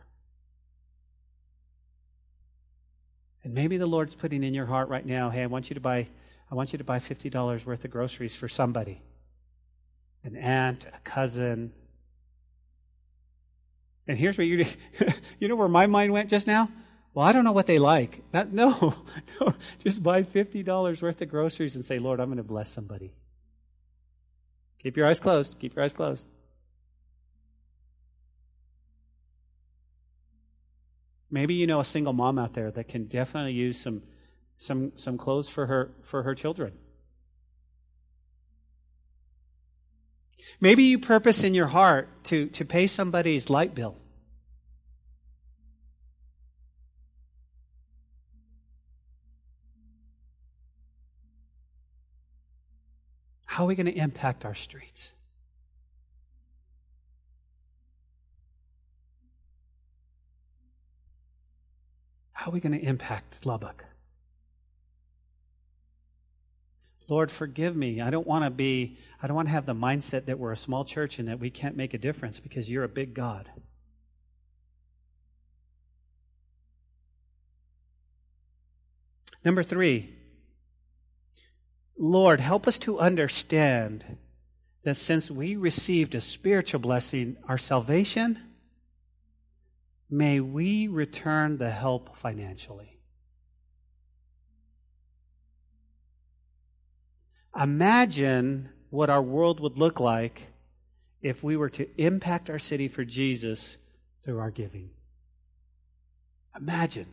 And 3.45 3.55
maybe 3.55 3.77
the 3.77 3.87
Lord's 3.87 4.15
putting 4.15 4.45
in 4.45 4.55
your 4.55 4.67
heart 4.67 4.89
right 4.89 5.05
now, 5.05 5.31
hey, 5.31 5.43
I 5.43 5.47
want 5.47 5.71
you 5.71 5.75
to 5.75 5.81
buy 5.81 6.09
I 6.53 6.55
want 6.55 6.75
you 6.75 6.79
to 6.79 6.85
buy 6.85 6.99
$50 6.99 7.65
worth 7.65 7.83
of 7.83 7.91
groceries 7.91 8.37
for 8.37 8.47
somebody. 8.47 9.01
An 10.23 10.37
aunt, 10.37 10.85
a 10.85 10.99
cousin. 10.99 11.73
And 14.07 14.19
here's 14.19 14.37
what 14.37 14.47
you 14.47 14.67
you 15.41 15.49
know 15.49 15.57
where 15.57 15.69
my 15.69 15.87
mind 15.87 16.13
went 16.13 16.29
just 16.29 16.47
now? 16.47 16.69
Well, 17.15 17.27
I 17.27 17.33
don't 17.33 17.45
know 17.45 17.53
what 17.53 17.67
they 17.67 17.79
like. 17.79 18.23
That, 18.33 18.53
no, 18.53 18.95
no, 19.41 19.55
just 19.83 20.03
buy 20.03 20.25
$50 20.25 21.01
worth 21.01 21.23
of 21.23 21.29
groceries 21.31 21.75
and 21.75 21.85
say, 21.85 21.99
Lord, 21.99 22.21
I'm 22.21 22.29
going 22.29 22.37
to 22.37 22.43
bless 22.43 22.71
somebody. 22.71 23.15
Keep 24.83 24.99
your 24.99 25.07
eyes 25.07 25.21
closed. 25.21 25.59
Keep 25.59 25.75
your 25.77 25.85
eyes 25.85 25.95
closed. 25.95 26.27
Maybe 31.33 31.55
you 31.55 31.67
know 31.67 31.81
a 31.81 31.85
single 31.85 32.13
mom 32.13 32.39
out 32.39 32.53
there 32.53 32.71
that 32.71 32.89
can 32.89 33.07
definitely 33.07 33.55
use 33.55 33.81
some, 33.81 34.03
some, 34.59 34.93
some 34.97 35.17
clothes 35.17 35.49
for 35.49 35.67
her, 35.67 35.91
for 36.03 36.23
her 36.23 36.35
children. 36.35 36.75
Maybe 40.61 40.85
you 40.85 40.99
purpose 40.99 41.43
in 41.43 41.55
your 41.55 41.69
heart 41.69 42.09
to, 42.25 42.49
to 42.49 42.67
pay 42.67 42.87
somebody's 42.87 43.49
light 43.49 43.75
bill. 43.75 43.97
How 53.47 53.65
are 53.65 53.67
we 53.69 53.75
going 53.75 53.87
to 53.87 53.97
impact 53.97 54.45
our 54.45 54.55
streets? 54.55 55.15
How 62.43 62.51
are 62.51 62.55
we 62.55 62.59
going 62.59 62.77
to 62.77 62.85
impact 62.85 63.47
Lubbock? 63.47 63.85
Lord, 67.07 67.31
forgive 67.31 67.77
me. 67.77 68.01
I 68.01 68.11
don't 68.11 68.27
want 68.27 68.43
to 68.43 68.51
be, 68.51 68.99
I 69.23 69.29
don't 69.29 69.37
want 69.37 69.47
to 69.47 69.53
have 69.53 69.65
the 69.65 69.77
mindset 69.77 70.25
that 70.25 70.41
we're 70.41 70.51
a 70.51 70.57
small 70.57 70.85
church 70.85 71.21
and 71.21 71.29
that 71.29 71.39
we 71.39 71.51
can't 71.51 71.77
make 71.77 71.95
a 71.95 71.99
difference 71.99 72.41
because 72.41 72.69
you're 72.69 72.83
a 72.83 72.89
big 72.89 73.15
God. 73.15 73.49
Number 79.45 79.63
three, 79.63 80.13
Lord, 81.97 82.41
help 82.41 82.67
us 82.67 82.81
to 82.81 82.99
understand 82.99 84.17
that 84.83 84.97
since 84.97 85.31
we 85.31 85.55
received 85.55 86.17
a 86.17 86.21
spiritual 86.21 86.81
blessing, 86.81 87.37
our 87.47 87.59
salvation, 87.59 88.41
may 90.13 90.41
we 90.41 90.89
return 90.89 91.57
the 91.57 91.71
help 91.71 92.19
financially. 92.19 92.99
Imagine 97.59 98.69
what 98.91 99.09
our 99.09 99.23
world 99.23 99.59
would 99.61 99.79
look 99.79 100.01
like 100.01 100.43
if 101.23 101.43
we 101.43 101.57
were 101.57 101.71
to 101.71 101.89
impact 101.99 102.51
our 102.51 102.59
city 102.59 102.89
for 102.89 103.07
Jesus 103.07 103.79
through 104.23 104.39
our 104.39 104.51
giving. 104.51 104.91
Imagine. 106.55 107.07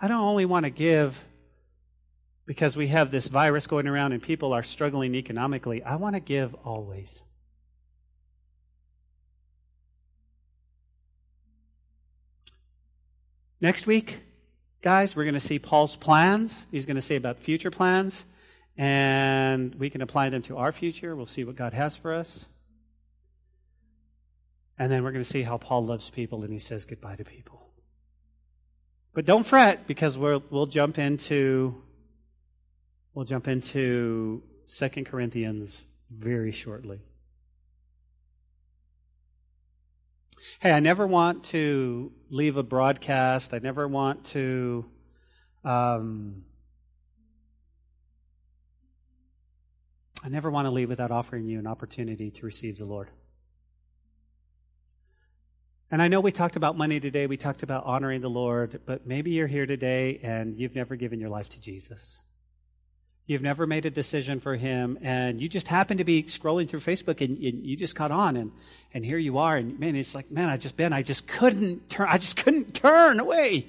I 0.00 0.08
don't 0.08 0.20
only 0.20 0.46
want 0.46 0.64
to 0.64 0.70
give 0.70 1.22
because 2.48 2.78
we 2.78 2.86
have 2.86 3.10
this 3.10 3.28
virus 3.28 3.66
going 3.66 3.86
around 3.86 4.12
and 4.12 4.22
people 4.22 4.54
are 4.54 4.62
struggling 4.62 5.14
economically. 5.14 5.82
I 5.82 5.96
want 5.96 6.14
to 6.14 6.20
give 6.20 6.54
always. 6.64 7.22
Next 13.60 13.86
week, 13.86 14.20
guys, 14.80 15.14
we're 15.14 15.24
going 15.24 15.34
to 15.34 15.40
see 15.40 15.58
Paul's 15.58 15.94
plans. 15.94 16.66
He's 16.70 16.86
going 16.86 16.94
to 16.96 17.02
say 17.02 17.16
about 17.16 17.38
future 17.38 17.70
plans, 17.70 18.24
and 18.78 19.74
we 19.74 19.90
can 19.90 20.00
apply 20.00 20.30
them 20.30 20.40
to 20.42 20.56
our 20.56 20.72
future. 20.72 21.14
We'll 21.14 21.26
see 21.26 21.44
what 21.44 21.54
God 21.54 21.74
has 21.74 21.96
for 21.96 22.14
us. 22.14 22.48
And 24.78 24.90
then 24.90 25.04
we're 25.04 25.12
going 25.12 25.22
to 25.22 25.30
see 25.30 25.42
how 25.42 25.58
Paul 25.58 25.84
loves 25.84 26.08
people 26.08 26.44
and 26.44 26.52
he 26.52 26.60
says 26.60 26.86
goodbye 26.86 27.16
to 27.16 27.24
people. 27.24 27.68
But 29.12 29.26
don't 29.26 29.44
fret 29.44 29.86
because 29.86 30.16
we'll, 30.16 30.42
we'll 30.48 30.66
jump 30.66 30.96
into 30.96 31.82
we'll 33.18 33.24
jump 33.24 33.48
into 33.48 34.44
Second 34.66 35.06
Corinthians 35.06 35.84
very 36.08 36.52
shortly. 36.52 37.00
Hey, 40.60 40.70
I 40.70 40.78
never 40.78 41.04
want 41.04 41.42
to 41.46 42.12
leave 42.30 42.56
a 42.56 42.62
broadcast. 42.62 43.54
I 43.54 43.58
never 43.58 43.88
want 43.88 44.26
to 44.26 44.88
um, 45.64 46.44
I 50.22 50.28
never 50.28 50.48
want 50.48 50.66
to 50.66 50.70
leave 50.70 50.88
without 50.88 51.10
offering 51.10 51.48
you 51.48 51.58
an 51.58 51.66
opportunity 51.66 52.30
to 52.30 52.46
receive 52.46 52.78
the 52.78 52.84
Lord. 52.84 53.10
And 55.90 56.00
I 56.00 56.06
know 56.06 56.20
we 56.20 56.30
talked 56.30 56.54
about 56.54 56.78
money 56.78 57.00
today, 57.00 57.26
we 57.26 57.36
talked 57.36 57.64
about 57.64 57.84
honoring 57.84 58.20
the 58.20 58.30
Lord, 58.30 58.82
but 58.86 59.08
maybe 59.08 59.32
you're 59.32 59.48
here 59.48 59.66
today 59.66 60.20
and 60.22 60.56
you've 60.56 60.76
never 60.76 60.94
given 60.94 61.18
your 61.18 61.30
life 61.30 61.48
to 61.48 61.60
Jesus. 61.60 62.22
You've 63.28 63.42
never 63.42 63.66
made 63.66 63.84
a 63.84 63.90
decision 63.90 64.40
for 64.40 64.56
Him, 64.56 64.98
and 65.02 65.38
you 65.38 65.50
just 65.50 65.68
happen 65.68 65.98
to 65.98 66.04
be 66.04 66.22
scrolling 66.22 66.66
through 66.66 66.80
Facebook 66.80 67.20
and, 67.20 67.36
and 67.36 67.66
you 67.66 67.76
just 67.76 67.94
caught 67.94 68.10
on, 68.10 68.38
and, 68.38 68.52
and 68.94 69.04
here 69.04 69.18
you 69.18 69.36
are, 69.36 69.58
and 69.58 69.78
man, 69.78 69.96
it's 69.96 70.14
like, 70.14 70.30
man, 70.30 70.48
I 70.48 70.56
just 70.56 70.78
been, 70.78 70.94
I 70.94 71.02
just 71.02 71.28
couldn't 71.28 71.90
turn, 71.90 72.08
I 72.08 72.16
just 72.16 72.38
couldn't 72.38 72.74
turn 72.74 73.20
away. 73.20 73.66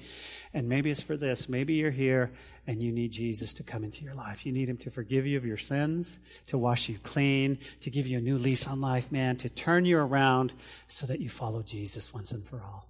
And 0.54 0.66
maybe 0.66 0.90
it's 0.90 1.02
for 1.02 1.14
this. 1.14 1.46
Maybe 1.46 1.74
you're 1.74 1.90
here 1.90 2.32
and 2.66 2.82
you 2.82 2.90
need 2.90 3.12
Jesus 3.12 3.52
to 3.54 3.62
come 3.62 3.84
into 3.84 4.02
your 4.02 4.14
life. 4.14 4.46
You 4.46 4.52
need 4.52 4.70
Him 4.70 4.78
to 4.78 4.90
forgive 4.90 5.26
you 5.26 5.36
of 5.36 5.44
your 5.44 5.58
sins, 5.58 6.18
to 6.46 6.56
wash 6.56 6.88
you 6.88 6.98
clean, 7.02 7.58
to 7.80 7.90
give 7.90 8.06
you 8.06 8.16
a 8.16 8.22
new 8.22 8.38
lease 8.38 8.66
on 8.66 8.80
life, 8.80 9.12
man, 9.12 9.36
to 9.36 9.50
turn 9.50 9.84
you 9.84 9.98
around 9.98 10.54
so 10.88 11.06
that 11.06 11.20
you 11.20 11.28
follow 11.28 11.62
Jesus 11.62 12.14
once 12.14 12.32
and 12.32 12.46
for 12.46 12.62
all. 12.62 12.88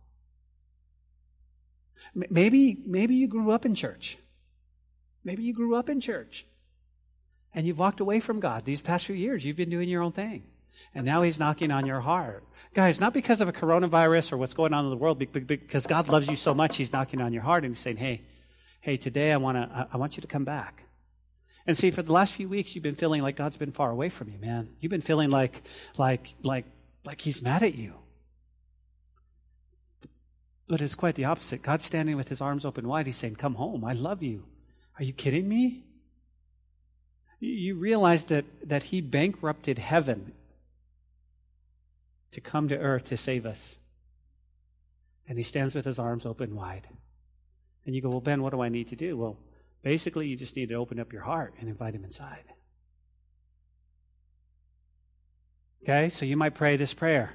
Maybe, 2.14 2.78
maybe 2.86 3.16
you 3.16 3.26
grew 3.26 3.50
up 3.50 3.66
in 3.66 3.74
church. 3.74 4.18
Maybe 5.24 5.42
you 5.42 5.52
grew 5.52 5.74
up 5.74 5.90
in 5.90 6.00
church 6.00 6.46
and 7.54 7.66
you've 7.66 7.78
walked 7.78 8.00
away 8.00 8.20
from 8.20 8.40
God 8.40 8.64
these 8.64 8.82
past 8.82 9.06
few 9.06 9.14
years. 9.14 9.44
You've 9.44 9.56
been 9.56 9.70
doing 9.70 9.88
your 9.88 10.02
own 10.02 10.12
thing. 10.12 10.44
And 10.94 11.04
now 11.06 11.22
he's 11.22 11.38
knocking 11.38 11.70
on 11.70 11.86
your 11.86 12.00
heart. 12.00 12.44
Guys, 12.74 13.00
not 13.00 13.12
because 13.12 13.40
of 13.40 13.48
a 13.48 13.52
coronavirus 13.52 14.32
or 14.32 14.36
what's 14.36 14.54
going 14.54 14.72
on 14.72 14.84
in 14.84 14.90
the 14.90 14.96
world, 14.96 15.18
because 15.18 15.86
God 15.86 16.08
loves 16.08 16.28
you 16.28 16.36
so 16.36 16.54
much, 16.54 16.76
he's 16.76 16.92
knocking 16.92 17.20
on 17.20 17.32
your 17.32 17.42
heart 17.42 17.64
and 17.64 17.74
he's 17.74 17.82
saying, 17.82 17.96
hey, 17.96 18.22
hey, 18.80 18.96
today 18.96 19.32
I 19.32 19.36
want 19.36 19.56
to, 19.56 19.88
I 19.92 19.96
want 19.96 20.16
you 20.16 20.20
to 20.20 20.26
come 20.26 20.44
back. 20.44 20.84
And 21.66 21.76
see, 21.76 21.90
for 21.90 22.02
the 22.02 22.12
last 22.12 22.34
few 22.34 22.48
weeks, 22.48 22.74
you've 22.74 22.82
been 22.82 22.94
feeling 22.94 23.22
like 23.22 23.36
God's 23.36 23.56
been 23.56 23.70
far 23.70 23.90
away 23.90 24.08
from 24.08 24.28
you, 24.30 24.38
man. 24.38 24.70
You've 24.80 24.90
been 24.90 25.02
feeling 25.02 25.30
like, 25.30 25.62
like, 25.96 26.34
like, 26.42 26.64
like 27.04 27.20
He's 27.20 27.42
mad 27.42 27.62
at 27.62 27.74
you. 27.74 27.94
But 30.66 30.80
it's 30.80 30.94
quite 30.94 31.16
the 31.16 31.26
opposite. 31.26 31.62
God's 31.62 31.84
standing 31.84 32.16
with 32.16 32.28
His 32.28 32.40
arms 32.40 32.64
open 32.64 32.86
wide. 32.88 33.06
He's 33.06 33.16
saying, 33.16 33.36
"Come 33.36 33.56
home. 33.56 33.84
I 33.84 33.92
love 33.92 34.22
you." 34.22 34.44
Are 34.98 35.04
you 35.04 35.12
kidding 35.12 35.48
me? 35.48 35.84
You 37.40 37.74
realize 37.74 38.26
that 38.26 38.44
that 38.68 38.84
He 38.84 39.00
bankrupted 39.00 39.78
heaven 39.78 40.32
to 42.30 42.40
come 42.40 42.68
to 42.68 42.78
earth 42.78 43.04
to 43.08 43.16
save 43.16 43.46
us, 43.46 43.78
and 45.26 45.38
He 45.38 45.44
stands 45.44 45.74
with 45.74 45.86
His 45.86 45.98
arms 45.98 46.26
open 46.26 46.54
wide. 46.54 46.86
And 47.86 47.94
you 47.94 48.02
go, 48.02 48.10
well, 48.10 48.20
Ben, 48.20 48.42
what 48.42 48.52
do 48.52 48.60
I 48.60 48.68
need 48.68 48.88
to 48.88 48.96
do? 48.96 49.16
Well, 49.16 49.38
basically, 49.82 50.28
you 50.28 50.36
just 50.36 50.56
need 50.56 50.68
to 50.68 50.74
open 50.74 51.00
up 51.00 51.12
your 51.12 51.22
heart 51.22 51.54
and 51.58 51.68
invite 51.68 51.94
him 51.94 52.04
inside. 52.04 52.44
Okay, 55.82 56.10
so 56.10 56.26
you 56.26 56.36
might 56.36 56.54
pray 56.54 56.76
this 56.76 56.92
prayer. 56.92 57.32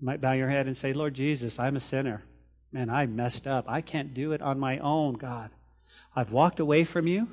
You 0.00 0.06
might 0.06 0.20
bow 0.20 0.32
your 0.32 0.50
head 0.50 0.66
and 0.66 0.76
say, 0.76 0.92
Lord 0.92 1.14
Jesus, 1.14 1.58
I'm 1.58 1.76
a 1.76 1.80
sinner. 1.80 2.22
Man, 2.70 2.90
I 2.90 3.06
messed 3.06 3.46
up. 3.46 3.64
I 3.66 3.80
can't 3.80 4.12
do 4.12 4.32
it 4.32 4.42
on 4.42 4.60
my 4.60 4.78
own, 4.78 5.14
God. 5.14 5.50
I've 6.14 6.30
walked 6.30 6.60
away 6.60 6.84
from 6.84 7.06
you. 7.06 7.28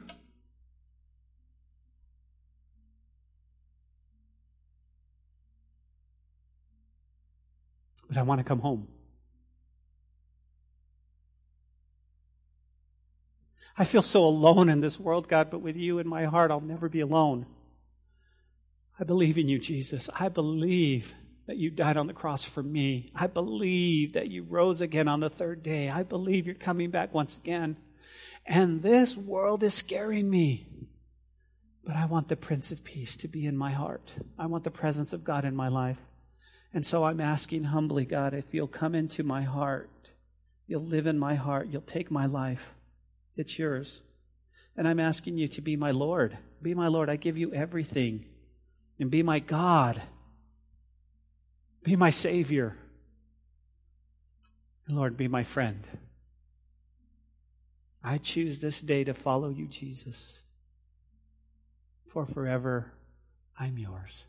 But 8.07 8.17
I 8.17 8.21
want 8.23 8.39
to 8.39 8.43
come 8.43 8.59
home. 8.59 8.87
I 13.77 13.83
feel 13.83 14.01
so 14.01 14.25
alone 14.25 14.69
in 14.69 14.79
this 14.79 14.99
world, 14.99 15.27
God, 15.27 15.49
but 15.49 15.59
with 15.59 15.75
you 15.75 15.99
in 15.99 16.07
my 16.07 16.25
heart, 16.25 16.49
I'll 16.49 16.61
never 16.61 16.87
be 16.87 17.01
alone. 17.01 17.45
I 18.97 19.03
believe 19.03 19.37
in 19.37 19.49
you, 19.49 19.59
Jesus. 19.59 20.09
I 20.17 20.29
believe 20.29 21.13
that 21.47 21.57
you 21.57 21.69
died 21.69 21.97
on 21.97 22.07
the 22.07 22.13
cross 22.13 22.45
for 22.45 22.63
me. 22.63 23.11
I 23.13 23.27
believe 23.27 24.13
that 24.13 24.29
you 24.29 24.43
rose 24.43 24.79
again 24.79 25.07
on 25.09 25.19
the 25.19 25.29
third 25.29 25.61
day. 25.61 25.89
I 25.89 26.03
believe 26.03 26.45
you're 26.45 26.55
coming 26.55 26.89
back 26.89 27.13
once 27.13 27.37
again. 27.37 27.77
And 28.45 28.81
this 28.81 29.17
world 29.17 29.63
is 29.63 29.73
scaring 29.73 30.29
me. 30.29 30.65
But 31.83 31.95
I 31.95 32.05
want 32.05 32.29
the 32.29 32.35
Prince 32.35 32.71
of 32.71 32.83
Peace 32.83 33.17
to 33.17 33.27
be 33.27 33.45
in 33.45 33.57
my 33.57 33.71
heart. 33.71 34.15
I 34.39 34.47
want 34.47 34.63
the 34.63 34.71
presence 34.71 35.13
of 35.13 35.23
God 35.23 35.45
in 35.45 35.55
my 35.55 35.67
life. 35.67 35.99
And 36.75 36.85
so 36.85 37.05
I'm 37.05 37.21
asking 37.21 37.63
humbly, 37.63 38.03
God, 38.05 38.33
if 38.33 38.53
you'll 38.53 38.67
come 38.67 38.95
into 38.95 39.23
my 39.23 39.43
heart, 39.43 39.89
you'll 40.67 40.83
live 40.83 41.07
in 41.07 41.17
my 41.17 41.35
heart, 41.35 41.69
you'll 41.71 41.81
take 41.81 42.11
my 42.11 42.25
life. 42.25 42.73
It's 43.37 43.57
yours. 43.57 44.01
And 44.75 44.85
I'm 44.85 44.99
asking 44.99 45.37
you 45.37 45.47
to 45.47 45.61
be 45.61 45.77
my 45.77 45.91
Lord. 45.91 46.37
Be 46.61 46.73
my 46.73 46.87
Lord. 46.87 47.09
I 47.09 47.15
give 47.15 47.37
you 47.37 47.53
everything. 47.53 48.25
And 48.99 49.09
be 49.09 49.23
my 49.23 49.39
God. 49.39 50.01
Be 51.81 51.95
my 51.95 52.09
Savior. 52.09 52.75
Lord, 54.89 55.15
be 55.15 55.29
my 55.29 55.43
friend. 55.43 55.87
I 58.03 58.17
choose 58.17 58.59
this 58.59 58.81
day 58.81 59.05
to 59.05 59.13
follow 59.13 59.47
you, 59.47 59.67
Jesus. 59.67 60.43
For 62.09 62.25
forever 62.25 62.91
I'm 63.57 63.77
yours. 63.77 64.25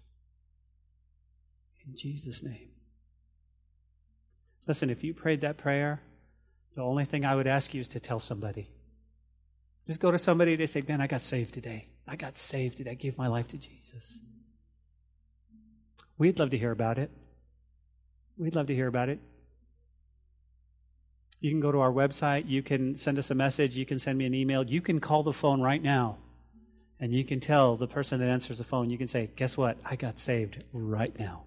In 1.87 1.95
Jesus' 1.95 2.43
name. 2.43 2.71
Listen, 4.67 4.91
if 4.91 5.05
you 5.05 5.15
prayed 5.15 5.43
that 5.43 5.59
prayer, 5.59 6.03
the 6.75 6.83
only 6.83 7.05
thing 7.05 7.25
I 7.25 7.35
would 7.35 7.47
ask 7.47 7.73
you 7.73 7.81
is 7.81 7.89
to 7.89 8.01
tell 8.01 8.19
somebody. 8.19 8.69
Just 9.87 10.01
go 10.01 10.11
to 10.11 10.19
somebody 10.19 10.57
to 10.57 10.67
say, 10.67 10.83
Man, 10.87 11.01
I 11.01 11.07
got 11.07 11.23
saved 11.23 11.55
today. 11.55 11.87
I 12.09 12.17
got 12.17 12.37
saved 12.37 12.79
today. 12.79 12.91
I 12.91 12.95
gave 12.95 13.17
my 13.17 13.29
life 13.29 13.49
to 13.49 13.59
Jesus. 13.59 14.21
We'd 16.19 16.39
love 16.39 16.51
to 16.51 16.59
hear 16.59 16.73
about 16.73 16.99
it. 16.99 17.11
We'd 18.37 18.55
love 18.55 18.67
to 18.67 18.75
hear 18.75 18.89
about 18.89 19.09
it. 19.09 19.21
You 21.41 21.51
can 21.51 21.61
go 21.61 21.71
to 21.71 21.79
our 21.79 21.93
website. 21.93 22.49
You 22.49 22.63
can 22.63 22.97
send 22.97 23.19
us 23.19 23.31
a 23.31 23.35
message. 23.35 23.77
You 23.77 23.87
can 23.87 23.99
send 23.99 24.19
me 24.19 24.27
an 24.27 24.35
email. 24.35 24.65
You 24.65 24.81
can 24.81 24.99
call 24.99 25.23
the 25.23 25.33
phone 25.33 25.61
right 25.61 25.83
now. 25.83 26.19
And 26.99 27.13
you 27.13 27.25
can 27.25 27.41
tell 27.41 27.77
the 27.77 27.87
person 27.87 28.21
that 28.21 28.29
answers 28.29 28.59
the 28.59 28.65
phone, 28.65 28.91
you 28.91 28.99
can 28.99 29.09
say, 29.09 29.31
Guess 29.37 29.57
what? 29.57 29.79
I 29.85 29.95
got 29.95 30.19
saved 30.19 30.65
right 30.73 31.17
now 31.17 31.45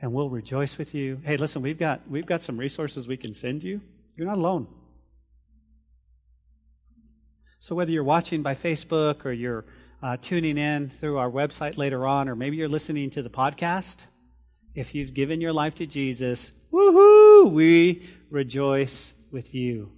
and 0.00 0.12
we'll 0.12 0.30
rejoice 0.30 0.78
with 0.78 0.94
you. 0.94 1.20
Hey, 1.24 1.36
listen, 1.36 1.62
we've 1.62 1.78
got 1.78 2.08
we've 2.08 2.26
got 2.26 2.42
some 2.42 2.58
resources 2.58 3.08
we 3.08 3.16
can 3.16 3.34
send 3.34 3.64
you. 3.64 3.80
You're 4.16 4.26
not 4.26 4.38
alone. 4.38 4.66
So 7.60 7.74
whether 7.74 7.90
you're 7.90 8.04
watching 8.04 8.42
by 8.42 8.54
Facebook 8.54 9.24
or 9.24 9.32
you're 9.32 9.64
uh, 10.02 10.16
tuning 10.20 10.58
in 10.58 10.90
through 10.90 11.18
our 11.18 11.30
website 11.30 11.76
later 11.76 12.06
on, 12.06 12.28
or 12.28 12.36
maybe 12.36 12.56
you're 12.56 12.68
listening 12.68 13.10
to 13.10 13.22
the 13.22 13.30
podcast, 13.30 14.04
if 14.74 14.94
you've 14.94 15.12
given 15.12 15.40
your 15.40 15.52
life 15.52 15.74
to 15.76 15.86
Jesus, 15.86 16.52
woohoo! 16.72 17.50
We 17.50 18.08
rejoice 18.30 19.12
with 19.32 19.54
you. 19.54 19.90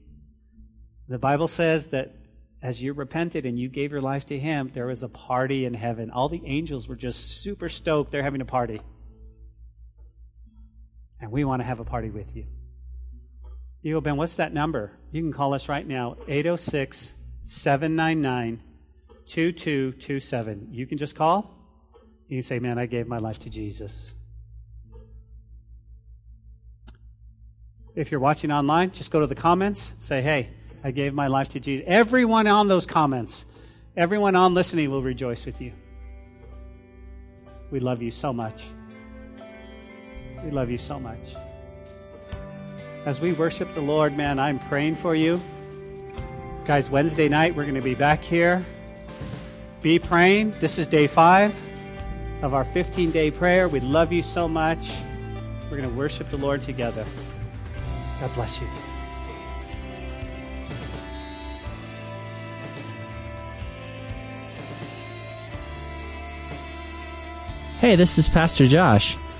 The 1.09 1.19
Bible 1.19 1.49
says 1.49 1.89
that 1.89 2.15
as 2.63 2.83
you 2.83 2.95
repented 2.95 3.45
and 3.45 3.59
you 3.59 3.69
gave 3.69 3.91
your 3.91 4.01
life 4.01 4.27
to 4.27 4.39
Him, 4.39 4.71
there 4.73 4.87
was 4.87 5.03
a 5.03 5.09
party 5.09 5.67
in 5.67 5.75
heaven. 5.75 6.11
All 6.11 6.29
the 6.29 6.43
angels 6.47 6.89
were 6.89 6.97
just 6.97 7.43
super 7.43 7.69
stoked. 7.69 8.11
They're 8.11 8.23
having 8.23 8.41
a 8.41 8.47
party. 8.47 8.81
And 11.21 11.31
we 11.31 11.45
want 11.45 11.61
to 11.63 11.67
have 11.67 11.81
a 11.81 11.85
party 11.85 12.11
with 12.11 12.35
you. 12.35 12.47
You 13.83 13.95
go, 13.95 14.01
Ben, 14.01 14.17
what's 14.17 14.37
that 14.37 14.53
number? 14.53 14.93
You 15.11 15.23
can 15.23 15.33
call 15.33 15.55
us 15.55 15.69
right 15.69 15.87
now, 15.87 16.17
806 16.29 17.15
799 17.43 18.63
2227. 19.27 20.69
You 20.73 20.87
can 20.87 20.99
just 20.99 21.15
call. 21.15 21.55
You 22.29 22.39
can 22.39 22.43
say, 22.43 22.59
Man, 22.59 22.79
I 22.79 22.87
gave 22.87 23.07
my 23.07 23.19
life 23.19 23.39
to 23.41 23.51
Jesus. 23.51 24.13
If 27.95 28.11
you're 28.11 28.21
watching 28.21 28.53
online, 28.53 28.93
just 28.93 29.11
go 29.11 29.21
to 29.21 29.27
the 29.27 29.35
comments, 29.35 29.95
say, 29.99 30.21
Hey, 30.21 30.51
I 30.83 30.91
gave 30.91 31.15
my 31.15 31.29
life 31.29 31.51
to 31.51 31.61
Jesus. 31.61 31.85
Everyone 31.89 32.47
on 32.47 32.69
those 32.69 32.87
comments, 32.87 33.47
everyone 33.97 34.37
on 34.37 34.55
listening 34.55 34.91
will 34.91 35.03
rejoice 35.03 35.47
with 35.47 35.61
you. 35.61 35.73
We 37.71 37.81
love 37.81 38.03
you 38.03 38.11
so 38.11 38.33
much. 38.33 38.65
We 40.45 40.51
love 40.51 40.71
you 40.71 40.79
so 40.79 40.99
much. 40.99 41.35
As 43.05 43.21
we 43.21 43.33
worship 43.33 43.73
the 43.75 43.81
Lord, 43.81 44.17
man, 44.17 44.39
I'm 44.39 44.59
praying 44.59 44.97
for 44.97 45.15
you. 45.15 45.41
Guys, 46.67 46.91
Wednesday 46.91 47.29
night, 47.29 47.55
we're 47.55 47.65
going 47.65 47.75
to 47.75 47.81
be 47.81 47.95
back 47.95 48.23
here. 48.23 48.65
Be 49.83 49.99
praying. 49.99 50.55
This 50.61 50.79
is 50.79 50.87
day 50.87 51.07
five 51.07 51.59
of 52.43 52.55
our 52.55 52.65
15 52.65 53.11
day 53.11 53.31
prayer. 53.31 53.69
We 53.69 53.81
love 53.81 54.13
you 54.13 54.23
so 54.23 54.49
much. 54.49 54.91
We're 55.71 55.77
going 55.77 55.89
to 55.89 55.97
worship 55.97 56.31
the 56.31 56.37
Lord 56.37 56.63
together. 56.63 57.05
God 58.21 58.35
bless 58.35 58.61
you. 58.61 58.69
Hey, 67.79 67.97
this 67.97 68.19
is 68.19 68.29
Pastor 68.29 68.69
Josh. 68.69 69.17